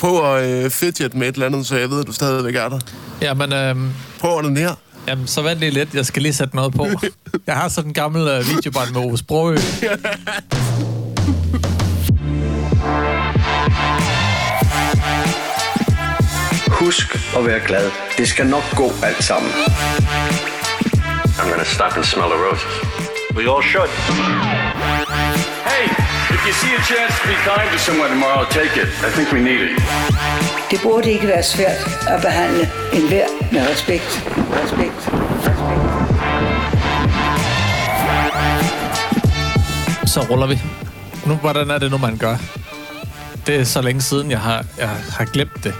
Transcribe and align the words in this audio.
Prøv 0.00 0.34
at 0.36 0.64
øh, 0.64 0.70
fidget 0.70 1.14
med 1.14 1.28
et 1.28 1.32
eller 1.34 1.46
andet, 1.46 1.66
så 1.66 1.76
jeg 1.76 1.90
ved, 1.90 2.00
at 2.00 2.06
du 2.06 2.12
stadigvæk 2.12 2.54
er 2.54 2.68
der. 2.68 2.78
Jamen, 3.22 3.52
øhm, 3.52 3.90
Prøv 4.20 4.42
den 4.42 4.56
her. 4.56 4.74
jamen, 5.08 5.26
så 5.26 5.42
vent 5.42 5.60
lige 5.60 5.70
lidt. 5.70 5.94
Jeg 5.94 6.06
skal 6.06 6.22
lige 6.22 6.32
sætte 6.32 6.56
noget 6.56 6.74
på. 6.74 6.86
Jeg 7.46 7.54
har 7.54 7.68
sådan 7.68 7.90
en 7.90 7.94
gammel 7.94 8.28
øh, 8.28 8.48
videobånd 8.48 8.90
med 8.92 9.00
Ove 9.00 9.18
Sprogø. 9.18 9.56
Husk 16.70 17.18
at 17.36 17.46
være 17.46 17.60
glad. 17.66 17.90
Det 18.18 18.28
skal 18.28 18.46
nok 18.46 18.62
gå 18.76 18.92
alt 19.02 19.24
sammen. 19.24 19.50
I'm 21.38 21.48
gonna 21.50 21.64
stop 21.64 21.96
and 21.96 22.04
smell 22.04 22.28
the 22.28 22.38
roses. 22.48 22.74
We 23.36 23.42
all 23.52 23.62
should. 23.62 23.90
If 26.40 26.46
you 26.46 26.52
see 26.52 26.74
a 26.74 26.82
chance 26.92 27.12
to 27.20 27.28
be 27.28 27.34
kind 27.50 27.68
to 27.72 27.78
someone 27.78 28.10
tomorrow, 28.10 28.44
take 28.58 28.74
it. 28.82 28.88
I 29.06 29.10
think 29.14 29.32
we 29.32 29.40
need 29.40 29.60
it. 29.60 29.82
Det 30.70 30.80
burde 30.82 31.10
ikke 31.12 31.26
være 31.26 31.42
svært 31.42 32.06
at 32.08 32.20
behandle 32.22 32.70
enhver 32.92 33.26
med 33.52 33.68
respekt. 33.70 34.24
Respekt. 34.62 35.10
Respekt. 35.46 35.80
Så 40.08 40.20
ruller 40.30 40.46
vi. 40.46 40.60
Nu, 41.26 41.34
hvordan 41.34 41.70
er 41.70 41.78
det 41.78 41.90
nu, 41.90 41.98
man 41.98 42.16
gør? 42.16 42.36
Det 43.46 43.56
er 43.60 43.64
så 43.64 43.82
længe 43.82 44.00
siden, 44.00 44.30
jeg 44.30 44.40
har, 44.40 44.64
jeg 44.78 44.88
har 45.18 45.24
glemt 45.24 45.64
det. 45.64 45.74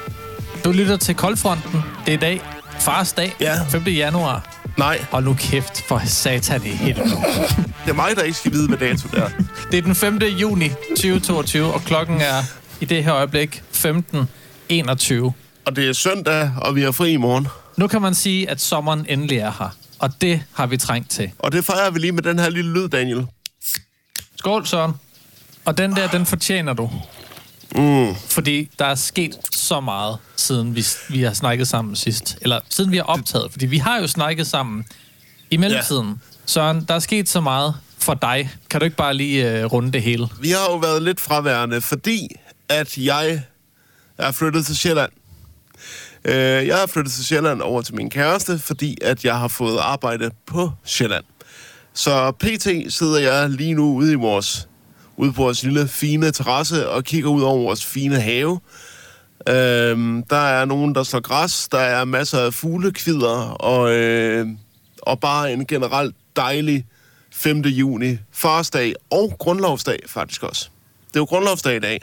Du 0.64 0.72
lytter 0.72 0.96
til 0.96 1.14
Koldfronten. 1.14 1.84
Det 2.06 2.12
er 2.14 2.18
i 2.18 2.20
dag. 2.20 2.40
Fars 2.78 3.12
dag. 3.12 3.36
Ja. 3.40 3.54
5. 3.68 3.82
januar. 3.86 4.59
Nej, 4.80 5.04
Og 5.10 5.22
nu 5.22 5.34
kæft 5.34 5.82
for 5.88 6.02
satan 6.06 6.66
i 6.66 6.68
helvede. 6.68 7.10
det 7.84 7.90
er 7.90 7.92
mig, 7.92 8.16
der 8.16 8.22
ikke 8.22 8.38
skal 8.38 8.52
vide, 8.52 8.68
hvad 8.68 8.78
dato 8.78 9.08
det 9.08 9.18
er. 9.18 9.30
Det 9.70 9.78
er 9.78 9.82
den 9.82 9.94
5. 9.94 10.18
juni 10.22 10.68
2022, 10.90 11.72
og 11.74 11.80
klokken 11.84 12.20
er 12.20 12.42
i 12.80 12.84
det 12.84 13.04
her 13.04 13.14
øjeblik 13.14 13.62
15.21. 13.74 15.14
Og 15.64 15.76
det 15.76 15.88
er 15.88 15.92
søndag, 15.92 16.50
og 16.56 16.76
vi 16.76 16.82
er 16.82 16.90
fri 16.90 17.12
i 17.12 17.16
morgen. 17.16 17.48
Nu 17.76 17.86
kan 17.86 18.02
man 18.02 18.14
sige, 18.14 18.50
at 18.50 18.60
sommeren 18.60 19.06
endelig 19.08 19.38
er 19.38 19.52
her. 19.58 19.68
Og 19.98 20.10
det 20.20 20.42
har 20.52 20.66
vi 20.66 20.76
trængt 20.76 21.10
til. 21.10 21.30
Og 21.38 21.52
det 21.52 21.64
fejrer 21.64 21.90
vi 21.90 21.98
lige 21.98 22.12
med 22.12 22.22
den 22.22 22.38
her 22.38 22.50
lille 22.50 22.72
lyd, 22.72 22.88
Daniel. 22.88 23.26
Skål, 24.36 24.66
Søren. 24.66 24.92
Og 25.64 25.78
den 25.78 25.96
der, 25.96 26.08
den 26.08 26.26
fortjener 26.26 26.72
du. 26.72 26.90
Mm. 27.76 28.14
Fordi 28.28 28.70
der 28.78 28.84
er 28.84 28.94
sket 28.94 29.38
så 29.52 29.80
meget, 29.80 30.18
siden 30.36 30.76
vi, 30.76 30.84
vi 31.08 31.22
har 31.22 31.32
snakket 31.32 31.68
sammen 31.68 31.96
sidst. 31.96 32.38
Eller 32.40 32.60
siden 32.70 32.90
vi 32.90 32.96
har 32.96 33.04
optaget. 33.04 33.52
Fordi 33.52 33.66
vi 33.66 33.78
har 33.78 34.00
jo 34.00 34.06
snakket 34.06 34.46
sammen 34.46 34.84
i 35.50 35.56
mellemtiden. 35.56 36.08
Ja. 36.08 36.14
Søren, 36.46 36.84
der 36.88 36.94
er 36.94 36.98
sket 36.98 37.28
så 37.28 37.40
meget 37.40 37.74
for 37.98 38.14
dig. 38.14 38.50
Kan 38.70 38.80
du 38.80 38.84
ikke 38.84 38.96
bare 38.96 39.14
lige 39.14 39.50
øh, 39.50 39.64
runde 39.64 39.92
det 39.92 40.02
hele? 40.02 40.28
Vi 40.40 40.50
har 40.50 40.64
jo 40.70 40.76
været 40.76 41.02
lidt 41.02 41.20
fraværende, 41.20 41.80
fordi 41.80 42.28
at 42.68 42.98
jeg 42.98 43.42
er 44.18 44.32
flyttet 44.32 44.66
til 44.66 44.76
Sjælland. 44.76 45.12
Øh, 46.24 46.34
jeg 46.66 46.82
er 46.82 46.86
flyttet 46.86 47.12
til 47.12 47.26
Sjælland 47.26 47.62
over 47.62 47.82
til 47.82 47.94
min 47.94 48.10
kæreste, 48.10 48.58
fordi 48.58 48.98
at 49.02 49.24
jeg 49.24 49.38
har 49.38 49.48
fået 49.48 49.78
arbejde 49.78 50.30
på 50.46 50.70
Sjælland. 50.84 51.24
Så 51.94 52.30
pt. 52.30 52.92
sidder 52.94 53.18
jeg 53.18 53.50
lige 53.50 53.74
nu 53.74 53.94
ude 53.94 54.12
i 54.12 54.14
vores 54.14 54.68
ude 55.20 55.32
på 55.32 55.42
vores 55.42 55.62
lille 55.62 55.88
fine 55.88 56.30
terrasse 56.30 56.88
og 56.88 57.04
kigger 57.04 57.30
ud 57.30 57.42
over 57.42 57.58
vores 57.58 57.84
fine 57.84 58.20
have. 58.20 58.60
Øhm, 59.48 60.22
der 60.22 60.36
er 60.36 60.64
nogen, 60.64 60.94
der 60.94 61.02
slår 61.02 61.20
græs, 61.20 61.68
der 61.72 61.78
er 61.78 62.04
masser 62.04 62.38
af 62.38 62.54
fuglekvider, 62.54 63.50
og, 63.50 63.92
øh, 63.92 64.46
og 65.02 65.20
bare 65.20 65.52
en 65.52 65.66
generelt 65.66 66.16
dejlig 66.36 66.86
5. 67.32 67.60
juni, 67.60 68.16
farsdag 68.32 68.94
og 69.10 69.36
grundlovsdag 69.38 69.98
faktisk 70.06 70.42
også. 70.42 70.68
Det 71.08 71.16
er 71.16 71.20
jo 71.20 71.24
grundlovsdag 71.24 71.76
i 71.76 71.80
dag. 71.80 72.00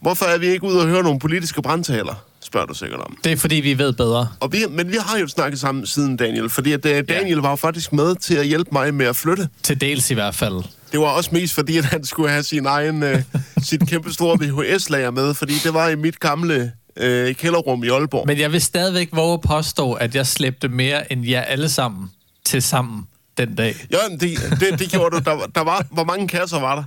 Hvorfor 0.00 0.24
er 0.24 0.38
vi 0.38 0.46
ikke 0.46 0.64
ude 0.64 0.80
og 0.80 0.86
høre 0.86 1.02
nogle 1.02 1.18
politiske 1.18 1.62
brandtaler, 1.62 2.24
spørger 2.40 2.66
du 2.66 2.74
sikkert 2.74 3.00
om. 3.00 3.16
Det 3.24 3.32
er 3.32 3.36
fordi, 3.36 3.56
vi 3.56 3.78
ved 3.78 3.92
bedre. 3.92 4.28
Og 4.40 4.52
vi, 4.52 4.58
men 4.70 4.88
vi 4.88 4.96
har 5.00 5.18
jo 5.18 5.28
snakket 5.28 5.60
sammen 5.60 5.86
siden 5.86 6.16
Daniel, 6.16 6.50
fordi 6.50 6.72
at, 6.72 6.86
øh, 6.86 7.04
Daniel 7.08 7.38
var 7.38 7.50
jo 7.50 7.56
faktisk 7.56 7.92
med 7.92 8.16
til 8.16 8.34
at 8.34 8.46
hjælpe 8.46 8.70
mig 8.72 8.94
med 8.94 9.06
at 9.06 9.16
flytte. 9.16 9.48
Til 9.62 9.80
dels 9.80 10.10
i 10.10 10.14
hvert 10.14 10.34
fald. 10.34 10.62
Det 10.92 11.00
var 11.00 11.06
også 11.06 11.30
mest 11.32 11.54
fordi, 11.54 11.76
at 11.78 11.84
han 11.84 12.04
skulle 12.04 12.30
have 12.30 12.42
sin 12.42 12.66
egen, 12.66 13.02
øh, 13.02 13.22
sit 13.62 13.88
kæmpe 13.88 14.12
store 14.12 14.38
VHS-lager 14.40 15.10
med, 15.10 15.34
fordi 15.34 15.54
det 15.64 15.74
var 15.74 15.88
i 15.88 15.94
mit 15.96 16.20
gamle 16.20 16.72
øh, 16.96 17.34
kælderrum 17.34 17.84
i 17.84 17.88
Aalborg. 17.88 18.26
Men 18.26 18.38
jeg 18.38 18.52
vil 18.52 18.60
stadigvæk 18.60 19.08
våge 19.12 19.34
at 19.34 19.40
påstå, 19.40 19.92
at 19.92 20.14
jeg 20.14 20.26
slæbte 20.26 20.68
mere 20.68 21.12
end 21.12 21.26
jer 21.26 21.40
alle 21.40 21.68
sammen 21.68 22.10
til 22.44 22.62
sammen 22.62 23.06
den 23.38 23.54
dag. 23.54 23.76
Ja, 23.90 23.96
men 24.10 24.20
det, 24.20 24.38
det, 24.60 24.78
det 24.78 24.90
gjorde 24.90 25.16
du. 25.16 25.22
Der, 25.24 25.32
var- 25.36 25.46
der 25.54 25.60
var, 25.64 25.86
hvor 25.90 26.04
mange 26.04 26.28
kasser 26.28 26.60
var 26.60 26.74
der 26.74 26.84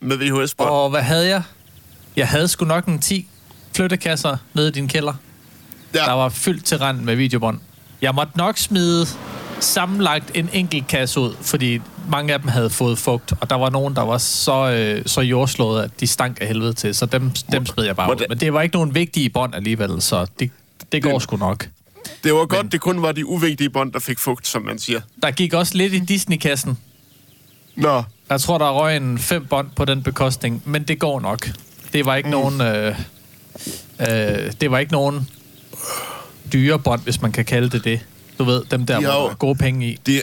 med 0.00 0.16
VHS-bånd? 0.16 0.70
Og 0.70 0.90
hvad 0.90 1.02
havde 1.02 1.28
jeg? 1.28 1.42
Jeg 2.16 2.28
havde 2.28 2.48
sgu 2.48 2.64
nok 2.64 2.86
en 2.86 2.98
10 2.98 3.28
flyttekasser 3.76 4.36
nede 4.54 4.68
i 4.68 4.70
din 4.72 4.88
kælder. 4.88 5.14
Ja. 5.94 5.98
Der 5.98 6.12
var 6.12 6.28
fyldt 6.28 6.64
til 6.64 6.78
rand 6.78 7.00
med 7.00 7.16
videobånd. 7.16 7.60
Jeg 8.02 8.14
måtte 8.14 8.36
nok 8.38 8.58
smide 8.58 9.06
sammenlagt 9.60 10.30
en 10.34 10.48
enkelt 10.52 10.86
kasse 10.86 11.20
ud, 11.20 11.34
fordi 11.40 11.80
mange 12.08 12.32
af 12.32 12.40
dem 12.40 12.48
havde 12.48 12.70
fået 12.70 12.98
fugt, 12.98 13.32
og 13.40 13.50
der 13.50 13.56
var 13.56 13.70
nogen, 13.70 13.96
der 13.96 14.02
var 14.02 14.18
så, 14.18 14.70
øh, 14.70 15.02
så 15.06 15.20
jordslået, 15.20 15.82
at 15.82 16.00
de 16.00 16.06
stank 16.06 16.38
af 16.40 16.46
helvede 16.46 16.72
til, 16.72 16.94
så 16.94 17.06
dem, 17.06 17.30
dem 17.52 17.66
smed 17.66 17.84
jeg 17.84 17.96
bare 17.96 18.10
ud. 18.10 18.24
Men 18.28 18.38
det 18.38 18.52
var 18.52 18.62
ikke 18.62 18.76
nogen 18.76 18.94
vigtige 18.94 19.30
bånd 19.30 19.54
alligevel, 19.54 20.02
så 20.02 20.26
det, 20.38 20.50
det 20.92 21.02
går 21.02 21.18
sgu 21.18 21.36
nok. 21.36 21.68
Det 22.24 22.34
var 22.34 22.46
godt, 22.46 22.72
det 22.72 22.80
kun 22.80 23.02
var 23.02 23.12
de 23.12 23.26
uvigtige 23.26 23.70
bånd, 23.70 23.92
der 23.92 23.98
fik 23.98 24.18
fugt, 24.18 24.46
som 24.46 24.62
man 24.62 24.78
siger. 24.78 25.00
Der 25.22 25.30
gik 25.30 25.54
også 25.54 25.76
lidt 25.76 25.92
i 25.92 25.98
Disney-kassen. 25.98 26.78
Nå, 27.76 28.02
Jeg 28.30 28.40
tror, 28.40 28.58
der 28.58 28.70
røg 28.70 28.96
en 28.96 29.18
fem 29.18 29.46
bånd 29.46 29.68
på 29.76 29.84
den 29.84 30.02
bekostning, 30.02 30.62
men 30.64 30.82
det 30.82 30.98
går 30.98 31.20
nok. 31.20 31.48
Det 31.92 32.06
var 32.06 32.16
ikke 32.16 32.26
mm. 32.26 32.30
nogen... 32.30 32.60
Øh, 32.60 32.98
øh, 34.00 34.52
det 34.60 34.70
var 34.70 34.78
ikke 34.78 34.92
nogen 34.92 35.28
dyre 36.52 36.78
bånd, 36.78 37.02
hvis 37.02 37.22
man 37.22 37.32
kan 37.32 37.44
kalde 37.44 37.70
det 37.70 37.84
det. 37.84 38.00
Du 38.38 38.44
ved, 38.44 38.64
dem 38.70 38.86
der, 38.86 38.98
De 39.00 39.04
hvor 39.04 39.12
har 39.22 39.30
er 39.30 39.34
gode 39.34 39.54
penge 39.58 39.86
i. 39.90 39.98
de, 40.06 40.22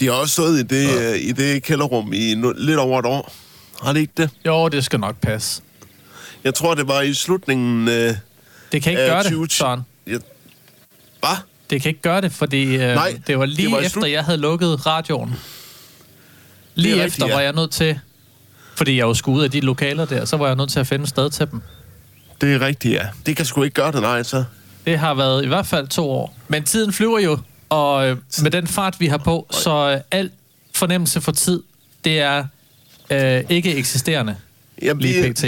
de 0.00 0.06
har 0.06 0.12
også 0.12 0.32
stået 0.32 0.58
i 0.58 0.62
det, 0.62 0.84
ja. 0.88 1.12
i 1.14 1.32
det 1.32 1.62
kælderrum 1.62 2.12
i 2.12 2.34
no, 2.34 2.52
lidt 2.56 2.78
over 2.78 2.98
et 3.00 3.06
år. 3.06 3.32
Har 3.82 3.92
det 3.92 4.00
ikke 4.00 4.12
det? 4.16 4.30
Jo, 4.46 4.68
det 4.68 4.84
skal 4.84 5.00
nok 5.00 5.16
passe. 5.20 5.62
Jeg 6.44 6.54
tror, 6.54 6.74
det 6.74 6.88
var 6.88 7.00
i 7.00 7.14
slutningen 7.14 7.88
øh, 7.88 8.14
Det 8.72 8.82
kan 8.82 8.92
ikke 8.92 9.02
af 9.02 9.08
gøre 9.10 9.24
20... 9.24 9.42
det, 9.44 9.52
Søren. 9.52 9.80
Ja. 10.06 10.12
Hvad? 11.20 11.28
Det 11.70 11.82
kan 11.82 11.88
ikke 11.88 12.00
gøre 12.02 12.20
det, 12.20 12.32
fordi 12.32 12.64
øh, 12.76 12.80
Nej, 12.94 13.18
det 13.26 13.38
var 13.38 13.46
det 13.46 13.54
lige 13.54 13.70
var 13.72 13.80
i 13.80 13.84
efter, 13.86 14.00
slut- 14.00 14.10
jeg 14.10 14.24
havde 14.24 14.38
lukket 14.38 14.86
radioen. 14.86 15.34
Lige 16.74 16.94
rigtigt, 16.94 17.06
efter 17.12 17.26
ja. 17.26 17.34
var 17.34 17.40
jeg 17.40 17.52
nødt 17.52 17.70
til... 17.70 17.98
Fordi 18.76 18.98
jeg 18.98 19.16
skulle 19.16 19.38
ud 19.38 19.44
af 19.44 19.50
de 19.50 19.60
lokaler 19.60 20.04
der, 20.04 20.24
så 20.24 20.36
var 20.36 20.46
jeg 20.46 20.56
nødt 20.56 20.70
til 20.70 20.80
at 20.80 20.86
finde 20.86 21.06
sted 21.06 21.30
til 21.30 21.50
dem. 21.50 21.60
Det 22.40 22.54
er 22.54 22.60
rigtigt, 22.60 22.94
ja. 22.94 23.06
Det 23.26 23.36
kan 23.36 23.46
sgu 23.46 23.62
ikke 23.62 23.74
gøre 23.74 23.92
det, 23.92 24.00
nej, 24.02 24.22
så. 24.22 24.44
Det 24.86 24.98
har 24.98 25.14
været 25.14 25.44
i 25.44 25.46
hvert 25.48 25.66
fald 25.66 25.88
to 25.88 26.10
år. 26.10 26.36
Men 26.48 26.64
tiden 26.64 26.92
flyver 26.92 27.18
jo, 27.18 27.38
og 27.68 28.08
øh, 28.08 28.16
med 28.42 28.50
den 28.50 28.66
fart, 28.66 29.00
vi 29.00 29.06
har 29.06 29.18
på, 29.18 29.46
så 29.50 29.90
øh, 29.90 30.00
al 30.10 30.30
fornemmelse 30.74 31.20
for 31.20 31.32
tid, 31.32 31.62
det 32.04 32.20
er 32.20 32.44
øh, 33.10 33.44
ikke 33.48 33.74
eksisterende 33.76 34.36
Jamen, 34.82 35.00
lige 35.00 35.22
vi, 35.22 35.32
pt. 35.32 35.44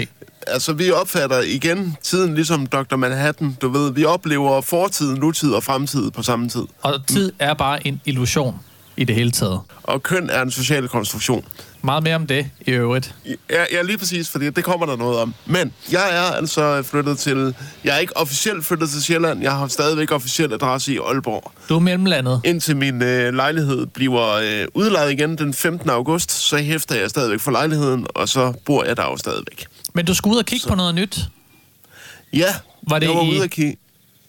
altså, 0.47 0.72
vi 0.72 0.91
opfatter 0.91 1.41
igen 1.41 1.97
tiden 2.03 2.34
ligesom 2.34 2.66
Dr. 2.66 2.97
Manhattan. 2.97 3.56
Du 3.60 3.69
ved, 3.69 3.93
vi 3.93 4.04
oplever 4.04 4.60
fortid, 4.60 5.16
nutid 5.16 5.53
og 5.53 5.65
fremtid 5.65 6.10
på 6.10 6.22
samme 6.22 6.48
tid. 6.48 6.62
Og 6.82 7.06
tid 7.06 7.32
er 7.38 7.54
bare 7.54 7.87
en 7.87 8.00
illusion 8.04 8.60
i 8.97 9.04
det 9.04 9.15
hele 9.15 9.31
taget. 9.31 9.60
Og 9.82 10.03
køn 10.03 10.31
er 10.31 10.43
en 10.43 10.50
social 10.50 10.88
konstruktion. 10.88 11.44
Meget 11.83 12.03
mere 12.03 12.15
om 12.16 12.27
det 12.27 12.47
i 12.66 12.71
øvrigt. 12.71 13.15
Ja, 13.50 13.65
ja, 13.72 13.83
lige 13.83 13.99
præcis, 13.99 14.28
fordi 14.31 14.50
det 14.50 14.65
kommer 14.65 14.87
der 14.87 14.97
noget 14.97 15.19
om. 15.19 15.34
Men 15.47 15.72
jeg 15.93 16.16
er 16.16 16.22
altså 16.37 16.83
flyttet 16.83 17.19
til... 17.19 17.55
Jeg 17.84 17.94
er 17.94 17.99
ikke 17.99 18.16
officielt 18.16 18.65
flyttet 18.65 18.91
til 18.91 19.03
Sjælland. 19.05 19.43
Jeg 19.43 19.53
har 19.53 19.69
stadigvæk 19.69 20.12
officiel 20.12 20.53
adresse 20.53 20.93
i 20.94 20.99
Aalborg. 20.99 21.53
Du 21.69 21.75
er 21.77 21.78
mellemlandet. 21.81 22.41
Indtil 22.44 22.77
min 22.77 23.03
øh, 23.03 23.34
lejlighed 23.34 23.87
bliver 23.87 24.33
øh, 24.33 24.66
udlejet 24.75 25.12
igen 25.12 25.39
den 25.39 25.55
15. 25.55 25.91
august, 25.91 26.31
så 26.31 26.56
hæfter 26.56 26.94
jeg 26.94 27.11
stadigvæk 27.11 27.41
for 27.41 27.50
lejligheden, 27.50 28.06
og 28.15 28.28
så 28.28 28.53
bor 28.65 28.84
jeg 28.84 28.97
der 28.97 29.05
jo 29.05 29.16
stadigvæk. 29.16 29.66
Men 29.95 30.05
du 30.05 30.15
skulle 30.15 30.34
ud 30.34 30.39
og 30.39 30.47
kigge 30.47 30.69
på 30.69 30.75
noget 30.75 30.95
nyt. 30.95 31.21
Ja, 32.33 32.54
Var 32.83 32.98
det 32.98 33.07
jeg 33.07 33.15
var 33.16 33.22
i- 33.22 33.31
ude 33.31 33.42
at 33.45 33.51
kigge. 33.51 33.77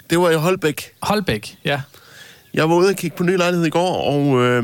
Det 0.09 0.19
var 0.19 0.29
i 0.29 0.35
Holbæk. 0.35 0.91
Holbæk, 1.01 1.57
ja. 1.65 1.81
Jeg 2.53 2.69
var 2.69 2.75
ude 2.75 2.89
at 2.89 2.97
kigge 2.97 3.17
på 3.17 3.23
en 3.23 3.29
ny 3.29 3.37
lejlighed 3.37 3.65
i 3.67 3.69
går, 3.69 4.01
og 4.03 4.43
øh, 4.43 4.63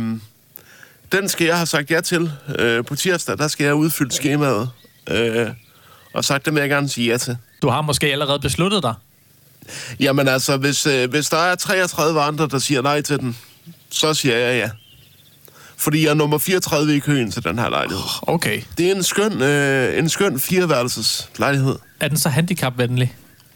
den 1.16 1.30
skal 1.30 1.48
jeg 1.48 1.56
have 1.58 1.66
sagt 1.66 1.92
ja 1.92 2.02
til 2.02 2.32
øh, 2.60 2.86
på 2.86 2.96
tirsdag. 2.96 3.38
Der 3.38 3.48
skal 3.48 3.64
jeg 3.64 3.76
udfylde 3.76 4.12
skemaet, 4.12 4.70
øh, 5.10 5.48
og 6.14 6.26
sagt, 6.26 6.46
det 6.46 6.54
vil 6.54 6.60
jeg 6.60 6.70
gerne 6.70 6.90
sige 6.90 7.12
ja 7.12 7.18
til. 7.18 7.38
Du 7.62 7.70
har 7.70 7.82
måske 7.82 8.08
allerede 8.08 8.40
besluttet 8.40 8.84
dig. 8.84 8.94
Jamen 10.00 10.28
altså, 10.28 10.58
hvis, 10.58 10.86
øh, 10.86 11.10
hvis 11.10 11.30
der 11.30 11.38
er 11.38 11.56
33 11.56 12.22
andre, 12.22 12.48
der 12.48 12.60
siger 12.60 12.82
nej 12.82 13.02
til 13.02 13.20
den, 13.20 13.38
så 13.90 14.14
siger 14.14 14.38
jeg 14.38 14.58
ja. 14.58 14.70
Fordi 15.78 16.04
jeg 16.04 16.10
er 16.10 16.14
nummer 16.14 16.38
34 16.38 16.96
i 16.96 17.00
køen 17.00 17.32
til 17.32 17.44
den 17.44 17.60
her 17.60 17.70
lejlighed. 17.70 18.04
Okay. 18.22 18.62
Det 18.78 18.92
er 18.92 18.96
en 18.96 19.04
skøn, 19.04 19.42
øh, 19.42 20.00
en 20.00 20.10
skøn 20.10 20.40
fireværelses 20.40 21.30
lejlighed. 21.38 21.76
Er 22.00 22.08
den 22.08 22.18
så 22.18 22.30
handicapvenlig? 22.30 23.16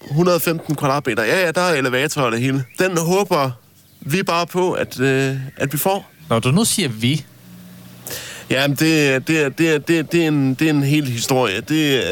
115 0.10 0.76
kvadratmeter. 0.76 1.24
Ja, 1.24 1.46
ja, 1.46 1.52
der 1.52 1.62
er 1.62 1.74
elevator 1.74 2.22
og 2.22 2.32
det 2.32 2.42
hele. 2.42 2.66
Den 2.80 2.98
håber 2.98 3.52
vi 4.02 4.24
bare 4.24 4.48
på, 4.48 4.72
at, 4.72 5.00
øh, 5.00 5.38
at 5.58 5.74
vi 5.74 5.78
får. 5.78 6.12
Når 6.30 6.40
du 6.40 6.52
nu 6.52 6.66
siger 6.66 6.90
vi, 6.90 7.26
Jamen, 8.50 8.78
det, 8.78 9.28
det, 9.28 9.58
det, 9.58 9.88
det, 9.88 10.12
det, 10.12 10.24
er 10.24 10.28
en, 10.28 10.54
det 10.54 10.66
er 10.66 10.70
en 10.70 10.84
hel 10.84 11.08
historie. 11.08 11.56
Det, 11.56 12.04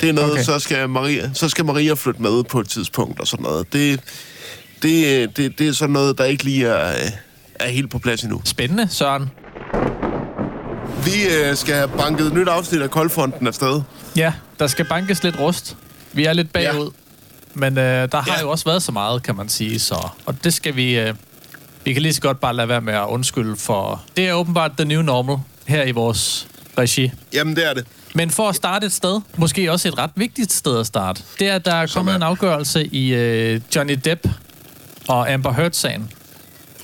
det 0.00 0.08
er 0.08 0.12
noget, 0.12 0.32
Okay. 0.32 0.42
så, 0.42 0.58
skal 0.58 0.88
Maria, 0.88 1.30
så 1.34 1.48
skal 1.48 1.64
Maria 1.64 1.94
flytte 1.94 2.22
med 2.22 2.44
på 2.44 2.60
et 2.60 2.68
tidspunkt 2.68 3.20
og 3.20 3.26
sådan 3.26 3.42
noget. 3.42 3.72
Det, 3.72 4.00
det, 4.82 5.36
det, 5.36 5.58
det 5.58 5.68
er 5.68 5.72
sådan 5.72 5.92
noget, 5.92 6.18
der 6.18 6.24
ikke 6.24 6.44
lige 6.44 6.66
er, 6.66 6.94
er 7.54 7.68
helt 7.68 7.90
på 7.90 7.98
plads 7.98 8.22
endnu. 8.22 8.40
Spændende, 8.44 8.88
Søren. 8.90 9.30
Vi 11.04 11.12
øh, 11.40 11.56
skal 11.56 11.74
have 11.74 11.88
banket 11.88 12.26
et 12.26 12.32
nyt 12.34 12.48
afsnit 12.48 12.82
af 12.82 12.90
Koldfronten 12.90 13.46
afsted. 13.46 13.80
Ja, 14.16 14.32
der 14.58 14.66
skal 14.66 14.84
bankes 14.88 15.22
lidt 15.22 15.40
rust. 15.40 15.76
Vi 16.12 16.24
er 16.24 16.32
lidt 16.32 16.52
bagud. 16.52 16.84
Ja. 16.86 16.90
Men 17.54 17.78
øh, 17.78 17.84
der 18.12 18.20
har 18.22 18.32
Ja. 18.36 18.40
jo 18.40 18.50
også 18.50 18.64
været 18.64 18.82
så 18.82 18.92
meget, 18.92 19.22
kan 19.22 19.36
man 19.36 19.48
sige. 19.48 19.78
Så, 19.78 20.08
og 20.26 20.44
det 20.44 20.54
skal 20.54 20.76
vi... 20.76 20.98
Øh, 20.98 21.14
vi 21.84 21.92
kan 21.92 22.02
lige 22.02 22.12
så 22.14 22.20
godt 22.20 22.40
bare 22.40 22.54
lade 22.54 22.68
være 22.68 22.80
med 22.80 22.94
at 22.94 23.06
undskylde 23.08 23.56
for... 23.56 24.02
Det 24.16 24.28
er 24.28 24.32
åbenbart 24.32 24.70
the 24.78 24.84
new 24.84 25.02
normal 25.02 25.36
her 25.66 25.84
i 25.84 25.90
vores 25.90 26.46
regi. 26.78 27.10
Jamen, 27.32 27.56
det 27.56 27.68
er 27.70 27.74
det. 27.74 27.86
Men 28.14 28.30
for 28.30 28.48
at 28.48 28.54
starte 28.56 28.86
et 28.86 28.92
sted, 28.92 29.20
måske 29.36 29.72
også 29.72 29.88
et 29.88 29.98
ret 29.98 30.10
vigtigt 30.16 30.52
sted 30.52 30.80
at 30.80 30.86
starte, 30.86 31.22
det 31.38 31.48
er, 31.48 31.54
at 31.54 31.64
der 31.64 31.74
er 31.74 31.86
kommet 31.86 32.12
er- 32.12 32.16
en 32.16 32.22
afgørelse 32.22 32.84
i 32.86 33.14
øh, 33.14 33.60
Johnny 33.76 33.98
Depp 34.04 34.26
og 35.08 35.32
Amber 35.32 35.52
Heard-sagen. 35.52 36.10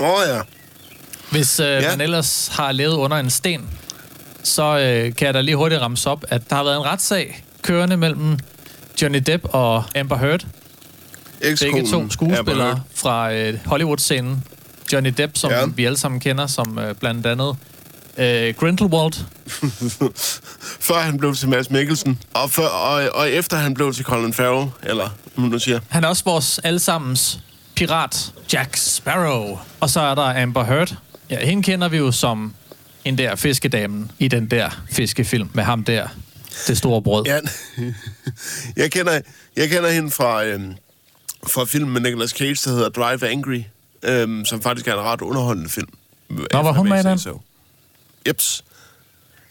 Åh 0.00 0.08
oh, 0.08 0.14
ja. 0.28 0.40
Hvis 1.30 1.60
øh, 1.60 1.66
ja. 1.66 1.90
Man 1.90 2.00
ellers 2.00 2.48
har 2.52 2.72
levet 2.72 2.94
under 2.94 3.16
en 3.16 3.30
sten, 3.30 3.68
så 4.42 4.62
øh, 4.78 5.14
kan 5.14 5.26
jeg 5.26 5.34
da 5.34 5.40
lige 5.40 5.56
hurtigt 5.56 5.80
ramse 5.80 6.10
op, 6.10 6.24
at 6.28 6.50
der 6.50 6.56
har 6.56 6.64
været 6.64 6.76
en 6.76 6.84
retssag 6.84 7.44
kørende 7.62 7.96
mellem 7.96 8.38
Johnny 9.02 9.18
Depp 9.26 9.44
og 9.52 9.84
Amber 9.96 10.16
Heard. 10.16 10.46
Begge 11.60 11.86
to 11.90 12.10
skuespillere 12.10 12.82
fra 12.94 13.32
øh, 13.32 13.58
Hollywood-scenen. 13.66 14.44
Johnny 14.92 15.14
Depp, 15.16 15.36
som. 15.36 15.50
Ja. 15.50 15.64
vi 15.66 15.84
alle 15.84 15.98
sammen 15.98 16.20
kender 16.20 16.46
som 16.46 16.78
øh, 16.78 16.94
blandt 16.94 17.26
andet 17.26 17.56
øh, 18.20 18.54
Grindelwald. 18.54 19.12
Før 20.88 21.00
han 21.00 21.18
blev 21.18 21.34
til 21.34 21.48
Mads 21.48 21.70
Mikkelsen, 21.70 22.18
og, 22.34 22.50
før, 22.50 22.66
og, 22.66 23.08
og 23.14 23.30
efter 23.30 23.56
han 23.56 23.74
blev 23.74 23.92
til 23.92 24.04
Colin 24.04 24.32
Farrell, 24.32 24.70
eller 24.82 25.08
nu 25.36 25.58
siger. 25.58 25.80
Han 25.88 26.04
er 26.04 26.08
også 26.08 26.24
vores 26.24 26.58
allesammens 26.58 27.40
pirat, 27.74 28.32
Jack 28.52 28.76
Sparrow. 28.76 29.58
Og 29.80 29.90
så 29.90 30.00
er 30.00 30.14
der 30.14 30.42
Amber 30.42 30.64
Heard. 30.64 30.94
Ja, 31.30 31.46
hende 31.46 31.62
kender 31.62 31.88
vi 31.88 31.96
jo 31.96 32.12
som 32.12 32.54
en 33.04 33.18
der 33.18 33.36
fiskedamen 33.36 34.10
i 34.18 34.28
den 34.28 34.50
der 34.50 34.82
fiskefilm 34.90 35.48
med 35.54 35.64
ham 35.64 35.84
der. 35.84 36.08
Det 36.66 36.78
store 36.78 37.02
brød. 37.02 37.24
Ja, 37.26 37.38
jeg, 38.82 38.90
kender, 38.90 39.20
jeg 39.56 39.68
kender 39.68 39.90
hende 39.90 40.10
fra, 40.10 40.44
øhm, 40.44 40.74
fra 41.46 41.64
filmen 41.64 41.92
med 41.92 42.00
Nicolas 42.00 42.30
Cage, 42.30 42.70
der 42.70 42.70
hedder 42.70 42.88
Drive 42.88 43.28
Angry, 43.28 43.62
øhm, 44.02 44.44
som 44.44 44.62
faktisk 44.62 44.88
er 44.88 44.92
en 44.92 45.00
ret 45.00 45.20
underholdende 45.20 45.70
film. 45.70 45.88
Nå, 46.28 46.62
var 46.62 46.72
hun 46.72 46.88
med 46.88 47.04
i 47.04 47.08
den? 47.08 47.18
Jeps. 48.28 48.64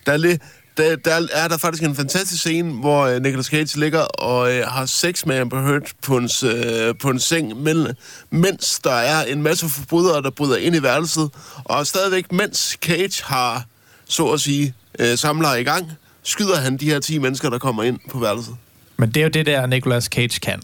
Der 0.05 0.11
er, 0.11 0.17
lidt, 0.17 0.41
der, 0.77 0.95
der 0.95 1.27
er 1.33 1.47
der 1.47 1.57
faktisk 1.57 1.83
en 1.83 1.95
fantastisk 1.95 2.41
scene, 2.41 2.73
hvor 2.73 3.05
øh, 3.05 3.21
Nicolas 3.21 3.45
Cage 3.45 3.79
ligger 3.79 3.99
og 3.99 4.53
øh, 4.53 4.67
har 4.67 4.85
sex 4.85 5.25
med 5.25 5.37
Amber 5.37 5.61
Heard 5.61 5.91
på 6.01 6.17
en, 6.17 6.29
øh, 6.45 6.95
på 7.01 7.09
en 7.09 7.19
seng, 7.19 7.57
men, 7.61 7.87
mens 8.29 8.79
der 8.83 8.93
er 8.93 9.25
en 9.25 9.41
masse 9.41 9.69
forbrydere, 9.69 10.21
der 10.21 10.29
bryder 10.29 10.57
ind 10.57 10.75
i 10.75 10.83
værelset. 10.83 11.29
Og 11.63 11.87
stadigvæk, 11.87 12.31
mens 12.31 12.77
Cage 12.81 13.23
har, 13.25 13.65
så 14.07 14.27
at 14.27 14.41
sige, 14.41 14.73
øh, 14.99 15.17
samler 15.17 15.53
i 15.53 15.63
gang, 15.63 15.91
skyder 16.23 16.55
han 16.55 16.77
de 16.77 16.85
her 16.85 16.99
10 16.99 17.17
mennesker, 17.17 17.49
der 17.49 17.57
kommer 17.57 17.83
ind 17.83 17.99
på 18.11 18.19
værelset. 18.19 18.55
Men 18.97 19.11
det 19.11 19.19
er 19.19 19.23
jo 19.23 19.29
det 19.29 19.45
der, 19.45 19.65
Nicolas 19.65 20.03
Cage 20.03 20.39
kan. 20.39 20.61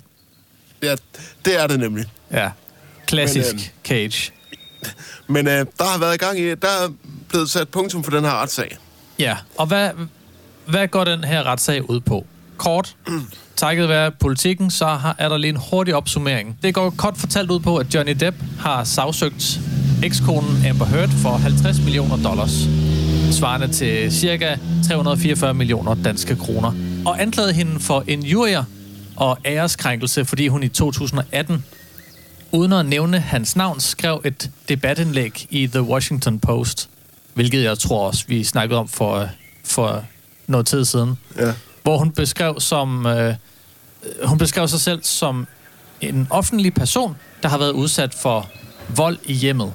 Ja, 0.84 0.96
det 1.46 1.62
er 1.62 1.68
det 1.68 1.80
nemlig. 1.80 2.06
Ja. 2.32 2.52
Klassisk 3.08 3.54
Men, 3.54 3.60
øhm, 3.60 3.70
Cage. 3.84 4.32
Men 5.28 5.48
øh, 5.48 5.66
der 5.78 5.84
har 5.84 5.98
været 5.98 6.16
i 6.16 6.18
gang 6.18 6.40
i, 6.40 6.56
der 6.56 6.68
er 6.68 6.90
blevet 7.36 7.50
sat 7.50 7.70
punktum 7.70 8.04
for 8.04 8.12
den 8.12 8.24
her 8.24 8.42
retssag. 8.42 8.78
Ja, 9.20 9.38
og 9.58 9.66
hvad, 9.66 9.90
hvad 10.66 10.88
går 10.88 11.04
den 11.04 11.24
her 11.24 11.44
retssag 11.44 11.90
ud 11.90 12.00
på? 12.00 12.26
Kort, 12.58 12.96
takket 13.56 13.90
være 13.90 14.12
politikken, 14.12 14.72
så 14.72 14.86
har, 14.86 15.16
er 15.20 15.30
der 15.30 15.38
lige 15.38 15.50
en 15.50 15.60
hurtig 15.72 15.96
opsummering. 15.96 16.58
Det 16.64 16.74
går 16.74 16.90
kort 16.98 17.18
fortalt 17.18 17.52
ud 17.52 17.60
på, 17.60 17.78
at 17.78 17.96
Johnny 17.96 18.16
Depp 18.20 18.38
har 18.60 18.84
sagsøgt 18.84 19.60
ekskonen 20.04 20.66
Amber 20.66 20.86
Heard 20.86 21.10
for 21.10 21.30
50 21.30 21.80
millioner 21.80 22.18
dollars, 22.18 22.52
svarende 23.32 23.68
til 23.68 24.12
cirka 24.12 24.56
344 24.88 25.54
millioner 25.54 25.96
danske 25.96 26.36
kroner, 26.36 26.72
og 27.06 27.22
anklaget 27.22 27.56
hende 27.56 27.80
for 27.80 28.04
injurier 28.08 28.64
og 29.16 29.38
æreskrænkelse, 29.46 30.26
fordi 30.26 30.48
hun 30.48 30.64
i 30.64 30.68
2018 30.68 31.66
uden 32.52 32.74
at 32.74 32.86
nævne 32.86 33.20
hans 33.20 33.56
navn, 33.56 33.80
skrev 33.80 34.22
et 34.26 34.52
debatindlæg 34.70 35.48
i 35.50 35.68
The 35.68 35.84
Washington 35.84 36.40
Post, 36.40 36.90
hvilket 37.36 37.64
jeg 37.64 37.80
tror 37.80 38.08
også, 38.08 38.24
vi 38.28 38.44
snakkede 38.44 38.80
om 38.80 38.88
for, 38.88 39.30
for 39.66 40.04
noget 40.48 40.68
tid 40.68 40.86
siden, 40.86 41.18
Ja. 41.40 41.54
hvor 41.84 41.98
hun 41.98 42.12
beskrev, 42.12 42.60
som, 42.60 43.06
øh, 43.06 43.36
hun 44.24 44.38
beskrev 44.38 44.68
sig 44.68 44.80
selv 44.82 45.04
som 45.04 45.48
en 46.02 46.28
offentlig 46.30 46.74
person, 46.74 47.16
der 47.44 47.50
har 47.50 47.58
været 47.58 47.72
udsat 47.72 48.14
for 48.14 48.50
vold 48.90 49.18
i 49.24 49.34
hjemmet. 49.34 49.74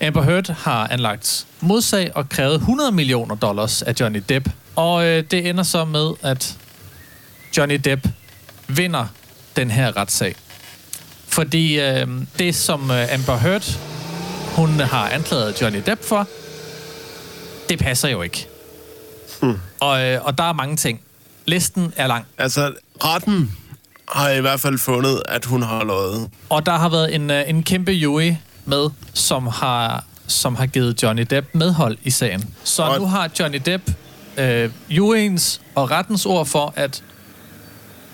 Amber 0.00 0.22
Heard 0.22 0.50
har 0.50 0.86
anlagt 0.88 1.46
modsag 1.60 2.10
og 2.14 2.28
krævet 2.28 2.54
100 2.54 2.92
millioner 2.92 3.34
dollars 3.34 3.82
af 3.82 3.94
Johnny 4.00 4.22
Depp. 4.28 4.48
Og 4.76 5.06
øh, 5.06 5.24
det 5.30 5.48
ender 5.48 5.62
så 5.62 5.84
med, 5.84 6.10
at 6.22 6.58
Johnny 7.56 7.80
Depp 7.84 8.06
vinder 8.68 9.06
den 9.56 9.70
her 9.70 9.96
retssag. 9.96 10.34
Fordi 11.28 11.80
øh, 11.80 12.08
det, 12.38 12.54
som 12.54 12.90
øh, 12.90 13.14
Amber 13.14 13.36
Heard 13.36 13.78
hun 14.54 14.80
har 14.80 15.08
anklaget 15.08 15.60
Johnny 15.62 15.82
Depp 15.86 16.04
for, 16.04 16.28
det 17.68 17.78
passer 17.78 18.08
jo 18.08 18.22
ikke. 18.22 18.48
Hmm. 19.42 19.58
Og, 19.80 20.04
øh, 20.04 20.24
og 20.24 20.38
der 20.38 20.44
er 20.44 20.52
mange 20.52 20.76
ting. 20.76 21.00
Listen 21.46 21.92
er 21.96 22.06
lang. 22.06 22.26
Altså, 22.38 22.72
retten 23.04 23.52
har 24.08 24.30
i 24.30 24.40
hvert 24.40 24.60
fald 24.60 24.78
fundet, 24.78 25.22
at 25.28 25.44
hun 25.44 25.62
har 25.62 25.84
løjet. 25.84 26.30
Og 26.48 26.66
der 26.66 26.72
har 26.72 26.88
været 26.88 27.14
en, 27.14 27.30
øh, 27.30 27.48
en 27.48 27.62
kæmpe 27.62 27.92
jury 27.92 28.32
med, 28.64 28.90
som 29.14 29.46
har, 29.46 30.04
som 30.26 30.54
har 30.56 30.66
givet 30.66 31.02
Johnny 31.02 31.26
Depp 31.30 31.46
medhold 31.52 31.98
i 32.04 32.10
sagen. 32.10 32.54
Så 32.64 32.82
Og- 32.82 32.98
nu 32.98 33.06
har 33.06 33.30
Johnny 33.40 33.60
Depp 33.66 33.90
øh, 34.36 34.70
juryens 34.88 35.60
og 35.74 35.90
rettens 35.90 36.26
ord 36.26 36.46
for, 36.46 36.72
at 36.76 37.02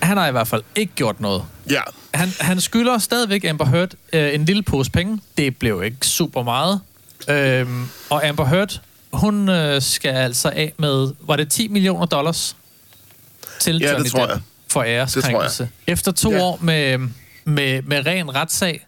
han 0.02 0.16
har 0.16 0.28
i 0.28 0.32
hvert 0.32 0.48
fald 0.48 0.62
ikke 0.76 0.93
gjort 0.94 1.20
noget. 1.20 1.44
Ja. 1.70 1.81
Han, 2.14 2.28
han 2.40 2.60
skylder 2.60 2.98
stadigvæk 2.98 3.44
Amber 3.44 3.64
Heard 3.64 3.90
øh, 4.12 4.34
en 4.34 4.44
lille 4.44 4.62
pose 4.62 4.90
penge. 4.90 5.20
Det 5.36 5.56
blev 5.56 5.82
ikke 5.84 6.06
super 6.06 6.42
meget. 6.42 6.80
Øhm, 7.28 7.86
og 8.10 8.26
Amber 8.28 8.44
Heard, 8.44 8.80
hun 9.12 9.48
øh, 9.48 9.82
skal 9.82 10.14
altså 10.14 10.48
af 10.50 10.72
med, 10.78 11.12
var 11.20 11.36
det 11.36 11.48
10 11.48 11.68
millioner 11.68 12.06
dollars 12.06 12.56
til 13.60 13.78
Ja, 13.78 13.86
det 13.88 13.92
Johnny 13.94 14.08
tror 14.10 14.20
Depp 14.20 14.32
jeg. 14.32 14.40
for 14.72 14.82
æreskrænkelse. 14.82 15.68
Efter 15.86 16.12
to 16.12 16.30
Ja. 16.32 16.40
år 16.42 16.58
med, 16.62 16.98
med, 17.44 17.82
med 17.82 18.06
ren 18.06 18.34
retssag, 18.34 18.86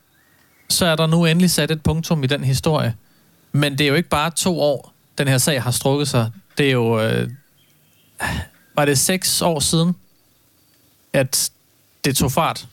så 0.68 0.86
er 0.86 0.96
der 0.96 1.06
nu 1.06 1.24
endelig 1.26 1.50
sat 1.50 1.70
et 1.70 1.82
punktum 1.82 2.24
i 2.24 2.26
den 2.26 2.44
historie. 2.44 2.94
Men 3.52 3.72
det 3.78 3.80
er 3.80 3.88
jo 3.88 3.94
ikke 3.94 4.08
bare 4.08 4.30
to 4.30 4.60
år, 4.60 4.92
den 5.18 5.28
her 5.28 5.38
sag 5.38 5.62
har 5.62 5.70
strukket 5.70 6.08
sig. 6.08 6.30
Det 6.58 6.66
er 6.66 6.72
jo... 6.72 7.00
Øh, 7.00 7.28
var 8.76 8.84
det 8.84 8.98
seks 8.98 9.42
år 9.42 9.60
siden, 9.60 9.94
at 11.12 11.50
det 12.04 12.16
tog 12.16 12.32
fart, 12.32 12.66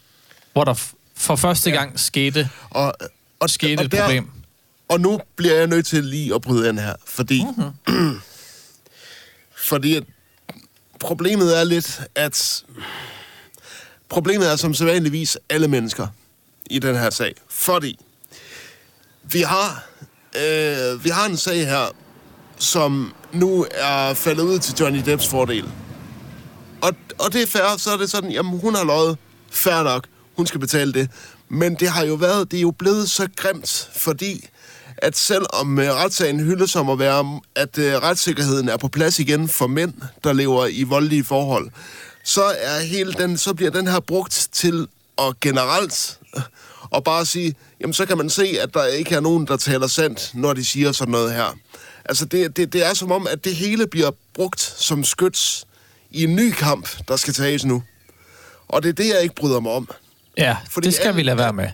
hvor 0.53 0.63
der 0.63 0.74
for 1.15 1.36
første 1.36 1.72
gang 1.72 2.00
skete, 2.00 2.50
Og, 2.70 2.94
og, 3.39 3.50
skete 3.50 3.79
og 3.79 3.86
et 3.86 3.91
problem. 3.91 4.29
Og 4.89 5.01
nu 5.01 5.20
bliver 5.36 5.56
jeg 5.56 5.68
nødt 5.68 5.86
til 5.86 6.03
lige 6.03 6.36
at 6.36 6.41
bryde 6.41 6.70
ind 6.70 6.79
her, 6.79 6.96
fordi... 7.06 7.46
Mm-hmm. 7.46 8.20
fordi 9.70 10.00
problemet 11.00 11.60
er 11.60 11.63
lidt, 11.63 12.01
at... 12.15 12.63
Problemet 14.10 14.51
er 14.51 14.56
som 14.56 14.74
sædvanligvis 14.74 15.38
alle 15.50 15.68
mennesker 15.68 16.08
i 16.70 16.79
den 16.79 16.96
her 16.96 17.10
sag. 17.10 17.34
Fordi 17.50 18.00
vi 19.24 19.41
har, 19.41 19.89
øh, 20.36 21.03
vi 21.03 21.10
har 21.10 21.25
en 21.25 21.38
sag 21.38 21.68
her, 21.68 21.96
som 22.58 23.13
nu 23.32 23.65
er 23.72 24.13
faldet 24.13 24.44
ud 24.44 24.60
til 24.60 24.75
Johnny 24.79 25.01
Depps 25.06 25.27
fordel. 25.27 25.72
Og, 26.82 26.96
og 27.20 27.34
det 27.34 27.41
er 27.41 27.48
fair, 27.48 27.77
så 27.77 27.91
er 27.91 27.98
det 27.98 28.12
sådan, 28.12 28.32
jamen 28.32 28.60
hun 28.60 28.75
har 28.75 28.84
løjet, 28.84 29.18
fair 29.51 29.84
nok, 29.84 30.08
hun 30.39 30.48
skal 30.48 30.60
betale 30.60 30.93
det. 30.93 31.10
Men 31.50 31.75
det 31.75 31.88
har 31.89 32.05
jo 32.05 32.13
været, 32.13 32.51
det 32.51 32.58
er 32.58 32.62
jo 32.62 32.72
blevet 32.72 33.10
så 33.10 33.27
grimt, 33.36 33.89
fordi 33.96 34.50
at 34.98 35.17
selvom 35.17 35.79
øh, 35.79 35.93
retssagen 35.93 36.39
hyldes 36.39 36.75
om 36.75 36.89
at 36.89 37.00
være, 37.00 37.39
at 37.55 37.77
øh, 37.77 37.93
retssikkerheden 37.93 38.69
er 38.69 38.77
på 38.77 38.88
plads 38.88 39.19
igen 39.19 39.50
for 39.50 39.67
mænd, 39.67 39.93
der 40.24 40.34
lever 40.34 40.67
i 40.67 40.84
voldelige 40.84 41.24
forhold, 41.24 41.69
så 42.24 42.43
er 42.43 42.79
hele 42.79 43.13
den, 43.13 43.38
så 43.38 43.53
bliver 43.53 43.72
den 43.72 43.88
her 43.88 44.00
brugt 44.00 44.50
til 44.51 44.88
at 45.17 45.39
generelt 45.39 46.19
øh, 46.36 46.41
og 46.81 47.03
bare 47.03 47.25
sige, 47.25 47.55
jamen 47.81 47.93
så 47.93 48.05
kan 48.05 48.17
man 48.17 48.29
se, 48.29 48.58
at 48.62 48.74
der 48.74 48.86
ikke 48.86 49.15
er 49.15 49.19
nogen, 49.19 49.48
der 49.48 49.58
taler 49.58 49.88
sandt, 49.88 50.31
når 50.34 50.53
de 50.53 50.65
siger 50.65 50.91
sådan 50.91 51.12
noget 51.12 51.34
her. 51.34 51.58
Altså 52.05 52.25
det, 52.25 52.58
det, 52.58 52.74
det 52.74 52.86
er 52.86 52.93
som 52.93 53.12
om, 53.12 53.27
at 53.27 53.46
det 53.46 53.55
hele 53.55 53.88
bliver 53.88 54.12
brugt 54.34 54.62
som 54.62 55.03
skyts 55.03 55.65
i 56.12 56.24
en 56.24 56.36
ny 56.36 56.51
kamp, 56.51 56.89
der 57.08 57.15
skal 57.15 57.34
tages 57.34 57.65
nu. 57.65 57.84
Og 58.67 58.84
det 58.84 58.89
er 58.89 58.93
det, 58.93 59.08
jeg 59.08 59.22
ikke 59.24 59.36
bryder 59.36 59.60
mig 59.60 59.72
om 59.72 59.89
ja, 60.39 60.58
Fordi 60.69 60.86
det 60.86 60.93
skal 60.93 61.05
alle- 61.08 61.15
vi 61.15 61.24
lade 61.24 61.38
være 61.38 61.53
med. 61.53 61.67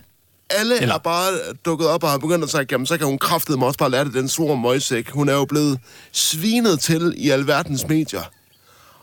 Alle 0.50 0.80
Eller- 0.80 0.94
er 0.94 0.98
bare 0.98 1.32
dukket 1.64 1.88
op 1.88 2.02
og 2.04 2.10
har 2.10 2.18
begyndt 2.18 2.44
at 2.44 2.50
sige, 2.50 2.66
jamen 2.70 2.86
så 2.86 2.98
kan 2.98 3.06
hun 3.06 3.18
kraftedeme 3.18 3.66
også 3.66 3.78
bare 3.78 3.90
lære 3.90 4.04
det, 4.04 4.14
den 4.14 4.28
store 4.28 4.56
møgsæk. 4.56 5.08
Hun 5.10 5.28
er 5.28 5.32
jo 5.32 5.44
blevet 5.44 5.78
svinet 6.12 6.80
til 6.80 7.14
i 7.16 7.30
alverdens 7.30 7.88
medier. 7.88 8.22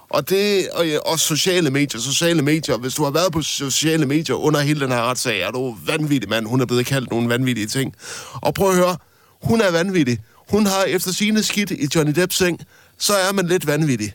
Og 0.09 0.29
det, 0.29 0.69
og 0.73 0.87
ja, 0.87 0.99
også 0.99 1.25
sociale 1.27 1.69
medier, 1.69 2.01
sociale 2.01 2.41
medier. 2.41 2.77
Hvis 2.77 2.93
du 2.93 3.03
har 3.03 3.11
været 3.11 3.31
på 3.33 3.41
sociale 3.41 4.05
medier 4.05 4.35
under 4.35 4.59
hele 4.59 4.79
den 4.79 4.91
her 4.91 5.01
retssag, 5.01 5.41
er 5.41 5.51
du 5.51 5.77
vanvittig 5.85 6.29
mand. 6.29 6.45
Hun 6.47 6.61
er 6.61 6.65
blevet 6.65 6.85
kaldt 6.85 7.11
nogle 7.11 7.29
vanvittige 7.29 7.67
ting. 7.67 7.95
Og 8.33 8.53
prøv 8.53 8.69
at 8.69 8.75
høre, 8.75 8.97
hun 9.43 9.61
er 9.61 9.71
vanvittig. 9.71 10.19
Hun 10.49 10.65
har 10.65 10.83
efter 10.83 11.11
sine 11.11 11.43
skidt 11.43 11.71
i 11.71 11.87
Johnny 11.95 12.13
Depps 12.15 12.35
seng, 12.37 12.59
så 12.99 13.13
er 13.13 13.33
man 13.33 13.47
lidt 13.47 13.67
vanvittig. 13.67 14.13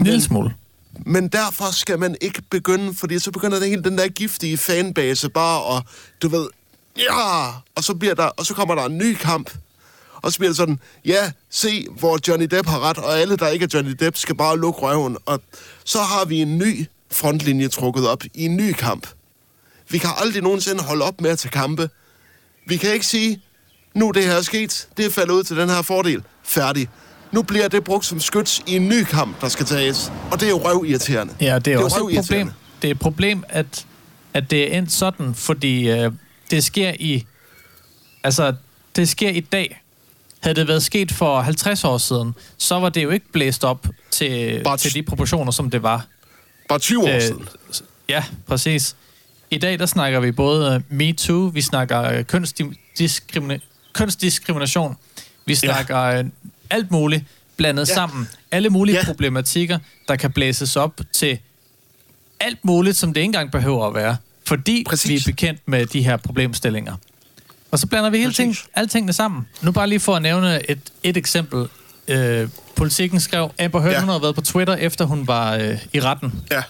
En 0.00 0.04
lille 0.06 0.22
smule. 0.22 0.54
Men 1.06 1.28
derfor 1.28 1.72
skal 1.72 1.98
man 1.98 2.16
ikke 2.20 2.42
begynde, 2.50 2.94
fordi 2.94 3.18
så 3.18 3.30
begynder 3.30 3.58
det 3.58 3.68
hele 3.68 3.82
den 3.84 3.98
der 3.98 4.08
giftige 4.08 4.58
fanbase 4.58 5.28
bare 5.28 5.62
og 5.62 5.82
du 6.22 6.28
ved, 6.28 6.48
ja, 6.98 7.48
og 7.74 7.84
så, 7.84 7.94
bliver 7.94 8.14
der, 8.14 8.24
og 8.24 8.46
så 8.46 8.54
kommer 8.54 8.74
der 8.74 8.84
en 8.84 8.98
ny 8.98 9.14
kamp. 9.14 9.50
Og 10.22 10.32
så 10.32 10.38
bliver 10.38 10.50
det 10.50 10.56
sådan, 10.56 10.80
ja, 11.04 11.32
se, 11.50 11.86
hvor 11.98 12.18
Johnny 12.28 12.46
Depp 12.46 12.68
har 12.68 12.80
ret, 12.80 12.98
og 12.98 13.18
alle, 13.18 13.36
der 13.36 13.48
ikke 13.48 13.64
er 13.64 13.68
Johnny 13.74 13.90
Depp, 13.90 14.16
skal 14.16 14.34
bare 14.36 14.58
lukke 14.58 14.80
røven. 14.80 15.16
Og 15.26 15.40
så 15.84 15.98
har 15.98 16.24
vi 16.24 16.40
en 16.40 16.58
ny 16.58 16.86
frontlinje 17.10 17.68
trukket 17.68 18.08
op 18.08 18.24
i 18.24 18.44
en 18.44 18.56
ny 18.56 18.72
kamp. 18.72 19.06
Vi 19.88 19.98
kan 19.98 20.10
aldrig 20.16 20.42
nogensinde 20.42 20.82
holde 20.82 21.04
op 21.04 21.20
med 21.20 21.30
at 21.30 21.38
tage 21.38 21.50
kampe. 21.50 21.90
Vi 22.66 22.76
kan 22.76 22.92
ikke 22.92 23.06
sige, 23.06 23.42
nu 23.94 24.10
det 24.10 24.24
her 24.24 24.32
er 24.32 24.42
sket, 24.42 24.88
det 24.96 25.06
er 25.06 25.10
faldet 25.10 25.34
ud 25.34 25.42
til 25.44 25.56
den 25.56 25.68
her 25.68 25.82
fordel. 25.82 26.22
Færdig. 26.44 26.88
Nu 27.32 27.42
bliver 27.42 27.68
det 27.68 27.84
brugt 27.84 28.04
som 28.06 28.20
skyts 28.20 28.62
i 28.66 28.76
en 28.76 28.88
ny 28.88 29.04
kamp, 29.04 29.40
der 29.40 29.48
skal 29.48 29.66
tages. 29.66 30.12
Og 30.32 30.40
det 30.40 30.46
er 30.46 30.50
jo 30.50 30.58
røvirriterende. 30.64 31.34
Ja, 31.40 31.58
det 31.58 31.68
er, 31.68 31.74
jo 31.78 31.84
også 31.84 32.08
et 32.10 32.16
problem. 32.20 32.50
Det 32.82 32.88
er 32.88 32.92
et 32.92 32.98
problem, 32.98 33.44
at, 33.48 33.86
at 34.34 34.50
det 34.50 34.74
er 34.74 34.78
endt 34.78 34.92
sådan, 34.92 35.34
fordi 35.34 35.90
øh, 35.90 36.12
det 36.50 36.64
sker 36.64 36.92
i... 37.00 37.24
Altså, 38.24 38.54
det 38.96 39.08
sker 39.08 39.30
i 39.30 39.40
dag. 39.40 39.82
Havde 40.40 40.54
det 40.60 40.68
været 40.68 40.82
sket 40.82 41.12
for 41.12 41.40
50 41.40 41.84
år 41.84 41.98
siden, 41.98 42.34
så 42.58 42.78
var 42.78 42.88
det 42.88 43.02
jo 43.02 43.10
ikke 43.10 43.32
blæst 43.32 43.64
op 43.64 43.86
til, 44.10 44.60
Bare 44.64 44.76
til 44.76 44.94
de 44.94 45.02
proportioner, 45.02 45.52
som 45.52 45.70
det 45.70 45.82
var. 45.82 46.06
Bare 46.68 46.78
20 46.78 47.02
år 47.04 47.08
Øh, 47.14 47.22
siden. 47.22 47.48
Ja, 48.08 48.24
præcis. 48.46 48.96
I 49.50 49.58
dag, 49.58 49.78
der 49.78 49.86
snakker 49.86 50.20
vi 50.20 50.32
både 50.32 50.74
øh, 50.74 50.96
MeToo, 50.96 51.50
vi 51.54 51.60
snakker 51.62 52.02
øh, 52.02 52.24
kønsdiskrimina- 52.32 53.92
kønsdiskrimination, 53.92 54.96
vi 55.46 55.54
snakker 55.54 55.98
øh, 56.02 56.24
alt 56.70 56.90
muligt 56.90 57.24
blandet 57.56 57.88
Ja. 57.88 57.94
sammen. 57.94 58.28
Alle 58.50 58.70
mulige 58.70 58.96
Ja. 58.96 59.04
problematikker, 59.04 59.78
der 60.08 60.16
kan 60.16 60.32
blæses 60.32 60.76
op 60.76 61.00
til 61.12 61.38
alt 62.40 62.64
muligt, 62.64 62.96
som 62.96 63.12
det 63.12 63.20
ikke 63.20 63.24
engang 63.26 63.50
behøver 63.52 63.86
at 63.86 63.94
være. 63.94 64.16
Fordi 64.46 64.84
Præcis. 64.88 65.08
Vi 65.26 65.30
er 65.30 65.34
bekendt 65.34 65.60
med 65.66 65.86
de 65.86 66.02
her 66.02 66.16
problemstillinger. 66.16 66.94
Og 67.70 67.78
så 67.78 67.86
blander 67.86 68.10
vi 68.10 68.18
hele 68.18 68.32
ting, 68.32 68.56
alle 68.74 68.88
tingene 68.88 69.12
sammen. 69.12 69.48
Nu 69.62 69.72
bare 69.72 69.86
lige 69.88 70.00
for 70.00 70.16
at 70.16 70.22
nævne 70.22 70.70
et, 70.70 70.78
et 71.02 71.16
eksempel. 71.16 71.66
Øh, 72.08 72.48
politikken 72.76 73.20
skrev, 73.20 73.50
Amber 73.58 73.80
Heard, 73.80 73.92
Ja. 73.92 73.96
ja. 73.96 74.00
hun 74.00 74.08
havde 74.08 74.22
været 74.22 74.34
på 74.34 74.40
Twitter, 74.40 74.74
efter 74.74 75.04
hun 75.04 75.26
var 75.26 75.54
øh, 75.56 75.78
i 75.92 76.00
retten 76.00 76.32
Ja, 76.50 76.62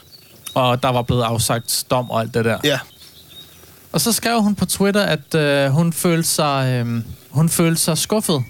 og 0.55 0.83
der 0.83 0.89
var 0.89 1.03
blevet 1.03 1.23
afsagt 1.23 1.85
dom 1.91 2.11
og 2.11 2.21
alt 2.21 2.35
det 2.35 2.45
der. 2.45 2.59
ja. 2.65 2.79
Og 3.93 4.01
så 4.01 4.13
skrev 4.13 4.43
hun 4.43 4.55
på 4.55 4.67
Twitter, 4.67 5.03
at 5.03 5.35
øh, 5.35 5.71
hun 5.71 5.93
følte 5.93 6.29
sig 6.29 6.85
øh, 6.87 7.03
hun 7.31 7.49
følte 7.49 7.81
sig 7.83 7.99
skuffet. 7.99 8.45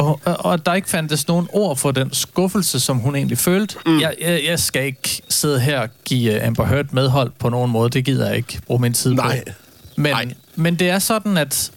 Og, 0.00 0.20
og, 0.24 0.66
der 0.66 0.74
ikke 0.74 0.88
fandtes 0.88 1.28
nogen 1.28 1.48
ord 1.52 1.76
for 1.76 1.90
den 1.90 2.12
skuffelse, 2.12 2.80
som 2.80 2.98
hun 2.98 3.16
egentlig 3.16 3.38
følte. 3.38 3.76
Mm. 3.86 4.00
Jeg, 4.00 4.14
jeg, 4.20 4.40
jeg 4.48 4.58
skal 4.58 4.84
ikke 4.84 5.22
sidde 5.28 5.60
her 5.60 5.80
og 5.80 5.88
give 6.04 6.34
øh, 6.34 6.46
Amber 6.46 6.66
Heard 6.66 6.86
medhold 6.92 7.32
på 7.38 7.48
nogen 7.48 7.70
måde. 7.70 7.90
Det 7.90 8.04
gider 8.04 8.26
jeg 8.26 8.36
ikke 8.36 8.60
bruge 8.66 8.80
min 8.80 8.92
tid 8.92 9.14
Nej. 9.14 9.42
på. 9.46 9.52
Men, 9.96 10.12
Nej. 10.12 10.34
men 10.56 10.74
det 10.74 10.90
er 10.90 10.98
sådan, 10.98 11.36
at 11.36 11.70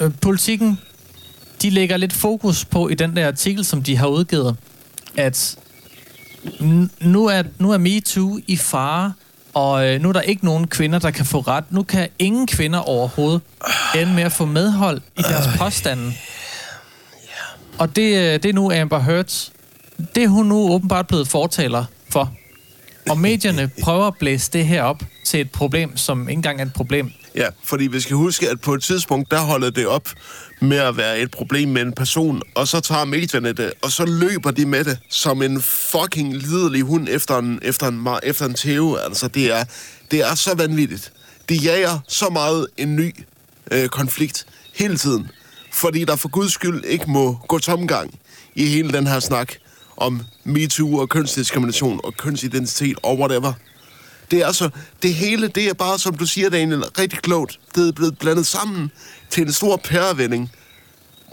øh, 0.00 0.10
politikken, 0.20 0.78
de 1.62 1.70
lægger 1.70 1.96
lidt 1.96 2.12
fokus 2.12 2.64
på 2.64 2.88
i 2.88 2.94
den 2.94 3.16
der 3.16 3.26
artikel, 3.26 3.64
som 3.64 3.82
de 3.82 3.96
har 3.96 4.06
udgivet, 4.06 4.56
at 5.16 5.58
nu 7.00 7.26
er, 7.26 7.42
nu 7.58 7.72
er 7.72 7.78
MeToo 7.78 8.38
i 8.46 8.56
fare, 8.56 9.12
og 9.54 9.88
øh, 9.88 10.00
nu 10.00 10.08
er 10.08 10.12
der 10.12 10.20
ikke 10.20 10.44
nogen 10.44 10.66
kvinder, 10.66 10.98
der 10.98 11.10
kan 11.10 11.26
få 11.26 11.40
ret. 11.40 11.64
Nu 11.70 11.82
kan 11.82 12.08
ingen 12.18 12.46
kvinder 12.46 12.78
overhovedet 12.78 13.40
ende 13.94 14.12
med 14.12 14.22
at 14.22 14.32
få 14.32 14.44
medhold 14.44 15.00
i 15.18 15.22
deres 15.22 15.46
påstande. 15.58 16.12
Og 17.78 17.96
det, 17.96 18.02
øh, 18.02 18.42
det 18.42 18.44
er 18.44 18.52
nu 18.52 18.72
Amber 18.72 18.98
Heard. 18.98 19.50
Det 20.14 20.22
er 20.22 20.28
hun 20.28 20.46
nu 20.46 20.56
åbenbart 20.56 21.06
blevet 21.06 21.28
fortaler 21.28 21.84
for. 22.08 22.32
Og 23.10 23.18
medierne 23.18 23.70
prøver 23.82 24.06
at 24.06 24.14
blæse 24.18 24.52
det 24.52 24.66
her 24.66 24.82
op 24.82 25.02
til 25.24 25.40
et 25.40 25.50
problem, 25.50 25.96
som 25.96 26.28
ikke 26.28 26.38
engang 26.38 26.60
er 26.60 26.64
et 26.64 26.72
problem. 26.72 27.10
Ja, 27.34 27.46
fordi 27.64 27.86
vi 27.86 28.00
skal 28.00 28.16
huske, 28.16 28.50
at 28.50 28.60
på 28.60 28.74
et 28.74 28.82
tidspunkt, 28.82 29.30
der 29.30 29.40
holder 29.40 29.70
det 29.70 29.86
op 29.86 30.08
med 30.60 30.76
at 30.76 30.96
være 30.96 31.18
et 31.18 31.30
problem 31.30 31.68
med 31.68 31.82
en 31.82 31.92
person, 31.92 32.42
og 32.54 32.68
så 32.68 32.80
tager 32.80 33.04
medierne 33.04 33.52
det, 33.52 33.72
og 33.82 33.92
så 33.92 34.04
løber 34.04 34.50
de 34.50 34.66
med 34.66 34.84
det 34.84 34.98
som 35.10 35.42
en 35.42 35.62
fucking 35.62 36.34
lidelig 36.34 36.82
hund 36.82 37.08
efter 37.10 37.38
en, 37.38 37.58
efter 37.62 37.88
en, 37.88 38.08
efter 38.22 38.46
en 38.46 38.54
tæve. 38.54 39.00
Altså, 39.00 39.28
det 39.28 39.52
er, 39.52 39.64
det 40.10 40.20
er 40.20 40.34
så 40.34 40.54
vanvittigt. 40.54 41.12
De 41.48 41.54
jager 41.54 41.98
så 42.08 42.28
meget 42.28 42.66
en 42.76 42.96
ny 42.96 43.14
øh, 43.70 43.88
konflikt 43.88 44.46
hele 44.74 44.96
tiden, 44.96 45.30
fordi 45.76 46.04
der 46.04 46.16
for 46.16 46.28
guds 46.28 46.52
skyld 46.52 46.84
ikke 46.84 47.10
må 47.10 47.38
gå 47.48 47.58
tomgang 47.58 48.18
i 48.54 48.66
hele 48.66 48.92
den 48.92 49.06
her 49.06 49.20
snak 49.20 49.52
om 49.96 50.22
MeToo 50.44 50.98
og 50.98 51.08
kønsdiskrimination 51.08 52.00
og 52.04 52.16
kønsidentitet 52.16 52.98
og 53.02 53.18
whatever. 53.18 53.52
Det 54.30 54.42
er 54.42 54.46
altså, 54.46 54.70
det 55.02 55.14
hele, 55.14 55.48
det 55.48 55.68
er 55.68 55.74
bare, 55.74 55.98
som 55.98 56.14
du 56.14 56.26
siger, 56.26 56.50
Daniel, 56.50 56.84
rigtig 56.98 57.18
klogt. 57.18 57.60
Det 57.74 57.88
er 57.88 57.92
blevet 57.92 58.18
blandet 58.18 58.46
sammen 58.46 58.90
til 59.30 59.42
en 59.42 59.52
stor 59.52 59.76
pærevending, 59.76 60.50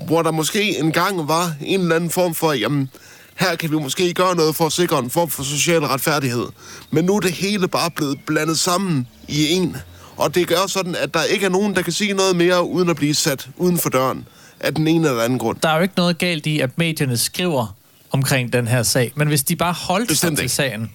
hvor 0.06 0.22
der 0.22 0.32
måske 0.32 0.80
engang 0.80 1.28
var 1.28 1.54
en 1.62 1.82
eller 1.82 1.96
anden 1.96 2.10
form 2.10 2.36
for, 2.36 2.54
jamen, 2.54 2.90
her 3.36 3.56
kan 3.56 3.72
vi 3.72 3.76
måske 3.76 4.14
gøre 4.14 4.36
noget 4.36 4.56
for 4.56 4.66
at 4.66 4.72
sikre 4.72 5.00
en 5.00 5.10
form 5.10 5.30
for 5.30 5.44
social 5.44 5.82
retfærdighed. 5.86 6.46
Men 6.92 7.06
nu 7.06 7.16
er 7.16 7.20
det 7.20 7.32
hele 7.32 7.68
bare 7.68 7.92
blevet 7.92 8.20
blandet 8.26 8.60
sammen 8.60 9.08
i 9.28 9.52
en. 9.52 9.78
Og 10.24 10.36
det 10.36 10.48
gør 10.48 10.68
sådan, 10.68 10.96
at 10.96 11.14
der 11.14 11.24
ikke 11.24 11.46
er 11.46 11.50
nogen, 11.50 11.76
der 11.76 11.82
kan 11.82 11.94
sige 11.94 12.14
noget 12.14 12.36
mere, 12.36 12.64
uden 12.64 12.90
at 12.90 12.96
blive 12.96 13.14
sat 13.16 13.50
uden 13.58 13.78
for 13.78 13.90
døren 13.90 14.28
af 14.60 14.76
den 14.76 14.88
ene 14.88 15.08
eller 15.10 15.22
anden 15.24 15.40
grund. 15.40 15.58
Der 15.64 15.70
er 15.70 15.76
jo 15.76 15.82
ikke 15.82 15.94
noget 15.98 16.18
galt 16.18 16.46
i, 16.46 16.60
at 16.60 16.78
medierne 16.78 17.18
skriver 17.18 17.76
omkring 18.12 18.54
den 18.54 18.68
her 18.68 18.84
sag. 18.84 19.12
Men 19.16 19.28
hvis 19.28 19.44
de 19.44 19.56
bare 19.56 19.74
holdt 19.74 20.08
sig 20.10 20.14
Bestemt 20.14 20.38
til 20.38 20.44
ikke. 20.44 20.54
sagen, 20.56 20.92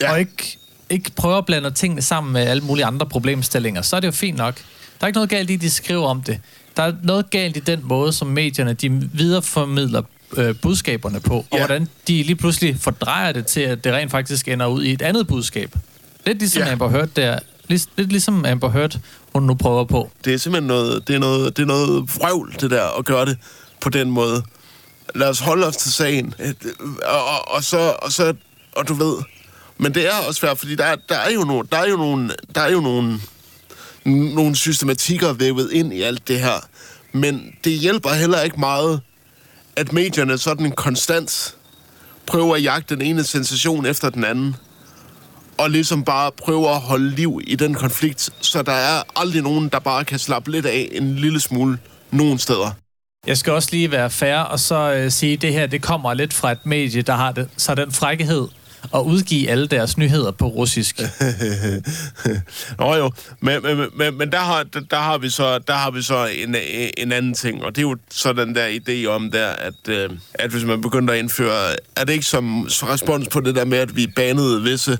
Ja. 0.00 0.12
og 0.12 0.18
ikke, 0.20 0.58
ikke 0.90 1.10
prøver 1.16 1.36
at 1.38 1.46
blande 1.46 1.70
tingene 1.70 2.02
sammen 2.02 2.32
med 2.32 2.42
alle 2.42 2.62
mulige 2.62 2.84
andre 2.84 3.06
problemstillinger, 3.06 3.82
så 3.82 3.96
er 3.96 4.00
det 4.00 4.06
jo 4.06 4.12
fint 4.12 4.36
nok. 4.36 4.54
Der 5.00 5.04
er 5.04 5.06
ikke 5.06 5.16
noget 5.16 5.30
galt 5.30 5.50
i, 5.50 5.54
at 5.54 5.60
de 5.60 5.70
skriver 5.70 6.06
om 6.06 6.22
det. 6.22 6.40
Der 6.76 6.82
er 6.82 6.92
noget 7.02 7.30
galt 7.30 7.56
i 7.56 7.60
den 7.60 7.80
måde, 7.84 8.12
som 8.12 8.26
medierne 8.28 8.72
de 8.72 8.90
videreformidler 9.12 10.02
øh, 10.36 10.54
budskaberne 10.62 11.20
på, 11.20 11.34
og 11.36 11.46
Ja. 11.52 11.58
hvordan 11.58 11.88
de 12.08 12.22
lige 12.22 12.36
pludselig 12.36 12.76
fordrejer 12.80 13.32
det 13.32 13.46
til, 13.46 13.60
at 13.60 13.84
det 13.84 13.92
rent 13.92 14.10
faktisk 14.10 14.48
ender 14.48 14.66
ud 14.66 14.84
i 14.84 14.92
et 14.92 15.02
andet 15.02 15.26
budskab. 15.26 15.74
Lidt 16.26 16.38
ligesom 16.38 16.62
Ja. 16.62 16.72
Amber 16.72 16.88
Heard 16.88 17.08
der. 17.08 17.38
Lidt, 17.68 17.88
lidt 17.96 18.10
ligesom 18.10 18.44
Amber 18.44 18.70
Heard, 18.70 18.98
hun 19.32 19.42
nu 19.42 19.54
prøver 19.54 19.84
på. 19.84 20.10
Det 20.24 20.34
er 20.34 20.38
simpelthen 20.38 20.66
noget, 20.66 21.08
det 21.08 21.14
er 21.14 21.18
noget, 21.18 21.56
det 21.56 21.62
er 21.62 21.66
noget 21.66 22.16
vrøvl, 22.16 22.56
det 22.60 22.70
der, 22.70 22.98
at 22.98 23.04
gøre 23.04 23.26
det 23.26 23.38
på 23.80 23.90
den 23.90 24.10
måde. 24.10 24.42
Lad 25.14 25.28
os 25.28 25.38
holde 25.38 25.66
os 25.66 25.76
til 25.76 25.92
sagen. 25.92 26.34
Og, 27.04 27.24
og, 27.24 27.48
og 27.54 27.64
så, 27.64 27.96
og 27.98 28.12
så, 28.12 28.34
og 28.76 28.88
du 28.88 28.94
ved, 28.94 29.16
men 29.78 29.94
det 29.94 30.06
er 30.06 30.18
også 30.28 30.40
svært, 30.40 30.58
fordi 30.58 30.74
der, 30.74 30.96
der 31.08 31.16
er 31.16 31.30
jo 31.30 31.40
nogle, 31.40 31.68
der 31.72 31.78
er 31.78 31.88
jo 31.88 31.96
nogle, 31.96 32.30
der 32.54 32.60
er 32.60 32.70
jo 32.70 32.80
nogle, 32.80 33.20
nogle 34.04 34.56
systematikker 34.56 35.32
vævet 35.32 35.72
ind 35.72 35.92
i 35.92 36.02
alt 36.02 36.28
det 36.28 36.40
her. 36.40 36.66
Men 37.12 37.54
det 37.64 37.72
hjælper 37.72 38.10
heller 38.10 38.40
ikke 38.40 38.60
meget, 38.60 39.00
at 39.76 39.92
medierne 39.92 40.38
sådan 40.38 40.70
konstant 40.70 41.56
prøver 42.26 42.56
at 42.56 42.62
jagte 42.62 42.94
den 42.94 43.02
ene 43.02 43.24
sensation 43.24 43.86
efter 43.86 44.10
den 44.10 44.24
anden 44.24 44.56
og 45.58 45.70
ligesom 45.70 46.04
bare 46.04 46.30
prøver 46.32 46.70
at 46.70 46.80
holde 46.80 47.10
liv 47.10 47.40
i 47.46 47.56
den 47.56 47.74
konflikt, 47.74 48.30
så 48.40 48.62
der 48.62 48.72
er 48.72 49.02
aldrig 49.16 49.42
nogen, 49.42 49.68
der 49.68 49.78
bare 49.78 50.04
kan 50.04 50.18
slappe 50.18 50.50
lidt 50.50 50.66
af 50.66 50.88
en 50.92 51.16
lille 51.16 51.40
smule 51.40 51.78
nogen 52.10 52.38
steder. 52.38 52.70
Jeg 53.26 53.38
skal 53.38 53.52
også 53.52 53.68
lige 53.72 53.90
være 53.90 54.10
fair 54.10 54.36
og 54.36 54.60
så 54.60 54.92
øh, 54.92 55.10
sige, 55.10 55.32
at 55.32 55.42
det 55.42 55.52
her 55.52 55.66
det 55.66 55.82
kommer 55.82 56.14
lidt 56.14 56.32
fra 56.32 56.52
et 56.52 56.66
medie, 56.66 57.02
der 57.02 57.14
har 57.14 57.32
det, 57.32 57.48
så 57.56 57.74
den 57.74 57.92
frækkehed 57.92 58.48
at 58.94 59.00
udgive 59.00 59.50
alle 59.50 59.66
deres 59.66 59.98
nyheder 59.98 60.30
på 60.30 60.46
russisk. 60.46 61.00
Nå 62.78 62.94
jo, 62.94 63.10
men, 63.40 63.62
men, 63.62 63.86
men, 63.96 64.18
men 64.18 64.32
der, 64.32 64.38
har, 64.38 64.62
der, 64.90 64.96
har 64.96 65.18
vi 65.18 65.30
så, 65.30 65.58
der 65.58 65.74
har 65.74 65.90
vi 65.90 66.02
så 66.02 66.26
en, 66.26 66.56
en 66.96 67.12
anden 67.12 67.34
ting, 67.34 67.64
og 67.64 67.76
det 67.76 67.78
er 67.78 67.88
jo 67.88 67.96
så 68.10 68.32
den 68.32 68.54
der 68.54 68.68
idé 68.68 69.06
om 69.08 69.30
der, 69.30 69.48
at, 69.48 69.88
øh, 69.88 70.10
at 70.34 70.50
hvis 70.50 70.64
man 70.64 70.80
begynder 70.80 71.14
at 71.14 71.18
indføre, 71.18 71.76
er 71.96 72.04
det 72.04 72.12
ikke 72.12 72.26
som 72.26 72.62
respons 72.64 73.28
på 73.28 73.40
det 73.40 73.54
der 73.54 73.64
med, 73.64 73.78
at 73.78 73.96
vi 73.96 74.06
banede 74.06 74.62
visse 74.62 74.98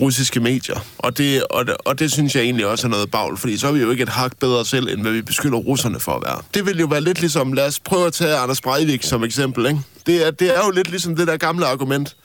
russiske 0.00 0.40
medier. 0.40 0.84
Og 0.98 1.18
det, 1.18 1.42
og, 1.42 1.66
det, 1.66 1.76
og 1.78 1.98
det 1.98 2.12
synes 2.12 2.36
jeg 2.36 2.42
egentlig 2.42 2.66
også 2.66 2.86
er 2.86 2.90
noget 2.90 3.10
bagl, 3.10 3.36
fordi 3.36 3.56
så 3.56 3.68
er 3.68 3.72
vi 3.72 3.80
jo 3.80 3.90
ikke 3.90 4.02
et 4.02 4.08
hak 4.08 4.32
bedre 4.40 4.64
selv, 4.64 4.88
end 4.88 5.02
hvad 5.02 5.12
vi 5.12 5.22
beskylder 5.22 5.58
russerne 5.58 6.00
for 6.00 6.12
at 6.12 6.22
være. 6.22 6.38
Det 6.54 6.66
vil 6.66 6.80
jo 6.80 6.86
være 6.86 7.00
lidt 7.00 7.20
ligesom, 7.20 7.52
lad 7.52 7.66
os 7.66 7.80
prøve 7.80 8.06
at 8.06 8.12
tage 8.12 8.36
Anders 8.36 8.60
Breivik 8.60 9.02
som 9.02 9.24
eksempel, 9.24 9.66
ikke? 9.66 9.80
Det 10.06 10.26
er, 10.26 10.30
det 10.30 10.56
er 10.56 10.64
jo 10.64 10.70
lidt 10.70 10.90
ligesom 10.90 11.16
det 11.16 11.26
der 11.26 11.36
gamle 11.36 11.66
argument. 11.66 12.16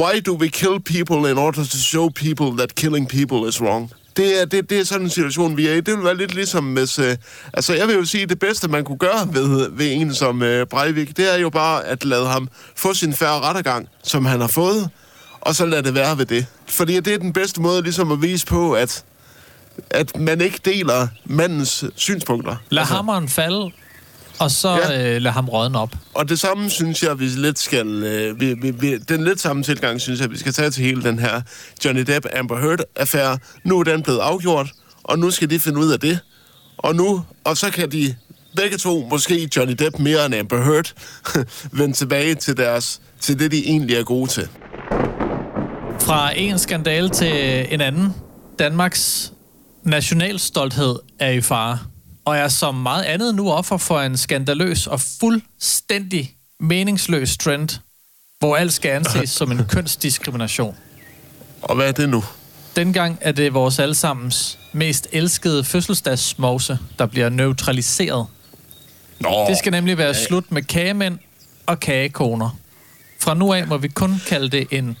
Why 0.00 0.20
do 0.26 0.34
we 0.34 0.48
kill 0.48 0.80
people 0.80 1.30
in 1.30 1.38
order 1.38 1.64
to 1.64 1.78
show 1.78 2.08
people 2.08 2.58
that 2.58 2.74
killing 2.74 3.08
people 3.08 3.48
is 3.48 3.60
wrong? 3.60 3.90
Det 4.16 4.40
er, 4.40 4.44
det, 4.44 4.70
det 4.70 4.80
er 4.80 4.84
sådan 4.84 5.06
en 5.06 5.10
situation, 5.10 5.56
vi 5.56 5.66
er 5.66 5.72
i. 5.72 5.80
Det 5.80 5.96
vil 5.96 6.04
være 6.04 6.16
lidt 6.16 6.34
ligesom 6.34 6.72
hvis... 6.72 6.98
Øh, 6.98 7.16
altså, 7.52 7.74
jeg 7.74 7.88
vil 7.88 7.96
jo 7.96 8.04
sige, 8.04 8.22
at 8.22 8.28
det 8.28 8.38
bedste, 8.38 8.68
man 8.68 8.84
kunne 8.84 8.98
gøre 8.98 9.28
ved, 9.32 9.70
ved 9.70 9.92
en 9.92 10.14
som 10.14 10.42
øh, 10.42 10.66
Breivik, 10.66 11.16
det 11.16 11.34
er 11.34 11.38
jo 11.38 11.50
bare 11.50 11.84
at 11.84 12.04
lade 12.04 12.26
ham 12.26 12.48
få 12.76 12.94
sin 12.94 13.12
færre 13.12 13.40
rettergang, 13.40 13.88
som 14.02 14.24
han 14.24 14.40
har 14.40 14.48
fået, 14.48 14.90
og 15.46 15.54
så 15.54 15.66
lade 15.66 15.82
det 15.82 15.94
være 15.94 16.18
ved 16.18 16.26
det. 16.26 16.46
Fordi 16.66 17.00
det 17.00 17.14
er 17.14 17.18
den 17.18 17.32
bedste 17.32 17.60
måde 17.60 17.82
ligesom 17.82 18.12
at 18.12 18.22
vise 18.22 18.46
på, 18.46 18.72
at, 18.72 19.04
at 19.90 20.16
man 20.16 20.40
ikke 20.40 20.60
deler 20.64 21.08
mandens 21.24 21.84
synspunkter. 21.96 22.56
Lad 22.70 22.82
altså. 22.82 22.94
hammeren 22.94 23.28
falde, 23.28 23.70
og 24.38 24.50
så 24.50 24.68
ja. 24.68 25.14
øh, 25.14 25.22
lad 25.22 25.32
ham 25.32 25.48
rådne 25.48 25.78
op. 25.78 25.94
Og 26.14 26.28
det 26.28 26.40
samme 26.40 26.70
synes 26.70 27.02
jeg, 27.02 27.20
vi 27.20 27.26
lidt 27.26 27.58
skal... 27.58 27.86
Øh, 27.86 28.40
vi, 28.40 28.54
vi, 28.54 28.70
vi, 28.70 28.98
den 28.98 29.24
lidt 29.24 29.40
samme 29.40 29.62
tilgang 29.62 30.00
synes 30.00 30.20
jeg, 30.20 30.30
vi 30.30 30.38
skal 30.38 30.52
tage 30.52 30.70
til 30.70 30.84
hele 30.84 31.02
den 31.02 31.18
her 31.18 31.42
Johnny 31.84 32.00
Depp-Amber 32.00 32.56
Heard-affære. 32.56 33.38
Nu 33.64 33.78
er 33.78 33.84
den 33.84 34.02
blevet 34.02 34.18
afgjort, 34.18 34.72
og 35.04 35.18
nu 35.18 35.30
skal 35.30 35.50
de 35.50 35.60
finde 35.60 35.78
ud 35.78 35.92
af 35.92 36.00
det. 36.00 36.18
Og 36.78 36.94
nu, 36.94 37.24
og 37.44 37.56
så 37.56 37.70
kan 37.70 37.92
de 37.92 38.14
begge 38.56 38.76
to, 38.76 39.08
måske 39.10 39.48
Johnny 39.56 39.74
Depp 39.78 39.98
mere 39.98 40.26
end 40.26 40.34
Amber 40.34 40.64
Heard, 40.64 40.92
vende 41.78 41.96
tilbage 41.96 42.34
til, 42.34 42.56
deres, 42.56 43.00
til 43.20 43.38
det, 43.38 43.52
de 43.52 43.66
egentlig 43.66 43.96
er 43.96 44.04
gode 44.04 44.30
til. 44.30 44.48
Fra 46.06 46.32
en 46.36 46.58
skandale 46.58 47.08
til 47.08 47.66
en 47.74 47.80
anden. 47.80 48.14
Danmarks 48.58 49.32
nationalstolthed 49.82 50.98
er 51.18 51.30
i 51.30 51.40
fare, 51.40 51.78
og 52.24 52.36
er 52.36 52.48
som 52.48 52.74
meget 52.74 53.02
andet 53.02 53.34
nu 53.34 53.50
offer 53.50 53.76
for 53.76 54.00
en 54.00 54.16
skandaløs 54.16 54.86
og 54.86 55.00
fuldstændig 55.20 56.34
meningsløs 56.60 57.36
trend, 57.36 57.68
hvor 58.38 58.56
alt 58.56 58.72
skal 58.72 58.90
anses 58.90 59.30
som 59.30 59.50
en 59.52 59.64
kønsdiskrimination. 59.72 60.76
Og 61.62 61.76
hvad 61.76 61.88
er 61.88 61.92
det 61.92 62.08
nu? 62.08 62.24
Dengang 62.76 63.18
er 63.20 63.32
det 63.32 63.54
vores 63.54 63.78
allesammens 63.78 64.58
mest 64.72 65.08
elskede 65.12 65.64
fødselsdagsmose, 65.64 66.78
der 66.98 67.06
bliver 67.06 67.28
neutraliseret. 67.28 68.26
Nå, 69.20 69.46
Det 69.48 69.58
skal 69.58 69.72
nemlig 69.72 69.98
være 69.98 70.14
slut 70.14 70.52
med 70.52 70.62
kagemænd 70.62 71.18
og 71.66 71.80
kagekoner. 71.80 72.56
Fra 73.20 73.34
nu 73.34 73.52
af 73.52 73.66
må 73.66 73.76
vi 73.76 73.88
kun 73.88 74.20
kalde 74.28 74.48
det 74.48 74.66
en 74.70 74.96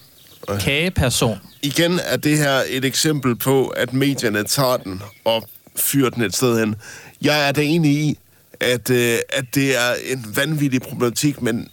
kageperson. 0.60 1.38
igen 1.62 2.00
er 2.04 2.16
det 2.16 2.38
her 2.38 2.62
et 2.68 2.84
eksempel 2.84 3.36
på, 3.36 3.66
at 3.66 3.92
medierne 3.92 4.44
tager 4.44 4.76
den 4.76 5.02
og 5.24 5.48
fyrer 5.76 6.10
den 6.10 6.22
et 6.22 6.36
sted 6.36 6.58
hen. 6.58 6.74
Jeg 7.22 7.48
er 7.48 7.52
da 7.52 7.62
enig 7.62 7.92
i, 7.92 8.18
at, 8.60 8.90
øh, 8.90 9.18
at 9.28 9.44
det 9.54 9.76
er 9.76 9.94
en 10.12 10.36
vanvittig 10.36 10.82
problematik, 10.82 11.42
men 11.42 11.68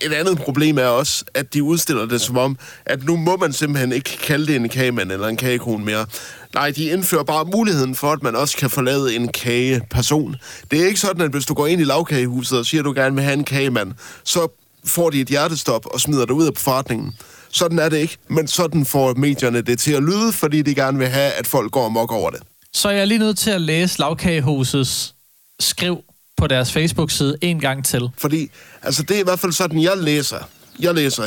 et 0.00 0.12
andet 0.12 0.38
problem 0.38 0.78
er 0.78 0.86
også, 0.86 1.24
at 1.34 1.54
de 1.54 1.62
udstiller 1.62 2.06
det 2.06 2.20
som 2.20 2.38
om, 2.38 2.58
at 2.86 3.04
nu 3.04 3.16
må 3.16 3.36
man 3.36 3.52
simpelthen 3.52 3.92
ikke 3.92 4.18
kalde 4.18 4.46
det 4.46 4.56
en 4.56 4.68
kagemand 4.68 5.12
eller 5.12 5.28
en 5.28 5.36
kagekone 5.36 5.84
mere. 5.84 6.06
Nej, 6.54 6.70
de 6.70 6.84
indfører 6.84 7.24
bare 7.24 7.44
muligheden 7.44 7.94
for, 7.94 8.12
at 8.12 8.22
man 8.22 8.36
også 8.36 8.56
kan 8.56 8.70
forlade 8.70 9.16
en 9.16 9.28
kageperson. 9.28 10.36
Det 10.70 10.82
er 10.82 10.86
ikke 10.86 11.00
sådan, 11.00 11.22
at 11.22 11.30
hvis 11.30 11.46
du 11.46 11.54
går 11.54 11.66
ind 11.66 11.80
i 11.80 11.84
lavkagehuset 11.84 12.58
og 12.58 12.66
siger, 12.66 12.80
at 12.80 12.84
du 12.84 12.92
gerne 12.92 13.14
vil 13.14 13.24
have 13.24 13.34
en 13.34 13.44
kagemand, 13.44 13.92
så 14.24 14.48
får 14.86 15.10
de 15.10 15.20
et 15.20 15.28
hjertestop 15.28 15.86
og 15.86 16.00
smider 16.00 16.26
dig 16.26 16.34
ud 16.34 16.46
af 16.46 16.52
forretningen. 16.56 17.14
Sådan 17.54 17.78
er 17.78 17.88
det 17.88 17.96
ikke, 17.98 18.16
men 18.28 18.48
sådan 18.48 18.86
får 18.86 19.14
medierne 19.14 19.60
det 19.60 19.78
til 19.78 19.92
at 19.92 20.02
lyde, 20.02 20.32
fordi 20.32 20.62
de 20.62 20.74
gerne 20.74 20.98
vil 20.98 21.08
have, 21.08 21.32
at 21.32 21.46
folk 21.46 21.72
går 21.72 21.86
amok 21.86 22.12
over 22.12 22.30
det. 22.30 22.40
Så 22.72 22.88
er 22.88 22.92
jeg 22.92 23.06
lige 23.06 23.18
nødt 23.18 23.38
til 23.38 23.50
at 23.50 23.60
læse 23.60 23.98
Lavkagehusets 23.98 25.14
skriv 25.60 26.04
på 26.36 26.46
deres 26.46 26.72
Facebook-side 26.72 27.36
en 27.40 27.60
gang 27.60 27.84
til. 27.84 28.10
Fordi, 28.18 28.50
altså 28.82 29.02
det 29.02 29.16
er 29.16 29.20
i 29.20 29.24
hvert 29.24 29.38
fald 29.38 29.52
sådan, 29.52 29.82
jeg 29.82 29.96
læser. 29.96 30.38
Jeg 30.80 30.94
læser 30.94 31.24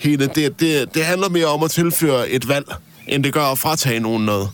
hele. 0.00 0.26
Det, 0.26 0.60
det, 0.60 0.94
det 0.94 1.04
handler 1.04 1.28
mere 1.28 1.46
om 1.46 1.62
at 1.62 1.70
tilføre 1.70 2.28
et 2.30 2.48
valg, 2.48 2.66
end 3.08 3.24
det 3.24 3.32
gør 3.32 3.44
at 3.44 3.58
fratage 3.58 4.00
nogen 4.00 4.24
noget. 4.26 4.50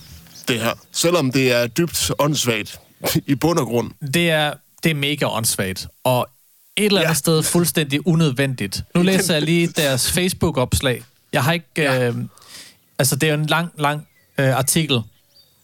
Det 0.48 0.60
her. 0.60 0.72
Selvom 0.92 1.32
det 1.32 1.52
er 1.52 1.66
dybt 1.66 2.10
åndssvagt 2.18 2.80
i 3.26 3.34
bund 3.34 3.58
og 3.58 3.66
grund. 3.66 3.90
Det 4.14 4.30
er, 4.30 4.52
det 4.82 4.90
er 4.90 4.94
mega 4.94 5.26
åndssvagt, 5.26 5.86
og 6.04 6.28
et 6.78 6.84
eller 6.86 6.98
andet 7.00 7.04
Ja. 7.04 7.10
ja. 7.10 7.14
sted 7.14 7.42
fuldstændig 7.42 8.06
unødvendigt. 8.06 8.82
Nu 8.94 9.02
læser 9.02 9.34
jeg 9.34 9.42
lige 9.42 9.66
deres 9.66 10.12
Facebook-opslag. 10.12 11.02
Jeg 11.32 11.44
har 11.44 11.52
ikke... 11.52 11.66
Ja. 11.76 12.08
Øh, 12.08 12.14
altså, 12.98 13.16
det 13.16 13.28
er 13.28 13.34
jo 13.34 13.40
en 13.40 13.46
lang, 13.46 13.70
lang 13.78 14.06
øh, 14.38 14.56
artikel, 14.56 15.00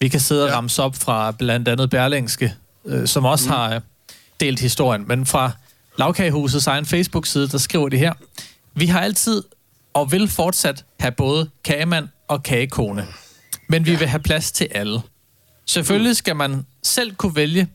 vi 0.00 0.08
kan 0.08 0.20
sidde 0.20 0.42
og 0.44 0.48
Ja. 0.48 0.56
ramse 0.56 0.82
op 0.82 0.96
fra 0.96 1.30
blandt 1.30 1.68
andet 1.68 1.90
Berlingske, 1.90 2.54
øh, 2.86 3.08
som 3.08 3.24
også 3.24 3.44
mm. 3.48 3.50
har 3.54 3.74
øh, 3.74 3.80
delt 4.40 4.60
historien. 4.60 5.08
Men 5.08 5.26
fra 5.26 5.50
Lavkagehusets 5.98 6.66
egen 6.66 6.86
Facebook-side, 6.86 7.48
der 7.48 7.58
skriver 7.58 7.88
de 7.88 7.96
her. 7.98 8.12
Vi 8.74 8.86
har 8.86 9.00
altid 9.00 9.42
og 9.94 10.12
vil 10.12 10.28
fortsat 10.28 10.84
have 11.00 11.12
både 11.12 11.50
kagemand 11.64 12.08
og 12.28 12.42
kagekone. 12.42 13.06
Men 13.68 13.86
vi 13.86 13.94
vil 13.96 14.08
have 14.08 14.20
plads 14.22 14.52
til 14.52 14.68
alle. 14.70 15.00
Selvfølgelig 15.66 16.16
skal 16.16 16.36
man 16.36 16.66
selv 16.82 17.14
kunne 17.14 17.36
vælge 17.36 17.68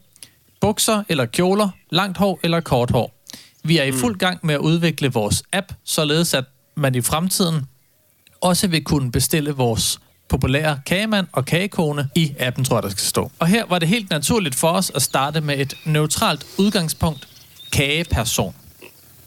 bukser 0.61 1.03
eller 1.09 1.25
kjoler, 1.25 1.69
langt 1.91 2.17
hår 2.17 2.39
eller 2.43 2.59
kort 2.59 2.91
hår. 2.91 3.18
Vi 3.63 3.77
er 3.77 3.83
i 3.83 3.91
fuld 3.91 4.17
gang 4.17 4.39
med 4.43 4.53
at 4.55 4.59
udvikle 4.59 5.11
vores 5.11 5.43
app, 5.53 5.73
således 5.83 6.33
at 6.33 6.43
man 6.75 6.95
i 6.95 7.01
fremtiden 7.01 7.65
også 8.41 8.67
vil 8.67 8.83
kunne 8.83 9.11
bestille 9.11 9.51
vores 9.51 9.99
populære 10.29 10.79
kagemand 10.85 11.27
og 11.31 11.45
kagekone 11.45 12.09
i 12.15 12.33
appen, 12.39 12.63
tror 12.63 12.77
jeg, 12.77 12.83
der 12.83 12.89
skal 12.89 13.01
stå. 13.01 13.31
Og 13.39 13.47
her 13.47 13.65
var 13.65 13.79
det 13.79 13.87
helt 13.87 14.09
naturligt 14.09 14.55
for 14.55 14.67
os 14.67 14.91
at 14.95 15.01
starte 15.01 15.41
med 15.41 15.59
et 15.59 15.73
neutralt 15.85 16.45
udgangspunkt, 16.57 17.27
kageperson. 17.71 18.55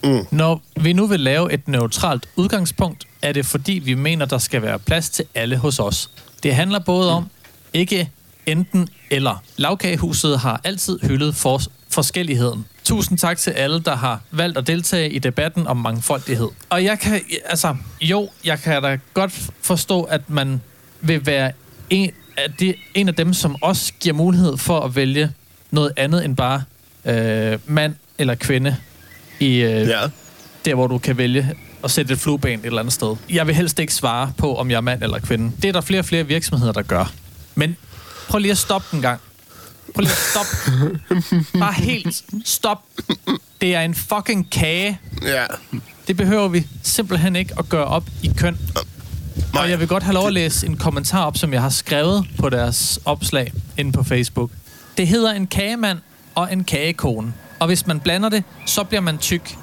Mm. 0.05 0.27
Når 0.31 0.63
vi 0.81 0.93
nu 0.93 1.07
vil 1.07 1.21
lave 1.21 1.53
et 1.53 1.69
neutralt 1.69 2.29
udgangspunkt, 2.37 3.07
er 3.23 3.33
det 3.33 3.47
fordi, 3.47 3.73
vi 3.73 3.95
mener, 3.95 4.27
der 4.27 4.39
skal 4.39 4.63
være 4.63 4.79
plads 4.79 5.11
til 5.11 5.25
alle 5.35 5.57
hos 5.57 5.79
os. 5.79 6.11
Det 6.43 6.55
handler 6.55 6.79
både 6.79 7.13
om 7.13 7.31
ikke 7.73 8.11
enten 8.47 8.89
eller. 9.11 9.43
Lavkagehuset 9.57 10.39
har 10.39 10.61
altid 10.65 10.99
hyldet 11.03 11.35
for 11.35 11.61
forskelligheden. 11.93 12.67
Tusind 12.85 13.19
tak 13.19 13.39
til 13.39 13.51
alle, 13.51 13.81
der 13.81 13.97
har 13.97 14.21
valgt 14.31 14.59
at 14.59 14.67
deltage 14.67 15.11
i 15.11 15.19
debatten 15.19 15.67
om 15.67 15.77
mangfoldighed. 15.77 16.49
Og 16.71 16.85
jeg 16.85 16.99
kan, 16.99 17.21
altså, 17.45 17.77
jo, 18.01 18.29
jeg 18.45 18.61
kan 18.61 18.83
da 18.83 18.99
godt 19.15 19.33
forstå, 19.63 20.03
at 20.03 20.31
man 20.31 20.61
vil 21.01 21.27
være 21.27 21.53
en 21.91 22.11
af, 22.37 22.53
de, 22.61 22.75
en 22.95 23.09
af 23.09 23.15
dem, 23.15 23.35
som 23.35 23.57
også 23.63 23.93
giver 24.01 24.15
mulighed 24.15 24.57
for 24.57 24.81
at 24.81 24.97
vælge 24.97 25.31
noget 25.71 25.93
andet 25.97 26.25
end 26.25 26.37
bare 26.37 26.63
øh, 27.05 27.59
mand 27.67 27.95
eller 28.19 28.35
kvinde 28.35 28.77
i, 29.41 29.47
øh, 29.57 29.89
Ja. 29.89 30.01
der, 30.65 30.75
hvor 30.75 30.87
du 30.87 30.99
kan 30.99 31.17
vælge 31.19 31.55
at 31.85 31.91
sætte 31.91 32.13
et 32.15 32.19
flueben 32.21 32.59
et 32.61 32.67
eller 32.67 32.79
andet 32.79 32.93
sted. 32.95 33.17
Jeg 33.31 33.47
vil 33.47 33.55
helst 33.55 33.79
ikke 33.79 33.95
svare 33.95 34.33
på, 34.39 34.57
om 34.57 34.71
jeg 34.71 34.77
er 34.77 34.81
mand 34.81 35.03
eller 35.03 35.19
kvinde. 35.19 35.53
Det 35.63 35.69
er 35.69 35.73
der 35.73 35.81
flere 35.81 36.01
og 36.01 36.05
flere 36.05 36.27
virksomheder, 36.27 36.73
der 36.73 36.83
gør. 36.83 37.13
Men 37.55 37.77
prøv 38.29 38.39
lige 38.39 38.53
at 38.53 38.59
stoppe 38.59 38.87
en 38.97 39.03
gang. 39.03 39.21
Prøv 39.95 40.01
lige 40.03 40.13
at 40.13 40.19
stoppe. 40.19 41.01
Bare 41.59 41.73
helt 41.73 42.25
stop. 42.45 42.83
Det 43.61 43.75
er 43.75 43.81
en 43.81 43.95
fucking 43.95 44.51
kage. 44.51 45.01
Ja. 45.23 45.45
Det 46.09 46.17
behøver 46.17 46.49
vi 46.49 46.67
simpelthen 46.83 47.37
ikke 47.37 47.55
at 47.59 47.69
gøre 47.69 47.85
op 47.85 48.05
i 48.23 48.31
køn. 48.37 48.59
Og 49.55 49.71
jeg 49.71 49.81
vil 49.81 49.89
godt 49.89 50.03
have 50.03 50.15
lov 50.15 50.27
at 50.27 50.33
læse 50.33 50.67
en 50.67 50.77
kommentar 50.77 51.25
op, 51.25 51.37
som 51.37 51.53
jeg 51.53 51.63
har 51.63 51.69
skrevet 51.69 52.27
på 52.39 52.49
deres 52.49 52.99
opslag 53.05 53.53
inde 53.79 53.93
på 53.93 54.03
Facebook. 54.03 54.51
Det 54.97 55.09
hedder 55.09 55.33
en 55.33 55.47
kagemand 55.47 55.99
og 56.35 56.53
en 56.53 56.65
kagekone. 56.65 57.33
Og 57.59 57.67
hvis 57.67 57.87
man 57.87 58.01
blander 58.01 58.29
det, 58.29 58.45
så 58.67 58.85
bliver 58.85 59.01
man 59.01 59.19
tyk. 59.19 59.57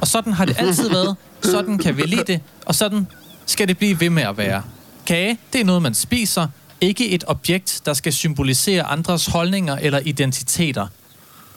Og 0.00 0.06
sådan 0.08 0.32
har 0.32 0.44
det 0.44 0.56
altid 0.58 0.90
været. 0.90 1.16
Sådan 1.42 1.78
kan 1.78 1.96
vi 1.96 2.02
lide 2.02 2.24
det. 2.26 2.40
Og 2.66 2.74
sådan 2.74 3.06
skal 3.46 3.68
det 3.68 3.78
blive 3.78 4.00
ved 4.00 4.10
med 4.10 4.22
at 4.22 4.36
være. 4.36 4.62
Kage, 5.06 5.38
det 5.52 5.60
er 5.60 5.64
noget, 5.64 5.82
man 5.82 5.94
spiser. 5.94 6.48
Ikke 6.80 7.10
et 7.10 7.24
objekt, 7.26 7.82
der 7.86 7.94
skal 7.94 8.12
symbolisere 8.12 8.82
andres 8.82 9.26
holdninger 9.26 9.76
eller 9.76 10.00
identiteter. 10.04 10.86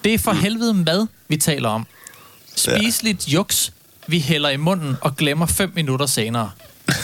Det 0.04 0.14
er 0.14 0.18
for 0.18 0.32
helvede 0.32 0.74
mad, 0.74 1.08
vi 1.28 1.38
taler 1.38 1.70
om. 1.70 1.86
Spiseligt 2.56 3.28
juks, 3.28 3.74
vi 4.08 4.20
hælder 4.20 4.50
i 4.50 4.58
munden 4.58 4.96
og 5.02 5.16
glemmer 5.16 5.46
fem 5.46 5.72
minutter 5.76 6.06
senere. 6.06 6.52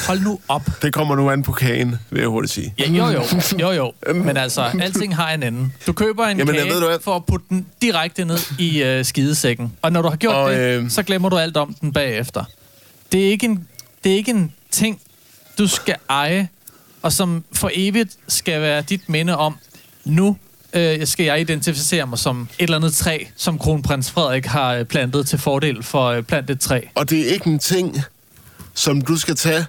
Hold 0.08 0.20
nu 0.20 0.40
op. 0.48 0.62
Det 0.82 0.94
kommer 0.94 1.16
nu 1.16 1.30
an 1.30 1.44
på 1.44 1.52
kagen, 1.52 1.96
vil 2.10 2.20
jeg 2.20 2.30
hurtigt 2.30 2.54
sige. 2.54 2.74
Ja, 2.80 2.90
jo, 2.92 3.08
jo, 3.10 3.24
jo, 3.60 3.72
jo. 3.72 4.14
Men 4.14 4.38
altså, 4.38 4.62
alting 4.62 5.16
har 5.16 5.32
en 5.34 5.44
ende. 5.44 5.70
Du 5.88 5.94
køber 5.94 6.26
en 6.26 6.38
Jamen, 6.38 6.56
kage 6.56 6.70
ved 6.70 6.80
du 6.82 6.88
hvad? 6.88 6.98
for 7.04 7.16
at 7.16 7.26
putte 7.26 7.46
den 7.50 7.66
direkte 7.82 8.26
ned 8.26 8.38
i 8.60 8.84
øh, 8.84 9.06
skidesækken. 9.06 9.74
Og 9.82 9.92
når 9.92 10.02
du 10.02 10.10
har 10.10 10.16
gjort 10.16 10.36
Og, 10.36 10.52
det, 10.52 10.60
øh, 10.60 10.90
så 10.90 11.04
glemmer 11.04 11.30
du 11.30 11.38
alt 11.38 11.58
om 11.58 11.74
den 11.82 11.94
bagefter. 11.94 12.44
Det 13.12 13.26
er 13.26 13.30
ikke 13.30 13.46
en, 13.46 13.68
det 14.04 14.12
er 14.12 14.16
ikke 14.16 14.32
en 14.32 14.54
ting, 14.72 15.00
du 15.58 15.68
skal 15.68 15.96
eje, 16.10 16.48
og 17.04 17.14
som 17.14 17.44
for 17.54 17.70
evigt 17.74 18.18
skal 18.28 18.62
være 18.62 18.82
dit 18.82 19.10
minde 19.10 19.38
om, 19.38 19.58
nu 20.06 20.38
øh, 20.74 21.08
skal 21.08 21.26
jeg 21.26 21.42
identificere 21.42 22.08
mig 22.08 22.20
som 22.20 22.42
et 22.42 22.64
eller 22.64 22.78
andet 22.78 22.94
træ, 22.94 23.26
som 23.36 23.60
kronprins 23.60 24.12
Frederik 24.12 24.46
har 24.46 24.74
øh, 24.74 24.86
plantet 24.86 25.28
til 25.28 25.40
fordel 25.40 25.84
for 25.84 26.08
øh, 26.08 26.24
plantet 26.24 26.60
træ. 26.60 26.82
Og 26.96 27.10
det 27.10 27.20
er 27.20 27.34
ikke 27.34 27.48
en 27.48 27.60
ting, 27.60 28.02
som 28.74 29.02
du 29.02 29.18
skal 29.18 29.36
tage 29.36 29.66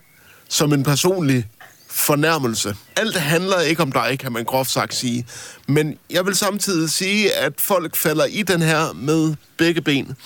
som 0.49 0.73
en 0.73 0.83
personlig 0.83 1.47
fornærmelse. 1.91 2.77
Alt 2.97 3.17
handler 3.17 3.61
ikke 3.61 3.83
om 3.83 3.93
dig, 3.93 4.19
kan 4.19 4.33
man 4.33 4.45
groft 4.45 4.71
sagt 4.71 4.95
sige. 4.95 5.27
Men 5.69 5.99
jeg 6.11 6.27
vil 6.27 6.35
samtidig 6.35 6.91
sige, 6.91 7.33
at 7.33 7.53
folk 7.59 7.97
falder 7.97 8.25
i 8.25 8.43
den 8.43 8.63
her 8.63 8.93
med 8.93 9.35
begge 9.57 9.81
ben. 9.81 10.17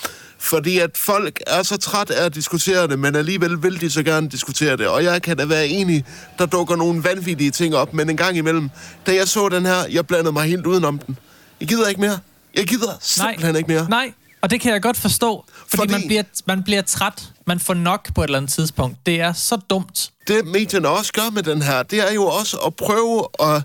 Fordi 0.40 0.78
at 0.78 0.90
folk 0.96 1.40
er 1.46 1.62
så 1.62 1.76
træt 1.76 2.10
af 2.10 2.24
at 2.24 2.34
diskutere 2.34 2.86
det, 2.88 2.98
men 2.98 3.16
alligevel 3.16 3.62
vil 3.62 3.80
de 3.80 3.90
så 3.90 4.02
gerne 4.02 4.28
diskutere 4.28 4.76
det. 4.76 4.88
Og 4.88 5.04
jeg 5.04 5.22
kan 5.22 5.36
da 5.36 5.44
være 5.44 5.66
enig, 5.68 6.04
der 6.38 6.46
dukker 6.46 6.76
nogle 6.76 7.04
vanvittige 7.04 7.50
ting 7.50 7.74
op, 7.76 7.94
men 7.94 8.10
en 8.10 8.16
gang 8.16 8.36
imellem, 8.36 8.70
da 9.06 9.14
jeg 9.14 9.28
så 9.28 9.48
den 9.48 9.66
her, 9.66 9.84
jeg 9.90 10.06
blandede 10.06 10.32
mig 10.32 10.44
helt 10.48 10.66
udenom 10.66 10.98
den. 10.98 11.18
Jeg 11.60 11.68
gider 11.68 11.88
ikke 11.88 12.00
mere. 12.00 12.18
Jeg 12.54 12.66
gider 12.66 12.92
simpelthen 13.00 13.56
ikke 13.56 13.72
mere. 13.72 13.86
Nej, 13.88 14.12
og 14.40 14.50
det 14.50 14.60
kan 14.60 14.72
jeg 14.72 14.82
godt 14.82 14.96
forstå. 14.96 15.44
Fordi, 15.56 15.68
Fordi- 15.70 15.92
fordi... 15.92 15.92
Man, 15.92 16.08
bliver, 16.08 16.22
man 16.46 16.62
bliver 16.62 16.82
træt. 16.82 17.22
Man 17.46 17.60
får 17.60 17.74
nok 17.74 18.14
på 18.14 18.20
et 18.20 18.24
eller 18.24 18.38
andet 18.38 18.52
tidspunkt. 18.52 18.96
Det 19.06 19.20
er 19.20 19.32
så 19.32 19.56
dumt. 19.70 20.10
det 20.28 20.46
medierne 20.46 20.88
også 20.88 21.12
gør 21.12 21.30
med 21.30 21.42
den 21.42 21.62
her, 21.62 21.82
det 21.82 22.08
er 22.08 22.12
jo 22.14 22.24
også 22.26 22.56
at 22.56 22.74
prøve 22.76 23.26
at 23.40 23.62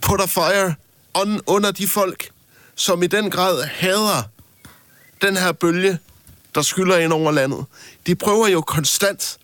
put 0.00 0.20
a 0.20 0.26
fire 0.26 0.74
on, 1.14 1.40
under 1.46 1.70
de 1.70 1.88
folk, 1.88 2.28
som 2.74 3.02
i 3.02 3.06
den 3.06 3.30
grad 3.30 3.62
hader 3.64 4.22
den 5.22 5.36
her 5.36 5.52
bølge, 5.52 5.98
der 6.54 6.62
skylder 6.62 6.98
ind 6.98 7.12
over 7.12 7.32
landet. 7.32 7.64
De 8.06 8.14
prøver 8.14 8.48
jo 8.48 8.60
konstant 8.60 9.38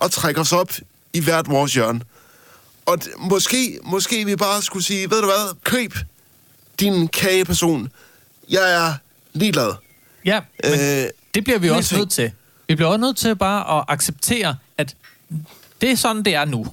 at 0.00 0.10
trække 0.10 0.40
os 0.40 0.52
op 0.52 0.72
i 1.12 1.20
hvert 1.20 1.48
vores 1.48 1.74
hjørne. 1.74 2.00
Og 2.86 2.98
d- 3.04 3.18
måske, 3.28 3.78
måske 3.84 4.24
vi 4.24 4.36
bare 4.36 4.62
skulle 4.62 4.84
sige, 4.84 5.10
ved 5.10 5.20
du 5.20 5.26
hvad, 5.26 5.54
køb 5.64 5.94
din 6.80 7.08
kageperson. 7.08 7.90
Jeg 8.50 8.72
er 8.86 8.94
ligeglad. 9.32 9.72
Ja, 10.24 10.40
men 10.64 10.72
Øh, 10.72 11.08
det 11.34 11.44
bliver 11.44 11.58
vi 11.58 11.70
også 11.70 11.96
nødt 11.96 12.10
til. 12.10 12.32
Vi 12.68 12.74
bliver 12.74 12.88
også 12.88 13.00
nødt 13.00 13.16
til 13.16 13.36
bare 13.36 13.78
at 13.78 13.84
acceptere, 13.88 14.56
at 14.78 14.94
det 15.80 15.90
er 15.90 15.94
sådan, 15.96 16.22
det 16.22 16.34
er 16.34 16.44
nu. 16.44 16.66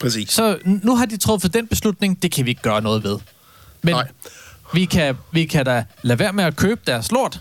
Præcis. 0.00 0.30
Så 0.30 0.58
nu 0.64 0.96
har 0.96 1.06
de 1.06 1.16
truffet 1.16 1.54
den 1.54 1.66
beslutning, 1.66 2.22
det 2.22 2.32
kan 2.32 2.44
vi 2.44 2.50
ikke 2.50 2.62
gøre 2.62 2.80
noget 2.82 3.02
ved. 3.04 3.18
Men 3.82 3.94
Nej. 3.94 4.08
Vi 4.74 4.84
kan, 4.84 5.16
vi 5.32 5.44
kan 5.44 5.64
da 5.64 5.84
lade 6.02 6.18
være 6.18 6.32
med 6.32 6.44
at 6.44 6.56
købe 6.56 6.80
deres 6.86 7.10
lort, 7.10 7.40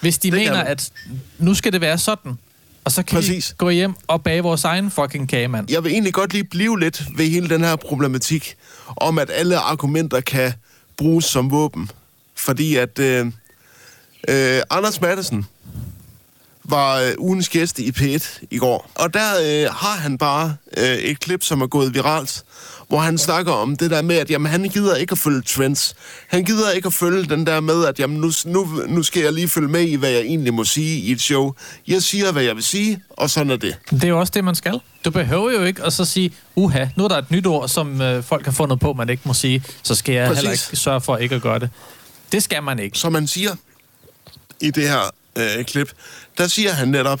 hvis 0.00 0.18
de 0.18 0.30
Det 0.30 0.38
mener, 0.38 0.60
at 0.60 0.92
nu 1.38 1.54
skal 1.54 1.72
det 1.72 1.80
være 1.80 1.98
sådan. 1.98 2.38
Og 2.84 2.92
så 2.92 3.02
kan 3.02 3.16
Præcis. 3.16 3.50
vi 3.50 3.54
gå 3.58 3.70
hjem 3.70 3.94
og 4.06 4.22
bage 4.22 4.42
vores 4.42 4.64
egen 4.64 4.90
fucking 4.90 5.28
kage, 5.28 5.48
mand. 5.48 5.70
Jeg 5.70 5.84
vil 5.84 5.92
egentlig 5.92 6.14
godt 6.14 6.32
lige 6.32 6.44
blive 6.44 6.80
lidt 6.80 7.04
ved 7.16 7.26
hele 7.28 7.48
den 7.48 7.60
her 7.64 7.76
problematik 7.76 8.54
om, 8.96 9.18
at 9.18 9.30
alle 9.34 9.58
argumenter 9.58 10.20
kan 10.20 10.52
bruges 10.96 11.24
som 11.24 11.50
våben. 11.50 11.90
Fordi 12.34 12.76
at 12.76 12.98
øh, 12.98 13.26
øh, 14.28 14.62
Anders 14.70 15.00
Madsen 15.00 15.46
var 16.70 17.00
øh, 17.00 17.12
ugens 17.18 17.48
gæst 17.48 17.78
i 17.78 17.90
P1 17.90 18.38
i 18.50 18.58
går. 18.58 18.90
Og 18.94 19.14
der 19.14 19.30
øh, 19.42 19.74
har 19.74 19.96
han 19.96 20.18
bare 20.18 20.56
øh, 20.76 20.84
et 20.84 21.20
klip, 21.20 21.44
som 21.44 21.60
er 21.60 21.66
gået 21.66 21.94
viralt, 21.94 22.42
hvor 22.88 22.98
han 22.98 23.18
snakker 23.18 23.52
om 23.52 23.76
det 23.76 23.90
der 23.90 24.02
med, 24.02 24.16
at 24.16 24.30
jamen, 24.30 24.52
han 24.52 24.62
gider 24.62 24.96
ikke 24.96 25.12
at 25.12 25.18
følge 25.18 25.42
trends. 25.42 25.94
Han 26.28 26.44
gider 26.44 26.70
ikke 26.70 26.86
at 26.86 26.92
følge 26.92 27.24
den 27.24 27.46
der 27.46 27.60
med, 27.60 27.84
at 27.84 27.98
jamen, 27.98 28.20
nu, 28.20 28.30
nu, 28.44 28.82
nu 28.88 29.02
skal 29.02 29.22
jeg 29.22 29.32
lige 29.32 29.48
følge 29.48 29.68
med 29.68 29.80
i, 29.80 29.94
hvad 29.94 30.10
jeg 30.10 30.20
egentlig 30.20 30.54
må 30.54 30.64
sige 30.64 31.00
i 31.00 31.12
et 31.12 31.20
show. 31.20 31.52
Jeg 31.88 32.02
siger, 32.02 32.32
hvad 32.32 32.42
jeg 32.42 32.54
vil 32.56 32.64
sige, 32.64 33.02
og 33.10 33.30
sådan 33.30 33.50
er 33.50 33.56
det. 33.56 33.76
Det 33.90 34.04
er 34.04 34.08
jo 34.08 34.20
også 34.20 34.32
det, 34.34 34.44
man 34.44 34.54
skal. 34.54 34.80
Du 35.04 35.10
behøver 35.10 35.50
jo 35.50 35.62
ikke 35.64 35.82
at 35.84 35.92
så 35.92 36.04
sige, 36.04 36.34
uha, 36.56 36.86
nu 36.96 37.04
er 37.04 37.08
der 37.08 37.18
et 37.18 37.30
nyt 37.30 37.46
ord, 37.46 37.68
som 37.68 38.00
øh, 38.00 38.24
folk 38.24 38.44
har 38.44 38.52
fundet 38.52 38.80
på, 38.80 38.92
man 38.92 39.08
ikke 39.08 39.22
må 39.24 39.34
sige, 39.34 39.64
så 39.82 39.94
skal 39.94 40.14
jeg 40.14 40.26
Præcis. 40.28 40.40
heller 40.40 40.52
ikke 40.52 40.76
sørge 40.76 41.00
for 41.00 41.16
ikke 41.16 41.34
at 41.34 41.42
gøre 41.42 41.58
det. 41.58 41.70
Det 42.32 42.42
skal 42.42 42.62
man 42.62 42.78
ikke. 42.78 42.98
som 42.98 43.12
man 43.12 43.26
siger 43.26 43.54
i 44.60 44.70
det 44.70 44.88
her 44.88 45.10
øh, 45.38 45.64
klip, 45.64 45.92
der 46.38 46.46
siger 46.46 46.72
han 46.72 46.88
netop, 46.88 47.20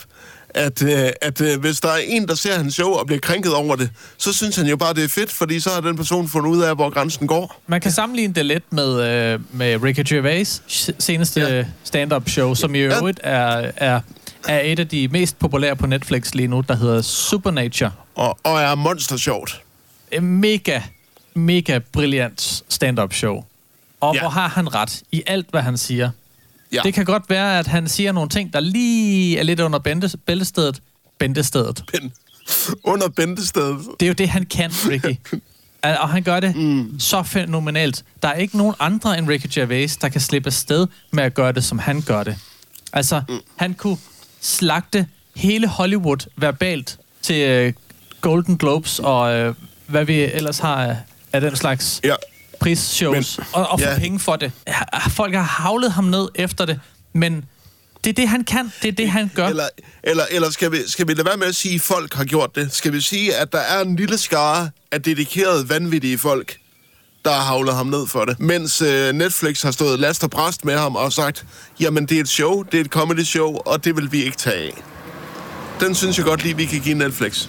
at, 0.54 0.82
øh, 0.82 1.08
at 1.22 1.40
øh, 1.40 1.60
hvis 1.60 1.80
der 1.80 1.88
er 1.88 2.00
en, 2.06 2.28
der 2.28 2.34
ser 2.34 2.56
hans 2.56 2.74
show 2.74 2.90
og 2.92 3.06
bliver 3.06 3.20
krænket 3.20 3.54
over 3.54 3.76
det, 3.76 3.90
så 4.18 4.32
synes 4.32 4.56
han 4.56 4.66
jo 4.66 4.76
bare, 4.76 4.94
det 4.94 5.04
er 5.04 5.08
fedt, 5.08 5.32
fordi 5.32 5.60
så 5.60 5.70
har 5.70 5.80
den 5.80 5.96
person 5.96 6.28
fundet 6.28 6.50
ud 6.50 6.62
af, 6.62 6.74
hvor 6.74 6.90
grænsen 6.90 7.26
går. 7.26 7.60
Man 7.66 7.80
kan 7.80 7.92
sammenligne 7.92 8.34
det 8.34 8.46
lidt 8.46 8.72
med, 8.72 9.02
øh, 9.02 9.40
med 9.52 9.82
Ricky 9.82 10.02
Gervais 10.14 10.62
seneste 10.98 11.40
Ja. 11.40 11.56
ja. 11.56 11.64
stand-up 11.84 12.28
show, 12.28 12.54
som 12.54 12.74
i 12.74 12.78
øvrigt 12.78 13.20
er, 13.22 13.70
er, 13.76 14.00
er 14.48 14.60
et 14.64 14.78
af 14.78 14.88
de 14.88 15.08
mest 15.08 15.38
populære 15.38 15.76
på 15.76 15.86
Netflix 15.86 16.34
lige 16.34 16.48
nu, 16.48 16.60
der 16.68 16.76
hedder 16.76 17.02
Supernature. 17.02 17.90
Og, 18.14 18.38
og 18.42 18.60
er 18.60 18.74
monster 18.74 19.16
sjovt. 19.16 19.62
En 20.12 20.26
mega, 20.40 20.80
mega 21.34 21.78
brilliant 21.92 22.62
stand-up 22.68 23.12
show. 23.14 23.44
Og 24.00 24.14
Ja. 24.14 24.18
ja. 24.18 24.22
hvor 24.22 24.30
har 24.30 24.48
han 24.48 24.74
ret 24.74 25.02
i 25.12 25.22
alt, 25.26 25.46
hvad 25.50 25.60
han 25.62 25.78
siger. 25.78 26.10
Ja. 26.72 26.80
Det 26.84 26.94
kan 26.94 27.04
godt 27.04 27.30
være, 27.30 27.58
at 27.58 27.66
han 27.66 27.88
siger 27.88 28.12
nogle 28.12 28.28
ting, 28.28 28.52
der 28.52 28.60
lige 28.60 29.38
er 29.38 29.42
lidt 29.42 29.60
under 29.60 29.78
bælte, 29.78 30.18
bæltestedet. 31.18 31.84
Ben, 31.92 32.12
under 32.84 33.08
bæltestedet. 33.08 33.78
Det 34.00 34.06
er 34.06 34.08
jo 34.08 34.14
det, 34.14 34.28
han 34.28 34.46
kan, 34.46 34.70
Ricky. 34.70 35.16
Og 35.82 36.08
han 36.08 36.22
gør 36.22 36.40
det 36.40 36.56
mm. 36.56 37.00
så 37.00 37.22
fænomenalt. 37.22 38.04
Der 38.22 38.28
er 38.28 38.34
ikke 38.34 38.56
nogen 38.56 38.74
andre 38.78 39.18
end 39.18 39.28
Ricky 39.28 39.46
Gervais, 39.54 39.96
der 39.96 40.08
kan 40.08 40.20
slippe 40.20 40.46
afsted 40.46 40.86
med 41.10 41.24
at 41.24 41.34
gøre 41.34 41.52
det, 41.52 41.64
som 41.64 41.78
han 41.78 42.02
gør 42.02 42.22
det. 42.22 42.36
Altså, 42.92 43.22
mm. 43.28 43.38
han 43.56 43.74
kunne 43.74 43.98
slagte 44.40 45.06
hele 45.36 45.66
Hollywood 45.66 46.26
verbalt 46.36 46.98
til 47.22 47.48
øh, 47.48 47.72
Golden 48.20 48.58
Globes 48.58 48.98
og 48.98 49.34
øh, 49.34 49.54
hvad 49.86 50.04
vi 50.04 50.20
ellers 50.20 50.58
har 50.58 50.84
af, 50.84 50.96
af 51.32 51.40
den 51.40 51.56
slags 51.56 52.00
Ja. 52.04 52.14
Prisshows, 52.60 53.38
Men- 53.38 53.46
og, 53.52 53.68
og 53.70 53.80
få 53.80 53.86
ja. 53.86 53.98
penge 53.98 54.20
for 54.20 54.36
det. 54.36 54.52
Folk 55.08 55.34
har 55.34 55.42
havlet 55.42 55.92
ham 55.92 56.04
ned 56.04 56.28
efter 56.34 56.64
det, 56.64 56.80
men 57.12 57.44
det 58.04 58.10
er 58.10 58.14
det, 58.14 58.28
han 58.28 58.44
kan. 58.44 58.72
Det 58.82 58.88
er 58.88 58.92
det, 58.92 59.10
han 59.10 59.30
gør. 59.34 59.46
Eller, 59.46 59.68
eller, 60.02 60.24
eller 60.30 60.50
skal, 60.50 60.72
vi, 60.72 60.78
skal 60.86 61.08
vi 61.08 61.14
lade 61.14 61.26
være 61.26 61.36
med 61.36 61.46
at 61.46 61.54
sige, 61.56 61.74
at 61.74 61.80
folk 61.80 62.14
har 62.14 62.24
gjort 62.24 62.54
det? 62.54 62.72
Skal 62.72 62.92
vi 62.92 63.00
sige, 63.00 63.36
at 63.36 63.52
der 63.52 63.58
er 63.58 63.80
en 63.80 63.96
lille 63.96 64.18
skare 64.18 64.70
af 64.92 65.02
dedikerede, 65.02 65.68
vanvittige 65.68 66.18
folk, 66.18 66.56
der 67.24 67.30
har 67.32 67.40
havlet 67.42 67.74
ham 67.74 67.86
ned 67.86 68.06
for 68.06 68.24
det? 68.24 68.40
Mens 68.40 68.82
øh, 68.82 69.12
Netflix 69.12 69.62
har 69.62 69.70
stået 69.70 70.00
last 70.00 70.24
og 70.24 70.30
bræst 70.30 70.64
med 70.64 70.78
ham 70.78 70.96
og 70.96 71.12
sagt, 71.12 71.46
jamen 71.80 72.06
det 72.06 72.16
er 72.16 72.20
et 72.20 72.28
show, 72.28 72.62
det 72.62 72.74
er 72.74 72.84
et 72.84 72.90
comedy 72.90 73.22
show, 73.24 73.56
og 73.56 73.84
det 73.84 73.96
vil 73.96 74.12
vi 74.12 74.24
ikke 74.24 74.36
tage 74.36 74.56
af. 74.56 74.82
Den 75.80 75.94
synes 75.94 76.18
jeg 76.18 76.26
godt 76.26 76.42
lige, 76.42 76.56
vi 76.56 76.64
kan 76.64 76.80
give 76.80 76.94
Netflix. 76.94 77.48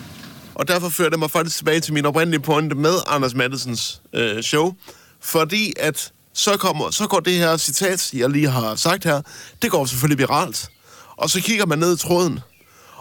Og 0.56 0.68
derfor 0.68 0.90
fører 0.90 1.10
det 1.10 1.20
mig 1.20 1.32
faktisk 1.32 1.58
tilbage 1.58 1.80
til 1.80 1.94
min 1.94 2.06
oprindelige 2.06 2.42
pointe 2.42 2.76
med 2.76 2.94
Anders 3.08 3.34
Mattesens 3.36 4.02
øh, 4.14 4.44
show. 4.44 4.74
Fordi 5.22 5.74
at 5.80 6.12
så, 6.34 6.58
kommer, 6.58 6.92
så 6.92 7.08
går 7.08 7.20
det 7.20 7.34
her 7.34 7.58
citat, 7.58 8.14
jeg 8.14 8.30
lige 8.30 8.50
har 8.50 8.76
sagt 8.76 9.04
her, 9.04 9.22
det 9.62 9.72
går 9.72 9.86
selvfølgelig 9.86 10.20
viralt. 10.20 10.70
Og 11.18 11.30
så 11.30 11.42
kigger 11.42 11.66
man 11.66 11.80
ned 11.80 11.96
i 11.96 11.98
tråden. 11.98 12.40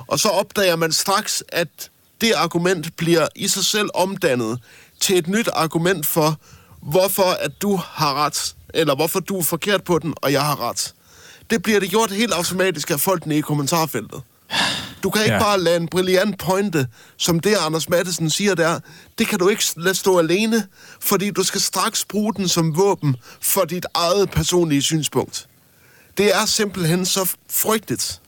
Og 0.07 0.19
så 0.19 0.29
opdager 0.29 0.77
man 0.77 0.93
straks, 0.93 1.45
at 1.49 1.91
det 2.21 2.33
argument 2.33 2.97
bliver 2.97 3.29
i 3.37 3.49
sig 3.49 3.65
selv 3.65 3.89
omdannet 3.95 4.59
til 5.01 5.19
et 5.19 5.29
nyt 5.29 5.49
argument 5.53 6.07
for, 6.07 6.39
hvorfor 6.83 7.37
at 7.41 7.63
du 7.63 7.77
har 7.77 8.15
ret, 8.15 8.55
eller 8.75 8.95
hvorfor 8.95 9.21
du 9.21 9.39
er 9.39 9.43
forkert 9.43 9.85
på 9.85 9.99
den, 9.99 10.15
og 10.17 10.33
jeg 10.33 10.45
har 10.45 10.69
ret. 10.69 10.95
Det 11.51 11.63
bliver 11.63 11.81
det 11.81 11.91
gjort 11.91 12.11
helt 12.11 12.33
automatisk 12.33 12.91
af 12.91 13.01
folkene 13.01 13.37
i 13.39 13.41
kommentarfeltet. 13.41 14.23
Du 15.03 15.11
kan 15.11 15.23
ikke 15.23 15.35
ja. 15.35 15.41
Bare 15.41 15.61
lade 15.61 15.77
en 15.77 15.89
brilliant 15.89 16.39
pointe, 16.39 16.87
som 17.17 17.41
det 17.41 17.55
Anders 17.67 17.89
Mattesen 17.89 18.31
siger 18.31 18.55
der, 18.55 18.81
det 19.19 19.27
kan 19.27 19.39
du 19.39 19.49
ikke 19.49 19.65
lade 19.77 19.95
stå 19.95 20.19
alene, 20.19 20.67
fordi 21.01 21.31
du 21.31 21.43
skal 21.43 21.61
straks 21.61 22.05
bruge 22.05 22.35
den 22.35 22.49
som 22.49 22.77
våben 22.77 23.17
for 23.41 23.65
dit 23.65 23.87
eget 23.95 24.31
personlige 24.31 24.83
synspunkt. 24.83 25.47
Det 26.19 26.37
er 26.37 26.47
simpelthen 26.47 27.07
så 27.07 27.35
frygteligt 27.51 28.21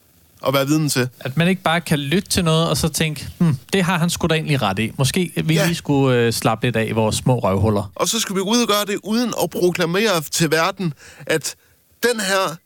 at 0.47 0.55
være 0.55 0.67
viden 0.67 0.89
til. 0.89 1.09
At 1.21 1.37
man 1.37 1.49
ikke 1.49 1.63
bare 1.63 1.81
kan 1.81 1.99
lytte 1.99 2.29
til 2.29 2.45
noget, 2.45 2.69
og 2.69 2.77
så 2.77 2.89
tænke, 2.89 3.29
hm, 3.39 3.57
det 3.73 3.85
har 3.85 3.99
han 3.99 4.11
sgu 4.11 4.27
da 4.27 4.35
egentlig 4.35 4.63
ret 4.63 4.79
i. 4.79 4.93
Måske 4.99 5.33
vi 5.45 5.55
ja. 5.55 5.65
lige 5.65 5.75
skulle 5.75 6.19
øh, 6.19 6.33
slappe 6.33 6.67
lidt 6.67 6.77
af 6.77 6.87
i 6.89 6.93
vores 6.93 7.17
små 7.17 7.39
røvhuller. 7.39 7.93
Og 7.95 8.09
så 8.09 8.21
skal 8.21 8.37
vi 8.37 8.41
ud 8.41 8.63
og 8.63 8.69
gøre 8.69 8.85
det 8.87 9.01
uden 9.05 9.35
at 9.43 9.51
proklamere 9.51 10.21
til 10.31 10.51
verden, 10.51 10.95
at 11.27 11.55
den 12.03 12.21
her 12.21 12.57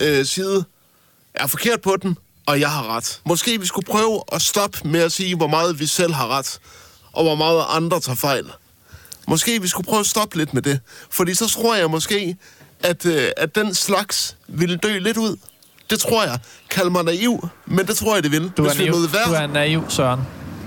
øh, 0.00 0.24
side 0.24 0.64
er 1.34 1.46
forkert 1.46 1.80
på 1.80 1.96
den, 2.02 2.16
og 2.50 2.60
jeg 2.60 2.70
har 2.70 2.96
ret. 2.96 3.20
Måske 3.24 3.60
vi 3.60 3.66
skulle 3.66 3.86
prøve 3.86 4.22
at 4.32 4.42
stoppe 4.42 4.78
med 4.84 5.00
at 5.00 5.12
sige, 5.12 5.36
hvor 5.36 5.46
meget 5.46 5.80
vi 5.80 5.86
selv 5.86 6.12
har 6.12 6.38
ret, 6.38 6.58
og 7.12 7.22
hvor 7.22 7.34
meget 7.34 7.64
andre 7.68 8.00
tager 8.00 8.16
fejl. 8.16 8.44
Måske 9.28 9.62
vi 9.62 9.68
skulle 9.68 9.86
prøve 9.86 10.00
at 10.00 10.06
stoppe 10.06 10.36
lidt 10.36 10.54
med 10.54 10.62
det. 10.62 10.80
Fordi 11.10 11.34
så 11.34 11.48
tror 11.48 11.74
jeg 11.74 11.90
måske, 11.90 12.36
at, 12.82 13.06
øh, 13.06 13.28
at 13.36 13.54
den 13.54 13.74
slags 13.74 14.36
ville 14.48 14.76
dø 14.76 14.98
lidt 14.98 15.16
ud. 15.16 15.36
Det 15.90 16.00
tror 16.00 16.24
jeg. 16.24 16.38
Kald 16.70 16.90
mig 16.90 17.04
naiv, 17.04 17.48
men 17.66 17.86
det 17.86 17.96
tror 17.96 18.14
jeg, 18.14 18.22
det 18.22 18.32
vil. 18.32 18.52
Du 18.56 18.64
er, 18.64 18.74
naiv, 18.74 18.92
være, 19.12 19.28
du 19.28 19.32
er 19.32 19.46
naiv, 19.46 19.84
Søren. 19.88 20.20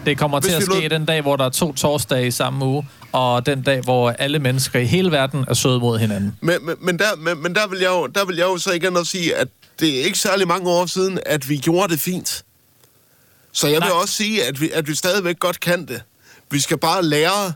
Det 0.05 0.17
kommer 0.17 0.39
Hvis 0.39 0.51
til 0.51 0.57
at 0.57 0.63
ske 0.63 0.89
den 0.89 1.05
dag, 1.05 1.21
hvor 1.21 1.35
der 1.35 1.45
er 1.45 1.49
to 1.49 1.73
torsdage 1.73 2.27
i 2.27 2.31
samme 2.31 2.65
uge, 2.65 2.87
og 3.11 3.45
den 3.45 3.61
dag, 3.61 3.81
hvor 3.81 4.09
alle 4.09 4.39
mennesker 4.39 4.79
i 4.79 4.85
hele 4.85 5.11
verden 5.11 5.45
er 5.47 5.53
søde 5.53 5.79
mod 5.79 5.99
hinanden. 5.99 6.37
Men, 6.41 6.65
men, 6.65 6.75
men, 6.79 6.99
der, 6.99 7.05
men, 7.17 7.43
men 7.43 7.55
der, 7.55 7.67
vil 7.67 7.79
jeg 7.79 7.89
jo, 7.89 8.07
der 8.07 8.25
vil 8.25 8.35
jeg 8.35 8.43
jo 8.43 8.57
så 8.57 8.71
igen 8.71 8.97
også 8.97 9.11
sige, 9.11 9.35
at 9.35 9.47
det 9.79 9.99
er 9.99 10.03
ikke 10.03 10.17
særlig 10.17 10.47
mange 10.47 10.69
år 10.69 10.86
siden, 10.86 11.19
at 11.25 11.49
vi 11.49 11.57
gjorde 11.57 11.93
det 11.93 12.01
fint. 12.01 12.45
Så 13.51 13.67
jeg 13.67 13.81
vil 13.81 13.89
Nej. 13.89 13.97
også 14.01 14.13
sige, 14.13 14.45
at 14.45 14.62
vi, 14.62 14.69
at 14.71 14.88
vi 14.88 14.95
stadigvæk 14.95 15.39
godt 15.39 15.59
kan 15.59 15.86
det. 15.86 16.01
Vi 16.51 16.59
skal 16.59 16.77
bare 16.77 17.03
lære 17.03 17.53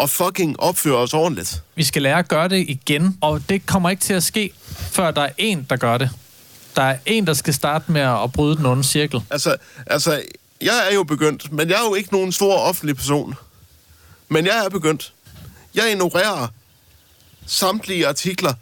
at 0.00 0.10
fucking 0.10 0.60
opføre 0.60 0.96
os 0.96 1.14
ordentligt. 1.14 1.62
Vi 1.74 1.84
skal 1.84 2.02
lære 2.02 2.18
at 2.18 2.28
gøre 2.28 2.48
det 2.48 2.64
igen, 2.68 3.18
og 3.20 3.42
det 3.48 3.66
kommer 3.66 3.90
ikke 3.90 4.02
til 4.02 4.14
at 4.14 4.22
ske, 4.22 4.52
før 4.92 5.10
der 5.10 5.22
er 5.22 5.32
en, 5.38 5.66
der 5.70 5.76
gør 5.76 5.98
det. 5.98 6.10
Der 6.76 6.82
er 6.82 6.96
en, 7.06 7.26
der 7.26 7.34
skal 7.34 7.54
starte 7.54 7.92
med 7.92 8.00
at 8.00 8.32
bryde 8.32 8.56
den 8.56 8.66
onde 8.66 8.84
cirkel. 8.84 9.22
Altså, 9.30 9.56
altså, 9.86 10.22
jeg 10.60 10.88
er 10.90 10.94
jo 10.94 11.02
begyndt, 11.02 11.52
men 11.52 11.68
jeg 11.68 11.74
er 11.74 11.84
jo 11.88 11.94
ikke 11.94 12.12
nogen 12.12 12.32
stor 12.32 12.58
offentlig 12.58 12.96
person. 12.96 13.34
Men 14.28 14.46
jeg 14.46 14.64
er 14.64 14.68
begyndt. 14.68 15.12
Jeg 15.74 15.90
ignorerer 15.90 16.48
samtlige 17.46 18.08
artikler, 18.08 18.54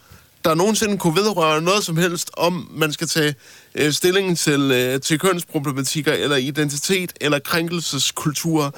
der 0.45 0.55
nogensinde 0.55 0.99
kunne 0.99 1.17
vedrøre 1.17 1.63
noget 1.63 1.85
som 1.85 1.97
helst, 1.97 2.31
om 2.37 2.69
man 2.75 2.93
skal 2.93 3.09
tage 3.09 3.35
øh, 3.75 3.93
stilling 3.93 4.39
til, 4.39 4.61
øh, 4.61 5.01
til 5.01 5.19
kønsproblematikker, 5.19 6.13
eller 6.13 6.37
identitet, 6.37 7.13
eller 7.21 7.39
krænkelseskultur, 7.39 8.75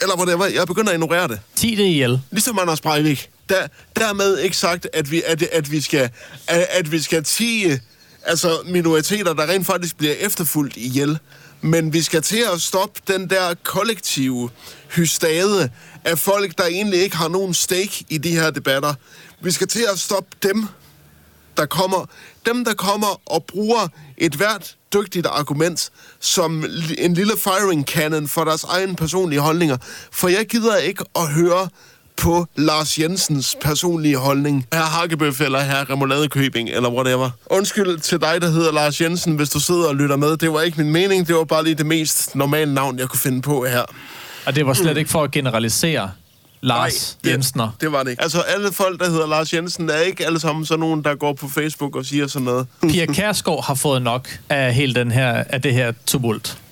eller 0.00 0.16
whatever. 0.16 0.46
Jeg 0.46 0.66
begynder 0.66 0.90
at 0.90 0.96
ignorere 0.96 1.28
det. 1.28 1.40
10 1.56 1.74
det 1.74 1.84
ihjel. 1.84 2.20
Ligesom 2.30 2.58
Anders 2.58 2.80
Breivik. 2.80 3.30
Der, 3.48 3.66
dermed 3.96 4.38
ikke 4.38 4.56
sagt, 4.56 4.88
at 4.92 5.10
vi, 5.10 5.22
at, 5.26 5.42
at 5.42 5.70
vi 5.70 5.80
skal, 5.80 6.10
at, 6.46 6.66
at 6.70 6.92
vi 6.92 7.00
skal 7.00 7.24
tige 7.24 7.80
altså 8.26 8.58
minoriteter, 8.66 9.32
der 9.32 9.48
rent 9.48 9.66
faktisk 9.66 9.96
bliver 9.96 10.14
efterfulgt 10.14 10.76
ihjel. 10.76 11.18
Men 11.60 11.92
vi 11.92 12.02
skal 12.02 12.22
til 12.22 12.44
at 12.54 12.60
stoppe 12.60 13.00
den 13.08 13.30
der 13.30 13.54
kollektive 13.62 14.50
hystade 14.90 15.70
af 16.04 16.18
folk, 16.18 16.58
der 16.58 16.64
egentlig 16.64 17.02
ikke 17.02 17.16
har 17.16 17.28
nogen 17.28 17.54
stake 17.54 18.04
i 18.08 18.18
de 18.18 18.30
her 18.30 18.50
debatter. 18.50 18.94
Vi 19.42 19.50
skal 19.50 19.68
til 19.68 19.84
at 19.92 19.98
stoppe 19.98 20.36
dem, 20.42 20.66
der 21.56 21.66
kommer, 21.66 22.06
dem, 22.46 22.64
der 22.64 22.74
kommer 22.74 23.20
og 23.26 23.44
bruger 23.44 23.88
et 24.18 24.34
hvert 24.34 24.76
dygtigt 24.94 25.26
argument 25.26 25.90
som 26.20 26.64
en 26.98 27.14
lille 27.14 27.32
firing 27.44 27.86
cannon 27.86 28.28
for 28.28 28.44
deres 28.44 28.64
egne 28.64 28.96
personlige 28.96 29.40
holdninger. 29.40 29.76
For 30.12 30.28
jeg 30.28 30.46
gider 30.46 30.76
ikke 30.76 31.04
at 31.16 31.28
høre 31.28 31.68
på 32.16 32.46
Lars 32.56 32.98
Jensens 32.98 33.56
personlige 33.60 34.16
holdning. 34.16 34.66
Herr 34.72 34.82
Hakkebøf 34.82 35.40
eller 35.40 35.60
herr 35.60 35.90
Remouladekøbing 35.90 36.68
eller 36.68 36.90
whatever. 36.90 37.30
Undskyld 37.46 37.98
til 37.98 38.20
dig, 38.20 38.40
der 38.40 38.50
hedder 38.50 38.72
Lars 38.72 39.00
Jensen, 39.00 39.36
hvis 39.36 39.50
du 39.50 39.60
sidder 39.60 39.88
og 39.88 39.96
lytter 39.96 40.16
med. 40.16 40.36
Det 40.36 40.52
var 40.52 40.60
ikke 40.60 40.82
min 40.82 40.92
mening. 40.92 41.28
Det 41.28 41.36
var 41.36 41.44
bare 41.44 41.64
lige 41.64 41.74
det 41.74 41.86
mest 41.86 42.34
normale 42.34 42.74
navn, 42.74 42.98
jeg 42.98 43.08
kunne 43.08 43.20
finde 43.20 43.42
på 43.42 43.64
her. 43.64 43.82
Og 44.46 44.54
det 44.54 44.66
var 44.66 44.72
slet 44.72 44.96
ikke 44.96 45.10
for 45.10 45.22
at 45.24 45.30
generalisere 45.30 46.10
Lars 46.62 47.18
det, 47.24 47.30
Jensner. 47.30 47.76
det 47.80 47.92
var 47.92 48.02
det 48.02 48.10
ikke. 48.10 48.22
Altså, 48.22 48.40
alle 48.40 48.72
folk, 48.72 49.00
der 49.00 49.10
hedder 49.10 49.26
Lars 49.26 49.54
Jensen, 49.54 49.90
er 49.90 49.98
ikke 49.98 50.26
alle 50.26 50.40
sammen 50.40 50.66
sådan 50.66 50.80
nogen, 50.80 51.04
der 51.04 51.14
går 51.14 51.32
på 51.32 51.48
Facebook 51.48 51.96
og 51.96 52.04
siger 52.04 52.26
sådan 52.26 52.44
noget. 52.44 52.66
Pia 52.90 53.06
Kærsgaard 53.06 53.64
har 53.64 53.74
fået 53.74 54.02
nok 54.02 54.28
af 54.48 54.74
hele 54.74 54.94
den 54.94 55.12
her, 55.12 55.44
af 55.48 55.62
det 55.62 55.74
her 55.74 55.92
tumult. 56.06 56.58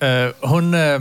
Ja. 0.00 0.26
Uh, 0.26 0.32
hun, 0.44 0.64
uh, 0.74 1.00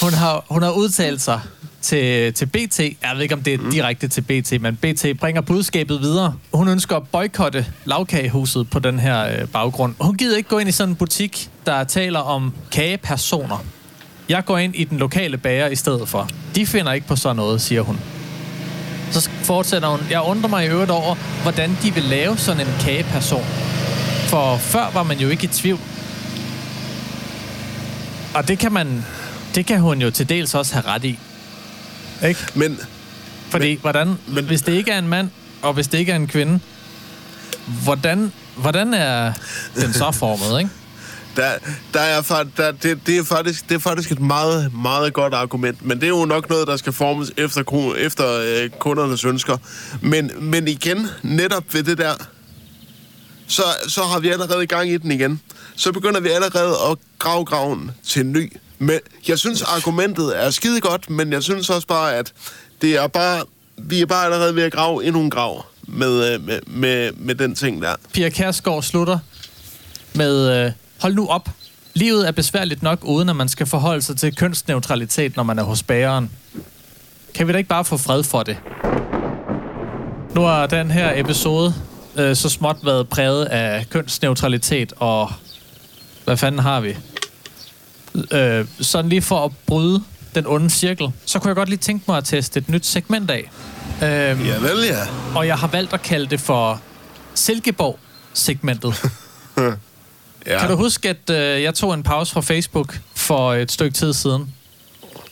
hun, 0.00 0.12
har, 0.12 0.44
hun 0.48 0.62
har 0.62 0.70
udtalt 0.70 1.20
sig 1.20 1.40
til, 1.82 2.34
til 2.34 2.46
BT. 2.46 2.80
Jeg 2.80 2.96
ved 3.14 3.22
ikke, 3.22 3.34
om 3.34 3.42
det 3.42 3.54
er 3.54 3.70
direkte 3.70 4.08
til 4.08 4.20
BT, 4.20 4.60
men 4.60 4.76
BT 4.76 5.06
bringer 5.20 5.40
budskabet 5.40 6.00
videre. 6.00 6.34
Hun 6.52 6.68
ønsker 6.68 6.96
at 6.96 7.08
boykotte 7.08 7.66
lavkagehuset 7.84 8.70
på 8.70 8.78
den 8.78 8.98
her 8.98 9.40
øh, 9.40 9.48
baggrund. 9.48 9.94
Hun 10.00 10.16
gider 10.16 10.36
ikke 10.36 10.48
gå 10.48 10.58
ind 10.58 10.68
i 10.68 10.72
sådan 10.72 10.88
en 10.88 10.96
butik, 10.96 11.50
der 11.66 11.84
taler 11.84 12.20
om 12.20 12.54
kagepersoner. 12.72 13.64
Jeg 14.28 14.44
går 14.44 14.58
ind 14.58 14.74
i 14.76 14.84
den 14.84 14.98
lokale 14.98 15.36
bager 15.38 15.66
i 15.68 15.76
stedet 15.76 16.08
for. 16.08 16.28
De 16.54 16.66
finder 16.66 16.92
ikke 16.92 17.06
på 17.06 17.16
sådan 17.16 17.36
noget, 17.36 17.60
siger 17.60 17.80
hun. 17.80 17.98
Så 19.10 19.30
fortsætter 19.42 19.88
hun. 19.88 20.00
Jeg 20.10 20.20
undrer 20.22 20.48
mig 20.48 20.64
i 20.64 20.68
øvrigt 20.68 20.90
over, 20.90 21.14
hvordan 21.42 21.76
de 21.82 21.94
vil 21.94 22.02
lave 22.02 22.38
sådan 22.38 22.66
en 22.66 22.72
kageperson. 22.80 23.44
For 24.28 24.56
før 24.56 24.90
var 24.94 25.02
man 25.02 25.18
jo 25.18 25.28
ikke 25.28 25.44
i 25.44 25.46
tvivl. 25.46 25.78
Og 28.34 28.48
det 28.48 28.58
kan 28.58 28.72
man... 28.72 29.04
Det 29.54 29.66
kan 29.66 29.80
hun 29.80 30.02
jo 30.02 30.10
til 30.10 30.28
dels 30.28 30.54
også 30.54 30.72
have 30.74 30.86
ret 30.86 31.04
i. 31.04 31.18
Ikke? 32.28 32.40
Men 32.54 32.78
Fordi, 33.48 33.68
men, 33.68 33.78
hvordan, 33.80 34.06
men- 34.08 34.18
men, 34.34 34.44
hvis 34.44 34.62
det 34.62 34.72
ikke 34.72 34.90
er 34.90 34.98
en 34.98 35.08
mand, 35.08 35.30
og 35.62 35.72
hvis 35.72 35.88
det 35.88 35.98
ikke 35.98 36.12
er 36.12 36.16
en 36.16 36.26
kvinde, 36.26 36.60
hvordan, 37.66 38.32
hvordan 38.56 38.94
er 38.94 39.32
den 39.74 39.92
så 39.92 40.10
formet, 40.10 40.58
ikke? 40.60 40.70
Der, 41.36 41.52
der 41.94 42.00
er, 42.00 42.44
der, 42.56 42.70
det, 42.70 43.06
det, 43.06 43.18
er 43.18 43.24
faktisk, 43.24 43.68
det 43.68 43.74
er 43.74 43.78
faktisk 43.78 44.12
et 44.12 44.20
meget, 44.20 44.74
meget 44.74 45.12
godt 45.12 45.34
argument, 45.34 45.86
men 45.86 46.00
det 46.00 46.04
er 46.04 46.08
jo 46.08 46.24
nok 46.24 46.50
noget, 46.50 46.66
der 46.66 46.76
skal 46.76 46.92
formes 46.92 47.32
efter, 47.36 47.94
efter 47.94 48.40
øh, 48.46 48.70
kundernes 48.70 49.24
ønsker. 49.24 49.56
Men, 50.00 50.30
men 50.40 50.68
igen, 50.68 51.08
netop 51.22 51.64
ved 51.74 51.82
det 51.82 51.98
der, 51.98 52.14
så, 53.46 53.62
så 53.88 54.02
har 54.02 54.20
vi 54.20 54.28
allerede 54.28 54.66
gang 54.66 54.90
i 54.90 54.96
den 54.96 55.12
igen. 55.12 55.40
Så 55.76 55.92
begynder 55.92 56.20
vi 56.20 56.28
allerede 56.28 56.74
at 56.90 56.98
grave 57.18 57.44
graven 57.44 57.90
til 58.04 58.26
ny. 58.26 58.52
Men 58.78 58.98
jeg 59.28 59.38
synes, 59.38 59.62
argumentet 59.62 60.44
er 60.44 60.50
skide 60.50 60.80
godt, 60.80 61.10
men 61.10 61.32
jeg 61.32 61.42
synes 61.42 61.70
også 61.70 61.86
bare, 61.86 62.14
at 62.14 62.32
det 62.82 62.96
er 62.96 63.06
bare, 63.06 63.44
vi 63.76 64.00
er 64.00 64.06
bare 64.06 64.24
allerede 64.24 64.56
ved 64.56 64.62
at 64.62 64.72
grave 64.72 65.04
endnu 65.04 65.20
en 65.20 65.30
grav 65.30 65.66
med, 65.88 66.34
øh, 66.34 66.46
med, 66.46 66.60
med, 66.66 67.12
med 67.12 67.34
den 67.34 67.54
ting 67.54 67.82
der. 67.82 67.94
Pia 68.12 68.28
Kærsgaard 68.28 68.82
slutter 68.82 69.18
med, 70.14 70.64
øh, 70.66 70.72
hold 71.02 71.14
nu 71.14 71.26
op. 71.26 71.48
Livet 71.94 72.28
er 72.28 72.32
besværligt 72.32 72.82
nok, 72.82 72.98
uden 73.02 73.28
at 73.28 73.36
man 73.36 73.48
skal 73.48 73.66
forholde 73.66 74.02
sig 74.02 74.16
til 74.16 74.36
kønsneutralitet, 74.36 75.36
når 75.36 75.42
man 75.42 75.58
er 75.58 75.62
hos 75.62 75.82
bageren. 75.82 76.30
Kan 77.34 77.46
vi 77.46 77.52
da 77.52 77.58
ikke 77.58 77.68
bare 77.68 77.84
få 77.84 77.96
fred 77.96 78.22
for 78.22 78.42
det? 78.42 78.56
Nu 80.34 80.40
har 80.40 80.66
den 80.66 80.90
her 80.90 81.20
episode 81.20 81.74
øh, 82.16 82.36
så 82.36 82.48
småt 82.48 82.76
været 82.82 83.08
præget 83.08 83.44
af 83.44 83.86
kønsneutralitet, 83.90 84.92
og 84.96 85.32
hvad 86.24 86.36
fanden 86.36 86.58
har 86.60 86.80
vi? 86.80 86.96
Øh, 88.32 88.66
sådan 88.80 89.08
lige 89.08 89.22
for 89.22 89.44
at 89.44 89.52
bryde 89.66 90.02
den 90.34 90.46
onde 90.46 90.70
cirkel, 90.70 91.08
så 91.26 91.38
kunne 91.38 91.48
jeg 91.48 91.56
godt 91.56 91.68
lige 91.68 91.78
tænke 91.78 92.04
mig 92.08 92.16
at 92.16 92.24
teste 92.24 92.58
et 92.60 92.68
nyt 92.68 92.86
segment 92.86 93.30
af. 93.30 93.50
Øh, 94.02 94.46
Ja 94.46 94.58
vel, 94.58 94.84
ja. 94.88 95.06
og 95.34 95.46
jeg 95.46 95.56
har 95.56 95.66
valgt 95.66 95.92
at 95.92 96.02
kalde 96.02 96.26
det 96.26 96.40
for 96.40 96.80
Silkeborg-segmentet. 97.34 99.02
ja. 100.46 100.58
Kan 100.58 100.70
du 100.70 100.76
huske, 100.76 101.08
at 101.08 101.30
øh, 101.30 101.62
jeg 101.62 101.74
tog 101.74 101.94
en 101.94 102.02
pause 102.02 102.32
fra 102.32 102.40
Facebook 102.40 103.00
for 103.14 103.54
et 103.54 103.72
stykke 103.72 103.94
tid 103.94 104.12
siden? 104.12 104.54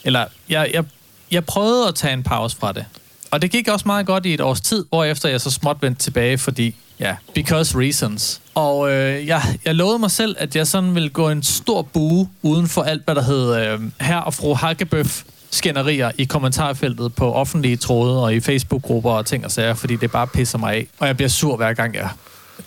Eller, 0.04 0.24
jeg, 0.48 0.70
jeg, 0.74 0.84
jeg 1.30 1.44
prøvede 1.44 1.88
at 1.88 1.94
tage 1.94 2.12
en 2.12 2.22
pause 2.22 2.56
fra 2.56 2.72
det. 2.72 2.84
Og 3.30 3.42
det 3.42 3.50
gik 3.50 3.68
også 3.68 3.82
meget 3.86 4.06
godt 4.06 4.26
i 4.26 4.34
et 4.34 4.40
års 4.40 4.60
tid, 4.60 4.84
efter 5.06 5.28
jeg 5.28 5.40
så 5.40 5.50
småt 5.50 5.76
vendte 5.80 6.02
tilbage, 6.02 6.38
fordi, 6.38 6.74
ja, 7.00 7.16
because 7.34 7.78
reasons. 7.78 8.40
Og 8.54 8.92
øh, 8.92 9.26
jeg, 9.26 9.42
jeg 9.64 9.74
lovede 9.74 9.98
mig 9.98 10.10
selv, 10.10 10.36
at 10.38 10.56
jeg 10.56 10.66
sådan 10.66 10.94
ville 10.94 11.08
gå 11.08 11.28
en 11.28 11.42
stor 11.42 11.82
bue 11.82 12.28
uden 12.42 12.68
for 12.68 12.82
alt, 12.82 13.04
hvad 13.04 13.14
der 13.14 13.22
hed 13.22 13.56
øh, 13.56 13.80
her 14.00 14.16
og 14.16 14.34
fru 14.34 14.54
Hakkebøf 14.54 15.22
skænderier 15.50 16.10
i 16.18 16.24
kommentarfeltet 16.24 17.14
på 17.14 17.32
offentlige 17.32 17.76
tråde 17.76 18.22
og 18.22 18.34
i 18.34 18.40
Facebook-grupper 18.40 19.10
og 19.10 19.26
ting 19.26 19.44
og 19.44 19.50
sager, 19.50 19.74
fordi 19.74 19.96
det 19.96 20.10
bare 20.10 20.26
pisser 20.26 20.58
mig 20.58 20.74
af. 20.74 20.86
Og 20.98 21.06
jeg 21.06 21.16
bliver 21.16 21.28
sur 21.28 21.56
hver 21.56 21.72
gang, 21.72 21.94
jeg 21.94 22.08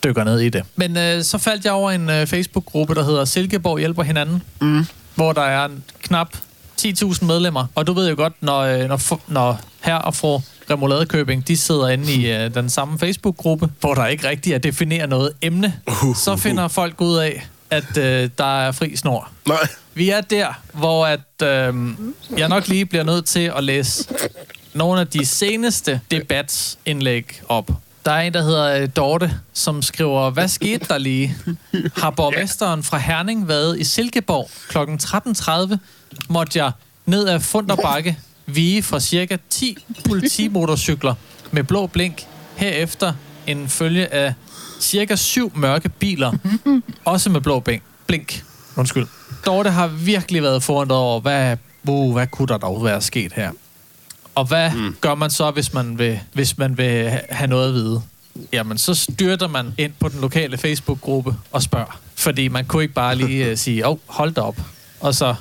dykker 0.04 0.24
ned 0.24 0.40
i 0.40 0.50
det. 0.50 0.64
Men 0.76 0.98
øh, 0.98 1.24
så 1.24 1.38
faldt 1.38 1.66
jeg 1.66 1.74
over 1.74 1.92
en 1.92 2.10
øh, 2.10 2.28
Facebook-gruppe, 2.28 2.96
der 2.96 3.04
hedder 3.04 3.26
Silkeborg 3.26 3.80
hjælper 3.80 4.04
hinanden, 4.04 4.44
mm. 4.62 4.86
hvor 5.16 5.34
der 5.34 5.42
er 5.42 5.66
en 5.66 5.84
knap 6.02 6.38
10.000 6.82 7.26
medlemmer. 7.26 7.66
Og 7.76 7.88
du 7.88 7.94
ved 7.94 8.10
jo 8.10 8.16
godt, 8.16 8.34
når, 8.42 8.60
øh, 8.60 8.88
når, 8.88 9.20
når 9.28 9.60
her 9.82 9.96
og 9.96 10.16
fru 10.16 10.40
Remouladekøbing, 10.70 11.48
de 11.48 11.58
sidder 11.58 11.90
inde 11.90 12.14
i 12.14 12.32
øh, 12.32 12.54
den 12.54 12.70
samme 12.70 13.00
Facebook-gruppe, 13.00 13.70
hvor 13.80 13.94
der 13.94 14.08
ikke 14.08 14.30
rigtig 14.30 14.54
er 14.54 14.58
defineret 14.58 15.10
noget 15.10 15.32
emne, 15.42 15.74
så 16.16 16.36
finder 16.38 16.68
folk 16.68 17.02
ud 17.02 17.18
af, 17.18 17.48
at 17.70 17.98
øh, 17.98 18.30
der 18.38 18.60
er 18.60 18.72
fri 18.72 18.96
snor. 18.96 19.30
Nej. 19.48 19.68
Vi 19.94 20.10
er 20.10 20.22
der, 20.22 20.62
hvor 20.74 21.06
at, 21.06 21.20
øh, 21.44 21.74
jeg 22.38 22.50
nok 22.50 22.68
lige 22.68 22.86
bliver 22.86 23.04
nødt 23.04 23.26
til 23.26 23.52
at 23.58 23.64
læse 23.64 24.10
nogle 24.74 25.00
af 25.00 25.08
de 25.08 25.26
seneste 25.26 26.02
debatsindlæg 26.12 27.42
op. 27.50 27.72
Der 28.06 28.12
er 28.12 28.22
en, 28.22 28.34
der 28.34 28.42
hedder 28.44 28.82
øh, 28.82 28.90
Dorte, 28.96 29.40
som 29.54 29.82
skriver, 29.82 30.30
hvad 30.30 30.48
skete 30.48 30.86
der 30.90 30.98
lige? 30.98 31.36
Har 31.96 32.10
borgmesteren 32.10 32.84
fra 32.84 32.98
Herning 32.98 33.48
været 33.48 33.80
i 33.80 33.84
Silkeborg 33.84 34.50
kl. 34.70 34.78
13.30? 34.78 35.78
Måtte 36.30 36.60
jeg 36.60 36.72
ned 37.06 37.28
ad 37.28 37.40
Funderbakke 37.40 38.18
vige 38.46 38.84
fra 38.84 39.00
cirka 39.00 39.38
10 39.50 39.78
politimotorcykler 40.08 41.16
med 41.52 41.64
blå 41.64 41.88
blink. 41.88 42.24
Herefter 42.56 43.14
en 43.48 43.70
følge 43.70 44.14
af 44.14 44.34
cirka 44.80 45.16
syv 45.16 45.52
mørke 45.56 45.90
biler, 45.90 46.34
også 47.06 47.30
med 47.30 47.42
blå 47.42 47.60
blink. 47.60 47.82
blink. 48.08 48.44
Undskyld. 48.76 49.08
Dorte 49.46 49.70
har 49.70 49.88
virkelig 49.88 50.44
været 50.44 50.64
forundret 50.64 51.00
over, 51.00 51.20
hvad, 51.20 51.58
uh, 51.88 52.14
hvad 52.14 52.28
kunne 52.28 52.48
der 52.48 52.58
dog 52.58 52.86
være 52.86 53.02
sket 53.02 53.34
her? 53.34 53.52
Og 54.36 54.46
hvad 54.46 54.72
mm. 54.72 54.96
gør 55.02 55.16
man 55.16 55.30
så, 55.30 55.52
hvis 55.52 55.74
man 55.74 56.00
vil, 56.00 56.20
hvis 56.34 56.58
man 56.58 56.78
vil 56.78 57.20
have 57.30 57.48
noget 57.48 57.68
at 57.68 57.74
vide? 57.74 58.02
Jamen, 58.54 58.78
så 58.78 58.94
styrter 58.94 59.48
man 59.48 59.74
ind 59.78 59.94
på 60.00 60.10
den 60.10 60.22
lokale 60.22 60.58
Facebook-gruppe 60.58 61.36
og 61.52 61.62
spørger. 61.62 62.00
Fordi 62.16 62.48
man 62.48 62.66
kunne 62.66 62.84
ikke 62.84 62.94
bare 62.94 63.16
lige 63.16 63.52
uh, 63.52 63.58
sige, 63.58 63.88
åh, 63.88 63.92
oh, 63.92 63.98
hold 64.08 64.32
da 64.32 64.42
op, 64.42 64.58
og 65.00 65.16
så 65.16 65.36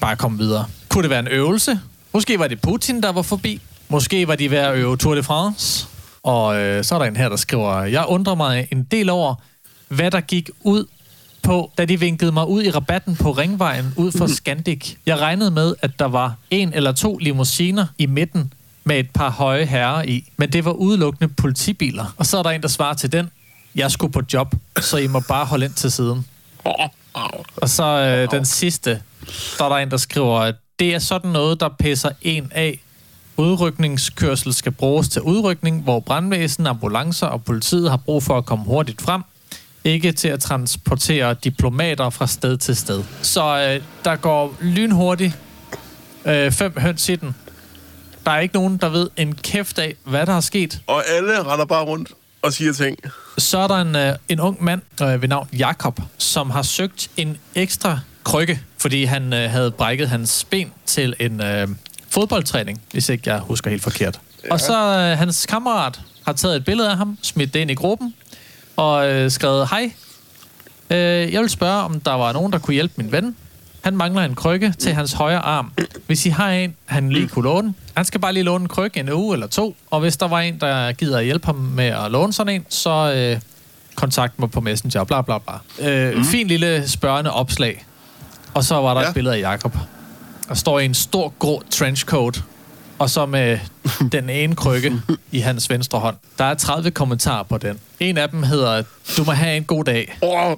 bare 0.00 0.16
komme 0.16 0.38
videre. 0.38 0.64
Kunne 0.88 1.02
det 1.02 1.10
være 1.10 1.20
en 1.20 1.28
øvelse? 1.28 1.80
Måske 2.12 2.38
var 2.38 2.48
det 2.48 2.60
Putin, 2.60 3.02
der 3.02 3.12
var 3.12 3.22
forbi. 3.22 3.60
Måske 3.88 4.28
var 4.28 4.36
de 4.36 4.50
ved 4.50 4.58
at 4.58 4.76
øve 4.76 4.96
Tour 4.96 5.14
de 5.14 5.22
France. 5.22 5.86
Og 6.22 6.56
øh, 6.56 6.84
så 6.84 6.94
er 6.94 6.98
der 6.98 7.06
en 7.06 7.16
her, 7.16 7.28
der 7.28 7.36
skriver, 7.36 7.82
jeg 7.82 8.04
undrer 8.08 8.34
mig 8.34 8.68
en 8.72 8.82
del 8.82 9.10
over, 9.10 9.34
hvad 9.88 10.10
der 10.10 10.20
gik 10.20 10.50
ud 10.60 10.84
på, 11.42 11.72
da 11.78 11.84
de 11.84 12.00
vinkede 12.00 12.32
mig 12.32 12.48
ud 12.48 12.62
i 12.62 12.70
rabatten 12.70 13.16
på 13.16 13.30
Ringvejen 13.32 13.94
ud 13.96 14.12
for 14.12 14.26
Scandic. 14.26 14.94
Jeg 15.06 15.18
regnede 15.18 15.50
med, 15.50 15.74
at 15.82 15.98
der 15.98 16.04
var 16.04 16.34
en 16.50 16.72
eller 16.72 16.92
to 16.92 17.16
limousiner 17.16 17.86
i 17.98 18.06
midten 18.06 18.52
med 18.84 18.98
et 18.98 19.10
par 19.10 19.30
høje 19.30 19.64
herrer 19.64 20.02
i, 20.02 20.32
men 20.36 20.52
det 20.52 20.64
var 20.64 20.72
udelukkende 20.72 21.34
politibiler. 21.34 22.14
Og 22.16 22.26
så 22.26 22.38
er 22.38 22.42
der 22.42 22.50
en, 22.50 22.62
der 22.62 22.68
svarer 22.68 22.94
til 22.94 23.12
den, 23.12 23.30
jeg 23.74 23.90
skulle 23.90 24.12
på 24.12 24.22
job, 24.32 24.54
så 24.80 24.96
I 24.96 25.06
må 25.06 25.20
bare 25.20 25.44
holde 25.44 25.64
ind 25.64 25.74
til 25.74 25.92
siden. 25.92 26.26
Og 27.56 27.68
så 27.68 27.84
øh, 27.84 28.30
den 28.30 28.44
sidste, 28.44 29.02
der 29.58 29.64
er 29.64 29.68
der 29.68 29.76
en, 29.76 29.90
der 29.90 29.96
skriver, 29.96 30.40
at 30.40 30.54
det 30.78 30.94
er 30.94 30.98
sådan 30.98 31.30
noget, 31.30 31.60
der 31.60 31.68
pisser 31.78 32.10
en 32.22 32.52
af, 32.54 32.80
Udrykningskørsel 33.38 34.54
skal 34.54 34.72
bruges 34.72 35.08
til 35.08 35.22
udrykning, 35.22 35.82
hvor 35.82 36.00
brandvæsen, 36.00 36.66
ambulancer 36.66 37.26
og 37.26 37.44
politiet 37.44 37.90
har 37.90 37.96
brug 37.96 38.22
for 38.22 38.38
at 38.38 38.46
komme 38.46 38.64
hurtigt 38.64 39.02
frem. 39.02 39.22
Ikke 39.88 40.12
til 40.12 40.28
at 40.28 40.40
transportere 40.40 41.34
diplomater 41.44 42.10
fra 42.10 42.26
sted 42.26 42.56
til 42.56 42.76
sted. 42.76 43.04
Så 43.22 43.42
øh, 43.42 43.82
der 44.04 44.16
går 44.16 44.56
lynhurtigt 44.60 45.38
øh, 46.24 46.52
fem 46.52 46.72
høns 46.78 47.08
i 47.08 47.16
den. 47.16 47.34
Der 48.24 48.30
er 48.30 48.38
ikke 48.38 48.54
nogen, 48.54 48.76
der 48.76 48.88
ved 48.88 49.10
en 49.16 49.34
kæft 49.34 49.78
af, 49.78 49.94
hvad 50.04 50.26
der 50.26 50.32
er 50.32 50.40
sket. 50.40 50.80
Og 50.86 51.02
alle 51.08 51.42
render 51.42 51.64
bare 51.64 51.84
rundt 51.84 52.12
og 52.42 52.52
siger 52.52 52.72
ting. 52.72 52.98
Så 53.38 53.58
er 53.58 53.66
der 53.66 53.76
en, 53.76 53.96
øh, 53.96 54.14
en 54.28 54.40
ung 54.40 54.64
mand 54.64 54.82
øh, 55.02 55.22
ved 55.22 55.28
navn 55.28 55.48
Jakob, 55.58 56.00
som 56.18 56.50
har 56.50 56.62
søgt 56.62 57.10
en 57.16 57.36
ekstra 57.54 58.00
krykke, 58.24 58.60
fordi 58.78 59.04
han 59.04 59.32
øh, 59.32 59.50
havde 59.50 59.70
brækket 59.70 60.08
hans 60.08 60.46
ben 60.50 60.72
til 60.86 61.14
en 61.20 61.42
øh, 61.42 61.68
fodboldtræning, 62.10 62.80
hvis 62.92 63.08
ikke 63.08 63.30
jeg 63.30 63.40
husker 63.40 63.70
helt 63.70 63.82
forkert. 63.82 64.20
Ja. 64.44 64.52
Og 64.52 64.60
så 64.60 64.78
øh, 64.98 65.18
hans 65.18 65.46
kammerat 65.46 66.00
har 66.24 66.32
taget 66.32 66.56
et 66.56 66.64
billede 66.64 66.90
af 66.90 66.96
ham, 66.96 67.18
smidt 67.22 67.54
det 67.54 67.60
ind 67.60 67.70
i 67.70 67.74
gruppen, 67.74 68.14
og 68.78 69.10
øh, 69.10 69.30
skrevet, 69.30 69.68
hej, 69.68 69.92
øh, 70.90 71.32
jeg 71.32 71.40
vil 71.40 71.48
spørge, 71.48 71.82
om 71.82 72.00
der 72.00 72.12
var 72.12 72.32
nogen, 72.32 72.52
der 72.52 72.58
kunne 72.58 72.74
hjælpe 72.74 72.94
min 72.96 73.12
ven. 73.12 73.36
Han 73.80 73.96
mangler 73.96 74.22
en 74.22 74.34
krykke 74.34 74.74
til 74.78 74.92
hans 74.92 75.12
højre 75.12 75.38
arm. 75.38 75.72
Hvis 76.06 76.26
I 76.26 76.28
har 76.28 76.50
en, 76.50 76.76
han 76.86 77.10
lige 77.10 77.28
kunne 77.28 77.42
låne. 77.42 77.74
Han 77.94 78.04
skal 78.04 78.20
bare 78.20 78.32
lige 78.32 78.42
låne 78.42 78.62
en 78.62 78.68
krykke 78.68 79.00
en 79.00 79.12
uge 79.12 79.34
eller 79.34 79.46
to. 79.46 79.76
Og 79.90 80.00
hvis 80.00 80.16
der 80.16 80.28
var 80.28 80.40
en, 80.40 80.60
der 80.60 80.92
gider 80.92 81.18
at 81.18 81.24
hjælpe 81.24 81.46
ham 81.46 81.54
med 81.54 81.84
at 81.84 82.10
låne 82.10 82.32
sådan 82.32 82.54
en, 82.54 82.66
så 82.68 83.12
øh, 83.16 83.40
kontakt 83.94 84.38
mig 84.38 84.50
på 84.50 84.60
Messenger, 84.60 85.04
bla 85.04 85.22
bla 85.22 85.38
bla. 85.38 85.88
Øh, 85.88 86.16
mm. 86.16 86.24
Fin 86.24 86.46
lille 86.48 86.88
spørgende 86.88 87.32
opslag. 87.32 87.86
Og 88.54 88.64
så 88.64 88.74
var 88.74 88.94
der 88.94 89.00
ja. 89.00 89.08
et 89.08 89.14
billede 89.14 89.34
af 89.34 89.40
Jakob. 89.40 89.76
Der 90.48 90.54
står 90.54 90.78
i 90.78 90.84
en 90.84 90.94
stor 90.94 91.32
grå 91.38 91.62
trenchcoat. 91.70 92.42
Og 92.98 93.10
så 93.10 93.26
med 93.26 93.58
den 94.12 94.30
ene 94.30 94.56
krykke 94.56 94.92
i 95.32 95.38
hans 95.40 95.70
venstre 95.70 95.98
hånd. 95.98 96.16
Der 96.38 96.44
er 96.44 96.54
30 96.54 96.90
kommentarer 96.90 97.42
på 97.42 97.58
den. 97.58 97.80
En 98.00 98.18
af 98.18 98.28
dem 98.28 98.42
hedder, 98.42 98.82
du 99.16 99.24
må 99.24 99.32
have 99.32 99.56
en 99.56 99.64
god 99.64 99.84
dag. 99.84 100.18
Oh. 100.20 100.56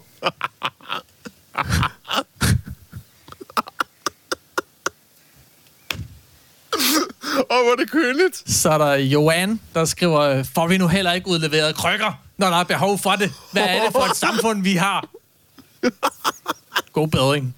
Åh, 7.51 7.63
hvor 7.65 7.73
er 7.73 7.77
det 7.77 7.91
køligt. 7.91 8.51
Så 8.51 8.71
er 8.71 8.79
der 8.79 8.95
Johan, 8.95 9.61
der 9.75 9.85
skriver, 9.85 10.43
får 10.43 10.67
vi 10.67 10.79
nu 10.79 10.89
heller 10.89 11.13
ikke 11.13 11.29
udleveret 11.29 11.75
krykker, 11.77 12.13
når 12.37 12.47
der 12.51 12.57
er 12.57 12.65
behov 12.65 12.99
for 12.99 13.11
det? 13.11 13.33
Hvad 13.53 13.63
er 13.63 13.83
det 13.85 13.93
for 13.93 14.11
et 14.11 14.17
samfund, 14.17 14.63
vi 14.63 14.75
har? 14.75 15.09
God 16.93 17.09
bedring. 17.09 17.55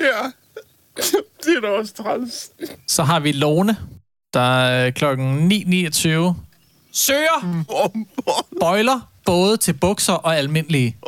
Ja. 0.00 0.30
Det 1.44 1.56
er 1.56 1.60
da 1.60 1.68
også 1.68 1.94
træls. 1.94 2.50
Så 2.86 3.02
har 3.02 3.20
vi 3.20 3.32
Lone, 3.32 3.76
der 4.34 4.40
er 4.40 4.90
klokken 4.90 5.52
9.29. 5.52 6.34
Søger 6.92 7.64
bøjler 8.60 9.10
både 9.24 9.56
til 9.56 9.72
bukser 9.72 10.12
og 10.12 10.36
almindelige. 10.36 10.96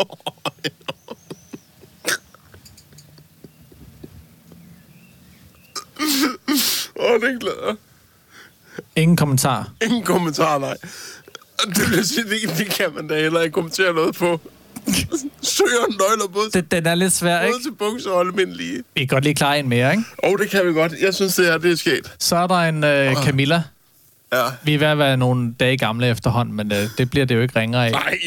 Åh, 6.96 7.20
det 7.20 7.40
glæder. 7.40 7.74
Ingen 8.96 9.16
kommentar. 9.16 9.70
Ingen 9.82 10.02
kommentar, 10.02 10.58
nej. 10.58 10.76
Det, 11.66 11.90
vil 11.90 12.08
sige, 12.08 12.24
det, 12.24 12.58
det 12.58 12.66
kan 12.66 12.94
man 12.94 13.08
da 13.08 13.20
heller 13.22 13.40
ikke 13.40 13.54
kommentere 13.54 13.94
noget 13.94 14.14
på. 14.14 14.40
Søger 15.42 15.98
nøgler 15.98 16.28
både 16.32 16.50
Den, 16.50 16.64
den 16.70 16.86
er 16.86 16.94
lidt 16.94 17.12
svær, 17.12 17.40
ikke? 17.40 17.52
både 17.52 17.62
til 17.62 17.72
bukser 17.72 18.10
og 18.10 18.20
almindelige. 18.20 18.82
Vi 18.94 19.00
kan 19.00 19.06
godt 19.06 19.24
lige 19.24 19.34
klare 19.34 19.58
en 19.58 19.68
mere, 19.68 19.90
ikke? 19.90 20.04
Åh, 20.24 20.30
oh, 20.30 20.38
det 20.38 20.50
kan 20.50 20.66
vi 20.66 20.72
godt. 20.72 20.92
Jeg 21.00 21.14
synes, 21.14 21.34
det 21.34 21.44
her 21.46 21.58
det 21.58 21.72
er 21.72 21.76
sket. 21.76 22.12
Så 22.18 22.36
er 22.36 22.46
der 22.46 22.54
en 22.54 22.84
øh, 22.84 23.14
Camilla. 23.24 23.62
Ja. 24.32 24.44
Vi 24.62 24.74
er 24.74 24.78
ved 24.78 24.86
at 24.86 24.98
være 24.98 25.16
nogle 25.16 25.54
dage 25.60 25.76
gamle 25.76 26.08
efterhånden, 26.08 26.56
men 26.56 26.72
øh, 26.72 26.88
det 26.98 27.10
bliver 27.10 27.26
det 27.26 27.34
jo 27.34 27.40
ikke 27.40 27.60
ringere 27.60 27.86
af. 27.86 27.92
Nej. 27.92 28.18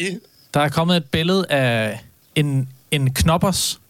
Der 0.54 0.60
er 0.60 0.68
kommet 0.68 0.96
et 0.96 1.04
billede 1.04 1.46
af 1.50 2.00
en, 2.34 2.68
en 2.90 3.14
knoppers. 3.14 3.80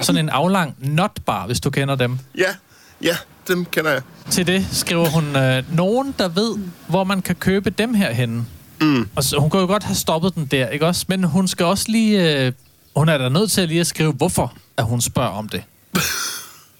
Sådan 0.00 0.24
en 0.24 0.28
aflang 0.28 0.76
notbar, 0.78 1.46
hvis 1.46 1.60
du 1.60 1.70
kender 1.70 1.94
dem. 1.94 2.18
Ja, 2.38 2.54
ja, 3.02 3.16
dem 3.48 3.64
kender 3.64 3.90
jeg. 3.90 4.02
Til 4.30 4.46
det 4.46 4.66
skriver 4.72 5.08
hun, 5.08 5.36
øh, 5.36 5.76
nogen 5.76 6.14
der 6.18 6.28
ved, 6.28 6.58
hvor 6.88 7.04
man 7.04 7.22
kan 7.22 7.34
købe 7.34 7.70
dem 7.70 7.94
her 7.94 8.12
henne. 8.12 8.44
Mm. 8.82 9.08
Og 9.16 9.24
så, 9.24 9.38
hun 9.38 9.50
kunne 9.50 9.62
jo 9.62 9.66
godt 9.66 9.82
have 9.82 9.94
stoppet 9.94 10.34
den 10.34 10.46
der, 10.46 10.68
ikke 10.68 10.86
også? 10.86 11.04
Men 11.08 11.24
hun 11.24 11.48
skal 11.48 11.66
også 11.66 11.84
lige... 11.88 12.44
Øh, 12.46 12.52
hun 12.96 13.08
er 13.08 13.18
da 13.18 13.28
nødt 13.28 13.50
til 13.50 13.60
at 13.60 13.68
lige 13.68 13.80
at 13.80 13.86
skrive, 13.86 14.12
hvorfor 14.12 14.54
at 14.76 14.84
hun 14.84 15.00
spørger 15.00 15.30
om 15.30 15.48
det. 15.48 15.62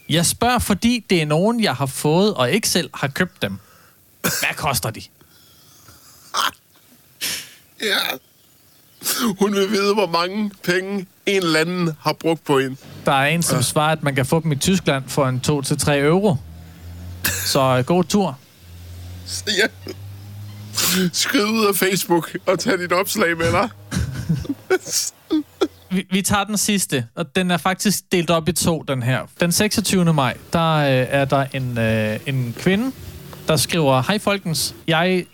Jeg 0.09 0.27
spørger, 0.27 0.59
fordi 0.59 1.05
det 1.11 1.23
er 1.23 1.27
nogen, 1.27 1.63
jeg 1.63 1.75
har 1.75 1.87
fået, 1.87 2.35
og 2.35 2.51
ikke 2.51 2.69
selv 2.69 2.91
har 2.95 3.09
købt 3.09 3.43
dem. 3.43 3.59
Hvad 4.21 4.57
koster 4.57 4.91
de? 4.91 5.03
Ja. 7.83 8.17
Hun 9.39 9.55
vil 9.55 9.71
vide, 9.71 9.95
hvor 9.95 10.07
mange 10.07 10.51
penge 10.65 11.07
en 11.27 11.43
eller 11.43 11.61
anden 11.61 11.91
har 12.01 12.13
brugt 12.13 12.45
på 12.45 12.59
hende. 12.59 12.77
Der 13.07 13.13
er 13.13 13.27
en, 13.27 13.43
som 13.43 13.63
svarer, 13.63 13.93
at 13.93 14.03
man 14.03 14.15
kan 14.15 14.27
få 14.27 14.41
dem 14.41 14.53
i 14.53 14.57
Tyskland 14.57 15.05
for 15.09 15.27
en 15.29 15.41
2-3 15.47 15.93
euro. 15.93 16.37
Så 17.25 17.61
øh, 17.61 17.85
god 17.85 18.05
tur. 18.05 18.39
Ja. 19.47 19.93
Skrid 21.13 21.45
ud 21.45 21.67
af 21.67 21.77
Facebook 21.77 22.37
og 22.47 22.59
tag 22.59 22.79
dit 22.79 22.93
opslag 22.93 23.39
med 23.39 23.53
dig. 23.53 23.69
Vi, 25.91 26.07
vi 26.11 26.23
tager 26.23 26.45
den 26.45 26.57
sidste, 26.57 27.07
og 27.15 27.37
den 27.37 27.51
er 27.51 27.57
faktisk 27.57 28.13
delt 28.13 28.31
op 28.31 28.49
i 28.49 28.53
to, 28.53 28.85
den 28.89 29.03
her. 29.03 29.21
Den 29.41 29.53
26. 29.53 30.15
maj, 30.15 30.37
der 30.53 30.75
øh, 30.75 31.07
er 31.11 31.25
der 31.25 31.47
en, 31.53 31.79
øh, 31.79 32.21
en 32.27 32.55
kvinde, 32.59 32.93
der 33.49 33.57
skriver, 33.57 34.03
Hej 34.03 34.19
folkens, 34.19 34.75
jeg 34.87 35.25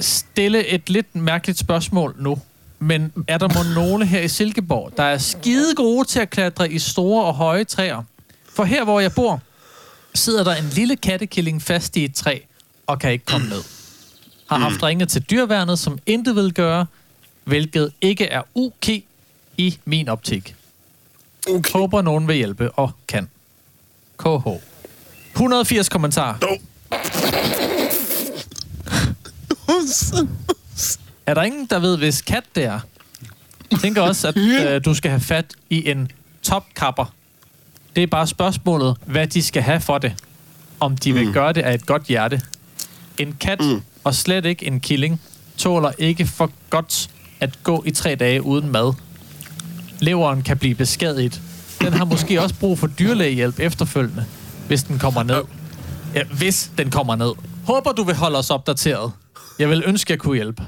stille 0.00 0.66
et 0.66 0.90
lidt 0.90 1.16
mærkeligt 1.16 1.58
spørgsmål 1.58 2.14
nu. 2.18 2.38
Men 2.78 3.12
er 3.28 3.38
der 3.38 3.48
må 3.48 3.74
nogle 3.74 4.06
her 4.06 4.20
i 4.20 4.28
Silkeborg, 4.28 4.92
der 4.96 5.02
er 5.02 5.18
skide 5.18 5.74
gode 5.74 6.08
til 6.08 6.20
at 6.20 6.30
klatre 6.30 6.72
i 6.72 6.78
store 6.78 7.24
og 7.24 7.34
høje 7.34 7.64
træer? 7.64 8.02
For 8.54 8.64
her, 8.64 8.84
hvor 8.84 9.00
jeg 9.00 9.12
bor, 9.12 9.40
sidder 10.14 10.44
der 10.44 10.54
en 10.54 10.68
lille 10.72 10.96
kattekilling 10.96 11.62
fast 11.62 11.96
i 11.96 12.04
et 12.04 12.14
træ 12.14 12.38
og 12.86 12.98
kan 12.98 13.12
ikke 13.12 13.24
komme 13.24 13.48
ned. 13.48 13.77
Har 14.48 14.58
haft 14.58 14.82
ringet 14.82 15.08
til 15.08 15.22
dyrværnet, 15.22 15.78
som 15.78 15.98
intet 16.06 16.36
vil 16.36 16.54
gøre, 16.54 16.86
hvilket 17.44 17.92
ikke 18.00 18.24
er 18.26 18.42
UK 18.54 18.88
i 19.56 19.78
min 19.84 20.08
optik. 20.08 20.54
Okay. 21.48 21.72
Håber 21.72 22.02
nogen 22.02 22.28
vil 22.28 22.36
hjælpe 22.36 22.70
og 22.70 22.90
kan. 23.08 23.28
KH. 24.18 24.48
180 25.34 25.88
kommentarer. 25.88 26.34
Er 31.26 31.34
der 31.34 31.42
ingen, 31.42 31.66
der 31.66 31.78
ved, 31.78 31.96
hvis 31.98 32.22
kat 32.22 32.44
det 32.54 32.64
er? 32.64 32.80
Jeg 33.70 33.78
tænker 33.80 34.02
også, 34.02 34.28
at 34.28 34.36
øh, 34.36 34.84
du 34.84 34.94
skal 34.94 35.10
have 35.10 35.20
fat 35.20 35.44
i 35.70 35.90
en 35.90 36.10
topkapper. 36.42 37.12
Det 37.96 38.02
er 38.02 38.06
bare 38.06 38.26
spørgsmålet, 38.26 38.96
hvad 39.06 39.26
de 39.26 39.42
skal 39.42 39.62
have 39.62 39.80
for 39.80 39.98
det. 39.98 40.14
Om 40.80 40.96
de 40.96 41.12
vil 41.12 41.32
gøre 41.32 41.52
det 41.52 41.62
af 41.62 41.74
et 41.74 41.86
godt 41.86 42.02
hjerte. 42.02 42.42
En 43.18 43.36
kat, 43.40 43.60
mm. 43.60 43.82
Og 44.08 44.14
slet 44.14 44.44
ikke 44.44 44.66
en 44.66 44.80
killing, 44.80 45.20
tåler 45.56 45.92
ikke 45.98 46.26
for 46.26 46.50
godt 46.70 47.10
at 47.40 47.62
gå 47.62 47.82
i 47.86 47.90
tre 47.90 48.14
dage 48.14 48.42
uden 48.42 48.72
mad. 48.72 48.92
Leveren 50.00 50.42
kan 50.42 50.58
blive 50.58 50.74
beskadiget. 50.74 51.40
Den 51.80 51.92
har 51.92 52.04
måske 52.04 52.42
også 52.42 52.54
brug 52.54 52.78
for 52.78 52.86
dyrlægehjælp 52.86 53.60
efterfølgende, 53.60 54.24
hvis 54.66 54.82
den 54.82 54.98
kommer 54.98 55.22
ned. 55.22 55.42
Ja, 56.14 56.24
hvis 56.24 56.70
den 56.78 56.90
kommer 56.90 57.16
ned. 57.16 57.32
Håber, 57.66 57.92
du 57.92 58.02
vil 58.02 58.14
holde 58.14 58.38
os 58.38 58.50
opdateret. 58.50 59.12
Jeg 59.58 59.68
vil 59.70 59.82
ønske, 59.86 60.10
jeg 60.12 60.18
kunne 60.18 60.36
hjælpe. 60.36 60.62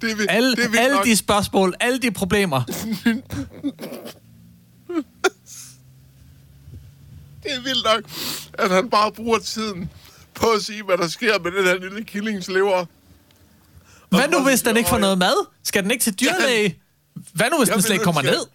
Det 0.00 0.18
vil, 0.18 0.26
Alle, 0.28 0.56
det 0.56 0.72
vil 0.72 0.78
alle 0.78 0.96
nok, 0.96 1.04
de 1.04 1.16
spørgsmål, 1.16 1.74
alle 1.80 1.98
de 1.98 2.10
problemer. 2.10 2.62
det 7.42 7.52
er 7.54 7.60
vildt 7.62 7.84
nok, 7.84 8.02
at 8.60 8.70
han 8.70 8.90
bare 8.90 9.12
bruger 9.12 9.38
tiden 9.38 9.90
på 10.34 10.46
at 10.50 10.62
sige, 10.62 10.82
hvad 10.82 10.98
der 10.98 11.08
sker 11.08 11.38
med 11.38 11.52
den 11.52 11.64
her 11.64 11.78
lille 11.78 12.04
killingslever. 12.04 12.84
Hvad 14.08 14.28
nu, 14.28 14.42
hvis 14.42 14.62
den 14.62 14.76
ikke 14.76 14.88
får 14.88 14.98
noget 14.98 15.18
mad? 15.18 15.46
Skal 15.64 15.82
den 15.82 15.90
ikke 15.90 16.02
til 16.02 16.20
dyrlæge? 16.20 16.78
Hvad 17.32 17.50
nu, 17.50 17.58
hvis 17.58 17.68
Jeg 17.68 17.74
den 17.74 17.82
slet 17.82 17.92
ikke 17.94 18.04
kommer 18.04 18.22
ned? 18.22 18.46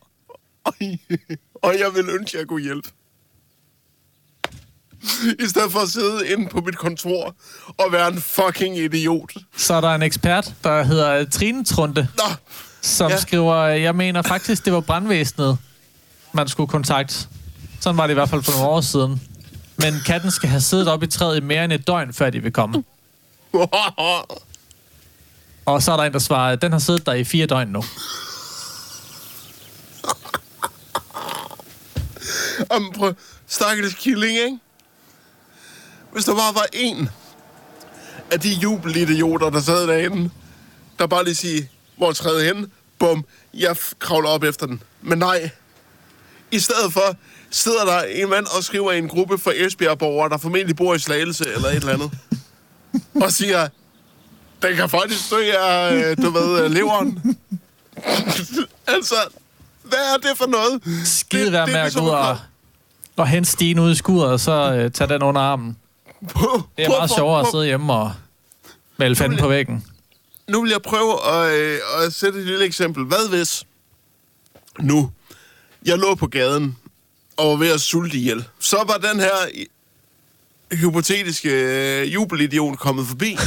Og 1.53 1.79
jeg 1.79 1.95
vil 1.95 2.09
ønske, 2.09 2.37
at 2.37 2.39
jeg 2.39 2.47
kunne 2.47 2.63
hjælpe. 2.63 2.89
I 5.39 5.47
stedet 5.47 5.71
for 5.71 5.79
at 5.79 5.89
sidde 5.89 6.27
inde 6.27 6.49
på 6.49 6.61
mit 6.61 6.77
kontor 6.77 7.35
og 7.67 7.91
være 7.91 8.07
en 8.07 8.21
fucking 8.21 8.77
idiot. 8.77 9.33
Så 9.57 9.73
er 9.73 9.81
der 9.81 9.95
en 9.95 10.01
ekspert, 10.01 10.53
der 10.63 10.83
hedder 10.83 11.25
Trine 11.29 11.65
Trunte, 11.65 12.07
Nå, 12.17 12.23
som 12.81 13.11
ja. 13.11 13.17
skriver, 13.17 13.55
jeg 13.65 13.95
mener 13.95 14.21
faktisk, 14.21 14.65
det 14.65 14.73
var 14.73 14.79
brandvæsenet, 14.79 15.57
man 16.33 16.47
skulle 16.47 16.67
kontakte. 16.67 17.15
Sådan 17.81 17.97
var 17.97 18.07
det 18.07 18.13
i 18.13 18.13
hvert 18.13 18.29
fald 18.29 18.43
for 18.43 18.51
nogle 18.51 18.67
år 18.67 18.81
siden. 18.81 19.21
Men 19.77 19.93
katten 20.05 20.31
skal 20.31 20.49
have 20.49 20.61
siddet 20.61 20.87
op 20.87 21.03
i 21.03 21.07
træet 21.07 21.37
i 21.37 21.39
mere 21.39 21.63
end 21.63 21.73
et 21.73 21.87
døgn, 21.87 22.13
før 22.13 22.29
de 22.29 22.39
vil 22.39 22.51
komme. 22.51 22.83
Og 25.65 25.83
så 25.83 25.91
er 25.91 25.97
der 25.97 26.03
en, 26.03 26.13
der 26.13 26.19
svarer, 26.19 26.55
den 26.55 26.71
har 26.71 26.79
siddet 26.79 27.05
der 27.05 27.13
i 27.13 27.23
fire 27.23 27.45
døgn 27.45 27.67
nu. 27.67 27.83
Jamen, 32.71 32.93
prøv. 32.93 33.13
Stakkels 33.47 33.93
killing, 33.93 34.37
ikke? 34.37 34.59
Hvis 36.11 36.25
der 36.25 36.35
bare 36.35 36.55
var 36.55 36.67
en 36.73 37.09
af 38.31 38.39
de 38.39 38.49
jubelidioter, 38.49 39.49
der 39.49 39.61
sad 39.61 39.87
derinde, 39.87 40.29
der 40.99 41.07
bare 41.07 41.23
lige 41.23 41.35
siger, 41.35 41.63
hvor 41.97 42.11
træde 42.11 42.35
træet 42.35 42.55
hen? 42.55 42.71
Bum, 42.99 43.25
jeg 43.53 43.77
kravler 43.99 44.29
op 44.29 44.43
efter 44.43 44.65
den. 44.65 44.83
Men 45.01 45.17
nej. 45.17 45.49
I 46.51 46.59
stedet 46.59 46.93
for 46.93 47.15
sidder 47.55 47.85
der 47.85 48.01
en 48.01 48.29
mand 48.29 48.45
og 48.57 48.63
skriver 48.63 48.91
i 48.91 48.97
en 48.97 49.07
gruppe 49.07 49.37
for 49.37 49.53
Esbjerg-borgere, 49.55 50.29
der 50.29 50.37
formentlig 50.37 50.75
bor 50.75 50.93
i 50.93 50.99
Slagelse 50.99 51.45
eller 51.55 51.67
et 51.67 51.75
eller 51.75 51.93
andet, 51.93 52.11
og 53.25 53.31
siger, 53.31 53.67
den 54.61 54.75
kan 54.75 54.89
faktisk 54.89 55.31
dø 55.31 55.51
af, 55.51 56.17
du 56.17 56.29
ved, 56.29 56.63
øh, 56.63 56.71
leveren. 56.71 57.37
altså, 58.95 59.15
hvad 59.83 59.99
er 60.13 60.17
det 60.17 60.37
for 60.37 60.45
noget? 60.45 60.81
Skide 61.07 61.51
være 61.51 61.67
med 61.67 61.75
at 61.75 61.81
gå 61.81 61.83
ligesom 61.83 62.03
ud 62.03 62.09
at 62.09 62.15
og, 62.15 62.37
og 63.15 63.27
hente 63.27 63.51
stigen 63.51 63.79
ud 63.79 63.91
i 63.91 63.95
skuret, 63.95 64.31
og 64.31 64.39
så 64.39 64.73
øh, 64.73 64.91
tage 64.91 65.07
den 65.09 65.23
under 65.23 65.41
armen. 65.41 65.77
Det 66.77 66.85
er 66.85 66.89
meget 66.89 67.11
sjovere 67.11 67.41
at 67.41 67.47
sidde 67.51 67.65
hjemme 67.65 67.93
og 67.93 68.11
med 68.97 69.05
elefanten 69.05 69.39
på 69.39 69.47
væggen. 69.47 69.85
nu 70.47 70.61
vil 70.61 70.71
jeg 70.71 70.81
prøve 70.81 71.27
at, 71.27 71.53
øh, 71.53 71.79
at 72.05 72.13
sætte 72.13 72.39
et 72.39 72.45
lille 72.45 72.65
eksempel. 72.65 73.03
Hvad 73.03 73.29
hvis 73.29 73.63
nu 74.79 75.11
jeg 75.85 75.97
lå 75.97 76.15
på 76.15 76.27
gaden 76.27 76.77
og 77.37 77.49
var 77.49 77.55
ved 77.55 77.71
at 77.71 77.81
sulte 77.81 78.17
ihjel? 78.17 78.45
Så 78.59 78.83
var 78.87 78.97
den 78.97 79.19
her 79.19 79.35
hypotetiske 80.71 81.49
øh, 81.49 82.13
jubelidiot 82.13 82.79
kommet 82.79 83.07
forbi. 83.07 83.37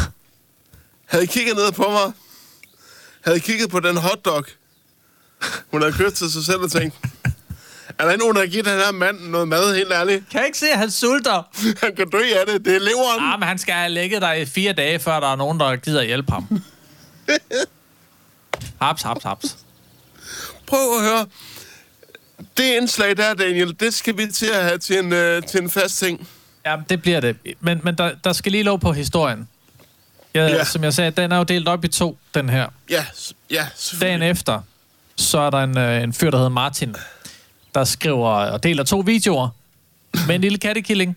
Havde 1.13 1.27
kigget 1.27 1.57
ned 1.57 1.73
på 1.73 1.91
mig. 1.91 2.13
Havde 3.25 3.41
kigget 3.41 3.71
på 3.71 3.81
den 3.81 3.97
hotdog. 3.97 4.45
Hun 5.71 5.83
havde 5.83 5.93
købt 5.95 6.15
til 6.15 6.33
sig 6.33 6.45
selv 6.45 6.61
og 6.61 6.71
tænkt, 6.71 6.95
er 7.99 8.09
der 8.09 8.17
nogen, 8.17 8.35
der 8.35 8.41
har 8.43 8.49
givet 8.49 8.65
den 8.65 8.79
her 8.79 8.93
mand 8.93 9.21
noget 9.21 9.49
mad, 9.49 9.77
helt 9.77 9.93
ærligt? 9.93 10.25
Kan 10.31 10.39
jeg 10.39 10.47
ikke 10.47 10.59
se, 10.59 10.71
at 10.71 10.79
han 10.79 10.91
sulter? 10.91 11.43
Han 11.85 11.97
kan 11.97 12.11
dø 12.11 12.19
af 12.19 12.47
det. 12.47 12.65
Det 12.65 12.75
er 12.75 12.79
leveren. 12.79 13.21
Ah, 13.21 13.39
men 13.39 13.49
han 13.49 13.59
skal 13.59 13.75
have 13.75 13.91
ligget 13.91 14.23
der 14.23 14.33
i 14.33 14.47
fire 14.47 14.73
dage, 14.73 14.99
før 14.99 15.21
der 15.21 15.33
er 15.33 15.37
nogen, 15.37 15.61
der 15.61 15.77
gider 15.77 16.03
hjælpe 16.03 16.33
ham. 16.33 16.47
Haps, 18.83 19.03
haps, 19.03 19.25
haps. 19.25 19.57
Prøv 20.67 20.99
at 20.99 21.05
høre. 21.05 21.27
Det 22.57 22.65
indslag 22.65 23.17
der, 23.17 23.35
Daniel, 23.35 23.77
det 23.81 23.95
skal 23.95 24.17
vi 24.19 24.27
til 24.27 24.47
at 24.47 24.65
have 24.65 24.79
til 24.79 24.99
en, 24.99 25.13
øh, 25.13 25.43
til 25.43 25.63
en 25.63 25.71
fast 25.71 25.99
ting. 25.99 26.29
Ja, 26.67 26.77
det 26.89 27.03
bliver 27.03 27.21
det. 27.21 27.37
Men, 27.61 27.81
men 27.85 27.95
der, 27.95 28.11
der 28.25 28.33
skal 28.33 28.53
lige 28.53 28.65
lov 28.65 28.81
på 28.81 28.93
historien. 28.93 29.49
Ja, 30.35 30.47
Ja. 30.47 30.65
Som 30.65 30.85
jeg 30.85 30.95
sagde, 30.95 31.11
den 31.11 31.33
er 31.33 31.37
jo 31.37 31.43
delt 31.43 31.69
op 31.69 31.85
i 31.85 31.89
to, 31.89 32.19
den 32.35 32.49
her. 32.49 32.67
Ja, 32.91 33.05
ja. 33.51 33.67
Dagen 34.01 34.23
efter, 34.23 34.61
så 35.17 35.39
er 35.39 35.51
der 35.51 35.59
en, 35.59 35.79
øh, 35.79 36.03
en 36.03 36.13
fyr, 36.13 36.31
der 36.31 36.39
hedder 36.39 36.51
Martin, 36.51 36.97
der 37.75 37.85
skriver 37.85 38.29
og 38.31 38.63
deler 38.63 38.85
to 38.85 38.99
videoer 38.99 39.49
med 40.27 40.35
en 40.35 40.41
lille 40.41 40.59
kattekilling. 40.59 41.17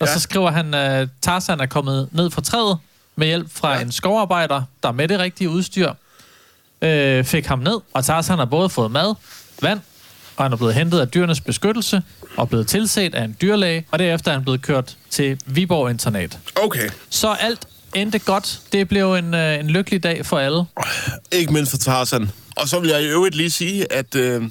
Og 0.00 0.06
Ja. 0.06 0.12
så 0.12 0.20
skriver 0.20 0.50
han, 0.50 0.74
at 0.74 1.08
Tarzan 1.22 1.60
er 1.60 1.66
kommet 1.66 2.08
ned 2.12 2.30
fra 2.30 2.40
træet 2.42 2.78
med 3.16 3.26
hjælp 3.26 3.50
fra 3.54 3.72
ja. 3.74 3.80
en 3.80 3.92
skovarbejder, 3.92 4.62
der 4.82 4.92
med 4.92 5.08
det 5.08 5.18
rigtige 5.18 5.50
udstyr 5.50 5.92
øh, 6.82 7.24
fik 7.24 7.46
ham 7.46 7.58
ned. 7.58 7.80
Og 7.94 8.04
Tarzan 8.04 8.38
har 8.38 8.44
både 8.44 8.68
fået 8.70 8.90
mad, 8.90 9.14
vand, 9.62 9.80
og 10.38 10.44
han 10.44 10.52
er 10.52 10.56
blevet 10.56 10.74
hentet 10.74 11.00
af 11.00 11.08
dyrenes 11.08 11.40
beskyttelse 11.40 12.02
og 12.36 12.48
blevet 12.48 12.66
tilset 12.66 13.14
af 13.14 13.24
en 13.24 13.36
dyrlæge, 13.42 13.86
og 13.90 13.98
derefter 13.98 14.30
er 14.30 14.34
han 14.34 14.42
blevet 14.42 14.62
kørt 14.62 14.96
til 15.10 15.40
Viborg 15.46 15.90
Internat. 15.90 16.38
Okay. 16.56 16.90
Så 17.10 17.36
alt 17.40 17.66
endte 17.94 18.18
godt. 18.18 18.60
Det 18.72 18.88
blev 18.88 19.14
en, 19.14 19.34
øh, 19.34 19.58
en 19.60 19.70
lykkelig 19.70 20.02
dag 20.02 20.26
for 20.26 20.38
alle. 20.38 20.64
Ikke 21.32 21.52
mindst 21.52 21.70
for 21.70 21.78
Tarzan. 21.78 22.30
Og 22.56 22.68
så 22.68 22.80
vil 22.80 22.90
jeg 22.90 23.02
i 23.02 23.06
øvrigt 23.06 23.34
lige 23.34 23.50
sige, 23.50 23.92
at 23.92 24.14
øh, 24.14 24.42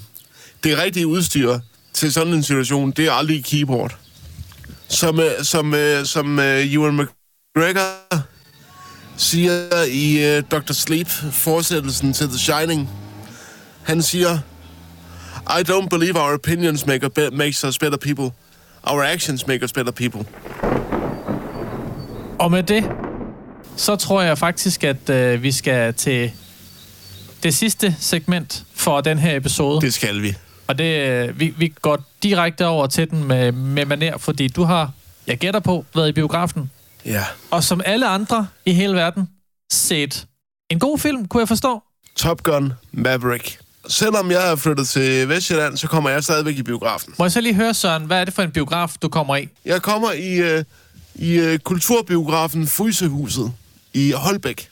det 0.63 0.77
rigtige 0.77 1.07
udstyr 1.07 1.59
til 1.93 2.13
sådan 2.13 2.33
en 2.33 2.43
situation, 2.43 2.91
det 2.91 3.05
er 3.05 3.11
aldrig 3.11 3.45
keyboard. 3.45 3.97
Som, 4.87 5.19
øh, 5.19 5.31
som, 5.43 5.73
øh, 5.73 6.05
som 6.05 6.39
øh, 6.39 6.73
Ewan 6.73 6.93
McGregor 6.95 8.21
siger 9.17 9.83
i 9.83 10.35
øh, 10.35 10.43
Dr. 10.51 10.73
Sleep, 10.73 11.07
fortsættelsen 11.31 12.13
til 12.13 12.27
The 12.27 12.37
Shining. 12.37 12.89
Han 13.83 14.01
siger, 14.01 14.39
I 15.49 15.63
don't 15.63 15.89
believe 15.89 16.15
our 16.17 16.33
opinions 16.33 16.85
make 16.85 17.05
a 17.05 17.09
be- 17.09 17.31
makes 17.31 17.63
us 17.63 17.77
better 17.77 17.97
people. 17.97 18.31
Our 18.83 19.03
actions 19.03 19.47
make 19.47 19.63
us 19.63 19.71
better 19.73 19.91
people. 19.91 20.25
Og 22.39 22.51
med 22.51 22.63
det, 22.63 22.83
så 23.75 23.95
tror 23.95 24.21
jeg 24.21 24.37
faktisk, 24.37 24.83
at 24.83 25.09
øh, 25.09 25.43
vi 25.43 25.51
skal 25.51 25.93
til 25.93 26.31
det 27.43 27.55
sidste 27.55 27.95
segment 27.99 28.63
for 28.75 29.01
den 29.01 29.17
her 29.19 29.35
episode. 29.35 29.81
Det 29.81 29.93
skal 29.93 30.21
vi. 30.21 30.35
Og 30.67 30.77
det, 30.77 31.09
øh, 31.09 31.39
vi, 31.39 31.53
vi 31.57 31.67
går 31.81 32.03
direkte 32.23 32.65
over 32.67 32.87
til 32.87 33.09
den 33.09 33.23
med, 33.23 33.51
med 33.51 33.85
maner, 33.85 34.17
fordi 34.17 34.47
du 34.47 34.63
har, 34.63 34.91
jeg 35.27 35.37
gætter 35.37 35.59
på, 35.59 35.85
været 35.95 36.09
i 36.09 36.11
biografen. 36.11 36.71
Ja. 37.05 37.23
Og 37.51 37.63
som 37.63 37.81
alle 37.85 38.07
andre 38.07 38.47
i 38.65 38.73
hele 38.73 38.93
verden, 38.93 39.29
set 39.71 40.25
en 40.69 40.79
god 40.79 40.99
film, 40.99 41.27
kunne 41.27 41.41
jeg 41.41 41.47
forstå. 41.47 41.83
Top 42.15 42.43
Gun 42.43 42.73
Maverick. 42.91 43.59
Selvom 43.89 44.31
jeg 44.31 44.51
er 44.51 44.55
flyttet 44.55 44.87
til 44.87 45.29
Vestjylland, 45.29 45.77
så 45.77 45.87
kommer 45.87 46.09
jeg 46.09 46.23
stadigvæk 46.23 46.57
i 46.57 46.63
biografen. 46.63 47.13
Må 47.19 47.25
jeg 47.25 47.31
så 47.31 47.41
lige 47.41 47.53
høre, 47.53 47.73
Søren, 47.73 48.03
hvad 48.03 48.21
er 48.21 48.25
det 48.25 48.33
for 48.33 48.41
en 48.41 48.51
biograf, 48.51 48.93
du 49.01 49.09
kommer 49.09 49.35
i? 49.35 49.49
Jeg 49.65 49.81
kommer 49.81 50.11
i, 50.11 50.33
øh, 50.35 50.63
i 51.15 51.33
øh, 51.33 51.59
kulturbiografen 51.59 52.67
Frysehuset 52.67 53.53
i 53.93 54.11
Holbæk, 54.11 54.69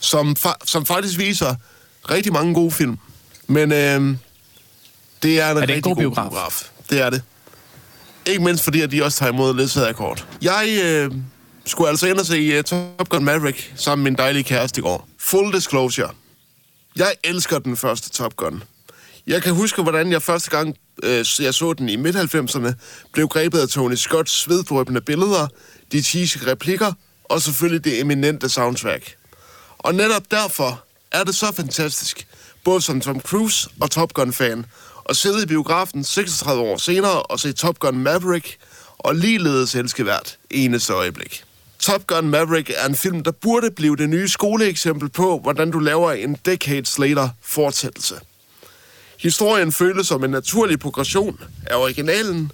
som, 0.00 0.36
fa- 0.46 0.58
som 0.64 0.86
faktisk 0.86 1.18
viser 1.18 1.54
rigtig 2.10 2.32
mange 2.32 2.54
gode 2.54 2.70
film. 2.70 2.98
Men 3.46 3.72
øh, 3.72 3.78
det 5.22 5.40
er 5.40 5.50
en 5.50 5.56
det 5.56 5.62
en 5.62 5.68
rigtig 5.68 5.82
god 5.82 5.94
god 5.94 5.96
biograf? 5.96 6.30
biograf. 6.30 6.62
Det 6.90 7.00
er 7.00 7.10
det. 7.10 7.22
Ikke 8.26 8.44
mindst 8.44 8.64
fordi, 8.64 8.80
at 8.80 8.90
de 8.90 9.04
også 9.04 9.18
tager 9.18 9.32
imod 9.32 9.54
ledsagerkort. 9.56 10.26
Jeg 10.42 10.78
øh, 10.84 11.10
skulle 11.66 11.90
altså 11.90 12.06
ind 12.06 12.18
og 12.18 12.26
se 12.26 12.58
uh, 12.58 12.64
Top 12.64 13.08
Gun 13.08 13.24
Maverick 13.24 13.72
sammen 13.76 14.02
med 14.04 14.10
min 14.10 14.18
dejlige 14.18 14.44
kæreste 14.44 14.78
i 14.78 14.82
går. 14.82 15.08
Full 15.18 15.52
disclosure. 15.52 16.08
Jeg 16.96 17.14
elsker 17.24 17.58
den 17.58 17.76
første 17.76 18.10
Top 18.10 18.36
Gun. 18.36 18.62
Jeg 19.26 19.42
kan 19.42 19.54
huske, 19.54 19.82
hvordan 19.82 20.12
jeg 20.12 20.22
første 20.22 20.50
gang, 20.50 20.76
øh, 21.02 21.24
jeg 21.40 21.54
så 21.54 21.72
den 21.72 21.88
i 21.88 21.96
midt-90'erne, 21.96 22.72
blev 23.12 23.28
grebet 23.28 23.58
af 23.58 23.68
Tony 23.68 23.94
Scotts 23.94 24.32
sveddrøbende 24.32 25.00
billeder, 25.00 25.46
de 25.92 26.02
cheesy 26.02 26.38
replikker 26.46 26.92
og 27.24 27.42
selvfølgelig 27.42 27.84
det 27.84 28.00
eminente 28.00 28.48
soundtrack. 28.48 29.16
Og 29.78 29.94
netop 29.94 30.30
derfor 30.30 30.84
er 31.12 31.24
det 31.24 31.34
så 31.34 31.52
fantastisk, 31.52 32.26
både 32.64 32.80
som 32.80 33.00
Tom 33.00 33.20
Cruise 33.20 33.70
og 33.80 33.90
Top 33.90 34.12
Gun-fan, 34.14 34.66
at 35.08 35.16
sidde 35.16 35.42
i 35.42 35.46
biografen 35.46 36.04
36 36.04 36.62
år 36.62 36.76
senere 36.76 37.22
og 37.22 37.40
se 37.40 37.52
Top 37.52 37.78
Gun 37.78 37.98
Maverick, 37.98 38.56
og 38.98 39.14
ligeledes 39.14 39.74
elske 39.74 40.02
hvert 40.02 40.38
eneste 40.50 40.92
øjeblik. 40.92 41.44
Top 41.84 42.06
Gun 42.06 42.28
Maverick 42.28 42.70
er 42.76 42.86
en 42.88 42.94
film, 42.94 43.22
der 43.22 43.30
burde 43.30 43.70
blive 43.70 43.96
det 43.96 44.08
nye 44.08 44.28
skoleeksempel 44.28 45.08
på, 45.08 45.38
hvordan 45.38 45.70
du 45.70 45.78
laver 45.78 46.12
en 46.12 46.36
decades 46.46 46.98
later 46.98 47.28
fortsættelse. 47.42 48.14
Historien 49.20 49.72
føles 49.72 50.06
som 50.06 50.24
en 50.24 50.30
naturlig 50.30 50.78
progression 50.78 51.40
af 51.66 51.76
originalen. 51.76 52.52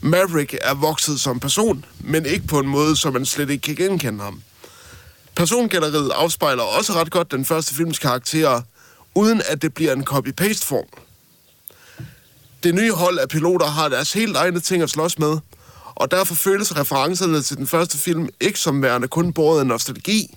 Maverick 0.00 0.56
er 0.62 0.74
vokset 0.74 1.20
som 1.20 1.40
person, 1.40 1.84
men 2.00 2.26
ikke 2.26 2.46
på 2.46 2.58
en 2.58 2.68
måde, 2.68 2.96
så 2.96 3.10
man 3.10 3.26
slet 3.26 3.50
ikke 3.50 3.62
kan 3.62 3.74
genkende 3.74 4.24
ham. 4.24 4.42
Persongalleriet 5.36 6.10
afspejler 6.10 6.62
også 6.62 6.92
ret 6.92 7.10
godt 7.10 7.32
den 7.32 7.44
første 7.44 7.74
films 7.74 7.98
karakterer, 7.98 8.62
uden 9.14 9.42
at 9.46 9.62
det 9.62 9.74
bliver 9.74 9.92
en 9.92 10.04
copy-paste-form. 10.04 10.88
Det 12.62 12.74
nye 12.74 12.92
hold 12.92 13.18
af 13.18 13.28
piloter 13.28 13.66
har 13.66 13.88
deres 13.88 14.12
helt 14.12 14.36
egne 14.36 14.60
ting 14.60 14.82
at 14.82 14.90
slås 14.90 15.18
med, 15.18 15.38
og 15.98 16.10
derfor 16.10 16.34
føles 16.34 16.76
referencerne 16.76 17.42
til 17.42 17.56
den 17.56 17.66
første 17.66 17.98
film 17.98 18.28
ikke 18.40 18.58
som 18.58 18.82
værende 18.82 19.08
kun 19.08 19.32
båret 19.32 19.60
af 19.60 19.66
nostalgi, 19.66 20.36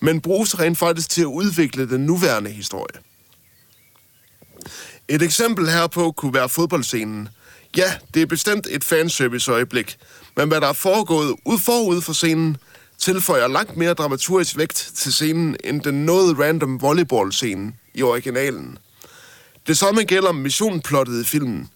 men 0.00 0.20
bruges 0.20 0.58
rent 0.58 0.78
faktisk 0.78 1.10
til 1.10 1.22
at 1.22 1.26
udvikle 1.26 1.88
den 1.88 2.00
nuværende 2.00 2.50
historie. 2.50 3.00
Et 5.08 5.22
eksempel 5.22 5.70
herpå 5.70 6.12
kunne 6.12 6.34
være 6.34 6.48
fodboldscenen. 6.48 7.28
Ja, 7.76 7.92
det 8.14 8.22
er 8.22 8.26
bestemt 8.26 8.66
et 8.70 8.84
fanservice-øjeblik, 8.84 9.96
men 10.36 10.48
hvad 10.48 10.60
der 10.60 10.68
er 10.68 10.72
foregået 10.72 11.34
ud 11.44 11.58
forud 11.58 12.00
for 12.00 12.12
scenen, 12.12 12.56
tilføjer 12.98 13.48
langt 13.48 13.76
mere 13.76 13.94
dramaturgisk 13.94 14.56
vægt 14.56 14.90
til 14.94 15.12
scenen 15.12 15.56
end 15.64 15.80
den 15.82 16.06
noget 16.06 16.38
random 16.38 16.82
volleyball-scene 16.82 17.72
i 17.94 18.02
originalen. 18.02 18.78
Det 19.66 19.78
samme 19.78 20.02
gælder 20.02 20.32
missionplottet 20.32 21.20
i 21.20 21.24
filmen. 21.24 21.68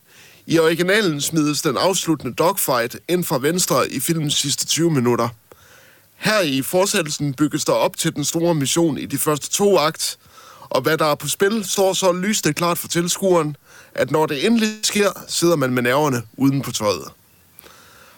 I 0.47 0.59
originalen 0.59 1.21
smides 1.21 1.63
den 1.63 1.77
afsluttende 1.77 2.35
dogfight 2.35 2.97
ind 3.09 3.25
fra 3.25 3.39
venstre 3.39 3.91
i 3.91 4.01
filmens 4.01 4.35
sidste 4.35 4.67
20 4.67 4.91
minutter. 4.91 5.29
Her 6.17 6.41
i 6.41 6.63
fortsættelsen 6.63 7.35
bygges 7.35 7.65
der 7.65 7.73
op 7.73 7.97
til 7.97 8.17
den 8.17 8.25
store 8.25 8.55
mission 8.55 8.99
i 8.99 9.07
de 9.07 9.19
første 9.19 9.51
to 9.51 9.79
akt, 9.79 10.19
og 10.61 10.81
hvad 10.81 10.99
der 10.99 11.05
er 11.05 11.15
på 11.15 11.29
spil, 11.29 11.65
står 11.65 11.93
så 11.93 12.13
lysende 12.13 12.55
klart 12.55 12.79
for 12.79 12.89
tilskueren, 12.89 13.57
at 13.95 14.11
når 14.11 14.27
det 14.27 14.47
endelig 14.47 14.69
sker, 14.83 15.25
sidder 15.29 15.57
man 15.57 15.73
med 15.75 15.83
nerverne 15.83 16.23
uden 16.37 16.63
på 16.63 16.73
tøjet. 16.73 17.09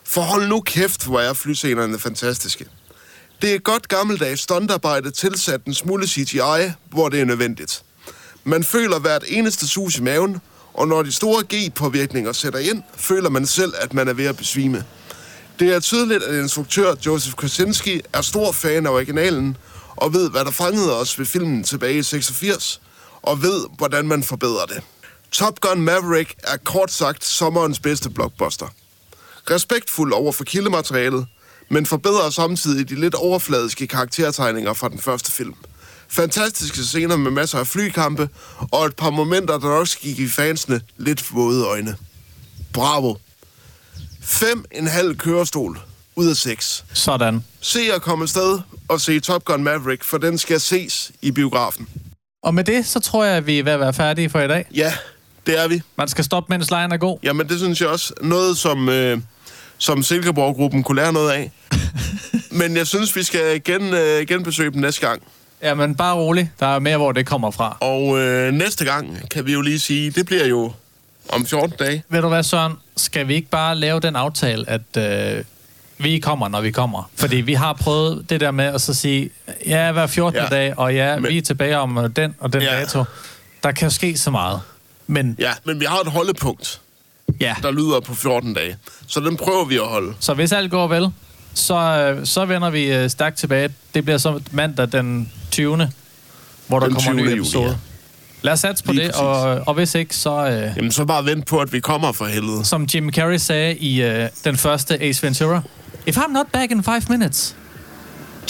For 0.05 0.21
hold 0.21 0.49
nu 0.49 0.61
kæft, 0.61 1.07
hvor 1.07 1.21
er 1.21 1.33
flyscenerne 1.33 1.99
fantastiske. 1.99 2.67
Det 3.43 3.55
er 3.55 3.59
godt 3.59 3.89
gammeldags 3.89 4.41
stuntarbejde 4.41 5.11
tilsat 5.11 5.65
en 5.65 5.75
smule 5.75 6.09
CGI, 6.09 6.73
hvor 6.91 7.09
det 7.09 7.21
er 7.21 7.25
nødvendigt. 7.25 7.83
Man 8.45 8.65
føler 8.65 8.99
hvert 8.99 9.25
eneste 9.27 9.69
sus 9.69 9.99
i 9.99 10.03
maven, 10.03 10.41
og 10.75 10.89
når 10.89 11.03
de 11.03 11.13
store 11.13 11.45
G-påvirkninger 11.55 12.33
sætter 12.33 12.59
ind, 12.59 12.83
føler 12.97 13.31
man 13.31 13.47
selv, 13.47 13.73
at 13.79 13.95
man 13.95 14.09
er 14.09 14.13
ved 14.13 14.25
at 14.25 14.37
besvime. 14.37 14.85
Det 15.59 15.75
er 15.75 15.81
tydeligt, 15.81 16.23
at 16.23 16.43
instruktør 16.43 16.95
Joseph 17.07 17.35
Kosinski 17.35 18.01
er 18.13 18.23
stor 18.23 18.53
fan 18.53 18.87
af 18.87 18.91
originalen, 18.91 19.57
og 19.97 20.15
ved, 20.15 20.31
hvad 20.31 20.45
der 20.45 20.51
fangede 20.51 21.01
os 21.01 21.19
ved 21.19 21.27
filmen 21.27 21.65
tilbage 21.65 21.99
i 21.99 22.03
86, 22.03 22.81
og 23.23 23.43
ved, 23.43 23.67
hvordan 23.77 24.09
man 24.09 24.23
forbedrer 24.23 24.67
det. 24.67 24.83
Top 25.33 25.61
Gun 25.61 25.81
Maverick 25.81 26.35
er 26.45 26.57
kort 26.57 26.93
sagt 26.93 27.25
sommerens 27.25 27.81
bedste 27.81 28.11
blockbuster. 28.11 28.67
Respektfuld 29.51 30.13
over 30.13 30.33
for 30.33 30.45
kildematerialet, 30.45 31.27
men 31.71 31.87
forbedrer 31.87 32.31
samtidig 32.31 32.89
de 32.89 33.01
lidt 33.01 33.15
overfladiske 33.15 33.87
karaktertegninger 33.87 34.73
fra 34.73 34.89
den 34.89 34.99
første 34.99 35.33
film. 35.33 35.55
Fantastiske 36.13 36.85
scener 36.85 37.17
med 37.17 37.31
masser 37.31 37.59
af 37.59 37.67
flykampe, 37.67 38.29
og 38.73 38.87
et 38.87 38.97
par 38.97 39.11
momenter, 39.11 39.59
der 39.59 39.69
også 39.69 39.99
gik 39.99 40.19
i 40.19 40.29
fansene 40.29 40.81
lidt 40.97 41.35
våde 41.35 41.67
øjne. 41.67 41.97
Bravo. 42.73 43.15
5,5 44.23 45.15
kørestol 45.15 45.79
ud 46.17 46.29
af 46.29 46.37
6. 46.37 46.85
Sådan. 46.93 47.45
Se 47.61 47.81
at 47.95 48.03
komme 48.03 48.23
afsted 48.23 48.59
og 48.89 49.01
se 49.01 49.21
Top 49.21 49.45
Gun 49.45 49.65
Maverick, 49.65 50.05
for 50.05 50.19
den 50.19 50.39
skal 50.39 50.61
ses 50.61 51.13
i 51.23 51.31
biografen. 51.31 51.89
Og 52.43 52.55
med 52.55 52.65
det, 52.65 52.87
så 52.87 53.01
tror 53.01 53.25
jeg, 53.25 53.37
at 53.37 53.47
vi 53.47 53.59
er 53.59 53.65
ved 53.65 53.73
at 53.73 53.81
være 53.81 53.93
færdige 53.95 54.31
for 54.31 54.41
i 54.41 54.49
dag. 54.49 54.67
Ja, 54.75 54.93
det 55.47 55.63
er 55.65 55.69
vi. 55.69 55.83
Man 55.97 56.09
skal 56.09 56.25
stoppe, 56.25 56.53
mens 56.53 56.71
lejen 56.71 56.93
er 56.93 56.97
god. 56.97 57.19
Jamen, 57.23 57.49
det 57.49 57.59
synes 57.59 57.81
jeg 57.81 57.89
også. 57.89 58.15
Noget, 58.21 58.59
som, 58.59 58.89
øh, 58.89 59.19
som 59.79 60.03
Silkeborg-gruppen 60.03 60.83
kunne 60.83 60.97
lære 60.97 61.13
noget 61.13 61.31
af. 61.31 61.53
Men 62.61 62.77
jeg 62.77 62.87
synes, 62.87 63.17
vi 63.17 63.23
skal 63.23 63.63
gen, 63.65 63.95
øh, 63.95 64.27
genbesøge 64.27 64.71
dem 64.71 64.81
næste 64.81 65.07
gang. 65.07 65.23
Ja, 65.63 65.75
men 65.75 65.95
bare 65.95 66.15
rolig. 66.15 66.51
Der 66.61 66.67
er 66.67 66.79
mere, 66.79 66.97
hvor 66.97 67.13
det 67.13 67.27
kommer 67.27 67.51
fra. 67.51 67.77
Og 67.81 68.19
øh, 68.21 68.53
næste 68.53 68.85
gang, 68.85 69.29
kan 69.31 69.47
vi 69.47 69.53
jo 69.53 69.61
lige 69.61 69.81
sige, 69.81 70.11
det 70.11 70.27
bliver 70.27 70.47
jo 70.47 70.73
om 71.29 71.47
14 71.47 71.77
dage. 71.79 72.03
Ved 72.09 72.23
du 72.23 72.29
hvad, 72.29 72.43
Søren? 72.43 72.73
Skal 72.97 73.29
vi 73.29 73.35
ikke 73.35 73.49
bare 73.49 73.75
lave 73.77 74.01
den 74.01 74.17
aftale, 74.17 74.65
at 74.71 74.97
øh, 75.39 75.45
vi 75.99 76.19
kommer, 76.19 76.49
når 76.49 76.61
vi 76.61 76.71
kommer? 76.71 77.11
Fordi 77.17 77.37
vi 77.37 77.55
har 77.55 77.73
prøvet 77.73 78.31
det 78.31 78.41
der 78.41 78.51
med 78.51 78.65
at 78.65 78.81
så 78.81 78.95
sige, 78.95 79.31
ja, 79.67 79.93
hver 79.93 80.07
14. 80.07 80.41
Ja. 80.41 80.47
Dag, 80.47 80.79
og 80.79 80.95
ja, 80.95 81.19
Men- 81.19 81.31
vi 81.31 81.39
er 81.39 81.43
tilbage 81.43 81.79
om 81.79 81.99
øh, 81.99 82.11
den 82.17 82.35
og 82.41 82.53
den 82.53 82.63
ja. 82.63 82.69
dato. 82.81 83.05
Der 83.63 83.73
kan 83.73 83.91
ske 83.91 84.19
så 84.19 84.31
meget. 84.31 84.61
Men 85.07 85.37
Ja, 85.39 85.53
men 85.65 85.81
vi 85.81 85.85
har 85.85 86.01
et 86.01 86.07
holdepunkt, 86.07 86.81
ja, 87.41 87.55
der 87.63 87.71
lyder 87.71 88.01
på 88.01 88.15
14 88.15 88.55
dage. 88.55 88.77
Så 89.07 89.21
den 89.21 89.37
prøver 89.37 89.65
vi 89.65 89.77
at 89.77 89.87
holde. 89.87 90.15
så 90.21 90.35
hvis 90.35 90.53
alt 90.53 90.71
går 90.71 90.87
vel, 90.89 91.09
så, 91.55 91.75
øh, 91.75 92.27
så 92.27 92.45
vender 92.45 92.71
vi 92.71 92.85
øh, 92.95 93.11
stærkt 93.11 93.37
tilbage. 93.37 93.69
Det 93.95 94.05
bliver 94.05 94.19
så 94.19 94.41
mandag 94.51 94.93
den 94.93 95.33
20. 95.51 95.89
Hvor 96.67 96.79
der 96.79 96.87
Den 96.87 96.95
kommer 96.95 97.11
en 97.11 97.17
20. 97.17 97.25
ny 97.27 97.29
juli, 97.31 97.41
episode. 97.41 97.65
ja. 97.69 97.75
Lad 98.43 98.53
os 98.53 98.61
satse 98.61 98.85
på 98.85 98.93
Lige 98.93 99.05
det, 99.05 99.11
præcis. 99.13 99.23
og, 99.23 99.61
og 99.67 99.75
hvis 99.75 99.95
ikke, 99.95 100.17
så... 100.17 100.47
Øh, 100.47 100.73
Jamen, 100.77 100.93
så 100.93 101.05
bare 101.05 101.25
vent 101.27 101.47
på, 101.47 101.59
at 101.59 101.73
vi 101.73 101.81
kommer 101.81 102.13
for 102.13 102.25
helvede. 102.25 102.65
som 102.65 102.83
Jim 102.95 103.13
Carrey 103.13 103.37
sagde 103.37 103.77
i 103.77 104.03
øh, 104.03 104.29
den 104.45 104.57
første 104.57 105.03
Ace 105.03 105.23
Ventura. 105.23 105.61
If 106.07 106.17
I'm 106.19 106.33
not 106.33 106.47
back 106.53 106.71
in 106.71 106.83
five 106.85 107.03
minutes, 107.09 107.57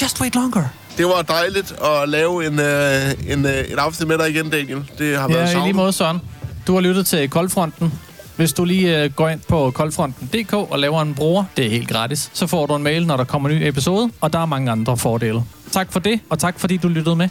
just 0.02 0.20
wait 0.20 0.34
longer. 0.34 0.64
Det 0.98 1.06
var 1.06 1.22
dejligt 1.22 1.74
at 1.84 2.08
lave 2.08 2.46
en, 2.46 2.60
øh, 2.60 3.32
en, 3.32 3.46
øh, 3.46 3.52
et 3.52 3.78
afsnit 3.78 4.08
med 4.08 4.18
dig 4.18 4.30
igen, 4.30 4.50
Daniel. 4.50 4.84
Det 4.98 5.18
har 5.18 5.28
været 5.28 5.52
Ja, 5.54 5.60
i 5.60 5.62
lige 5.62 5.72
måde, 5.72 5.92
Søren. 5.92 6.20
Du 6.66 6.74
har 6.74 6.80
lyttet 6.80 7.06
til 7.06 7.30
Koldfronten. 7.30 7.92
Hvis 8.36 8.52
du 8.52 8.64
lige 8.64 9.04
øh, 9.04 9.10
går 9.10 9.28
ind 9.28 9.40
på 9.48 9.70
koldfronten.dk 9.70 10.52
og 10.52 10.78
laver 10.78 11.02
en 11.02 11.14
bruger, 11.14 11.44
det 11.56 11.66
er 11.66 11.70
helt 11.70 11.88
gratis, 11.88 12.30
så 12.32 12.46
får 12.46 12.66
du 12.66 12.74
en 12.74 12.82
mail, 12.82 13.06
når 13.06 13.16
der 13.16 13.24
kommer 13.24 13.48
en 13.48 13.56
ny 13.56 13.62
episode, 13.62 14.10
og 14.20 14.32
der 14.32 14.38
er 14.38 14.46
mange 14.46 14.70
andre 14.70 14.96
fordele. 14.96 15.42
Tak 15.70 15.92
for 15.92 16.00
det, 16.00 16.20
og 16.30 16.38
tak 16.38 16.60
fordi 16.60 16.76
du 16.76 16.88
lyttede 16.88 17.16
med. 17.16 17.28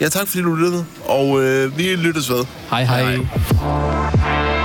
Ja, 0.00 0.08
tak 0.08 0.26
fordi 0.28 0.42
du 0.42 0.54
lyttede. 0.54 0.84
Og 1.04 1.42
øh, 1.42 1.78
vi 1.78 1.82
lyttes 1.82 2.30
ved. 2.30 2.44
Hej 2.70 2.84
hej. 2.84 3.16
hej. 3.16 4.57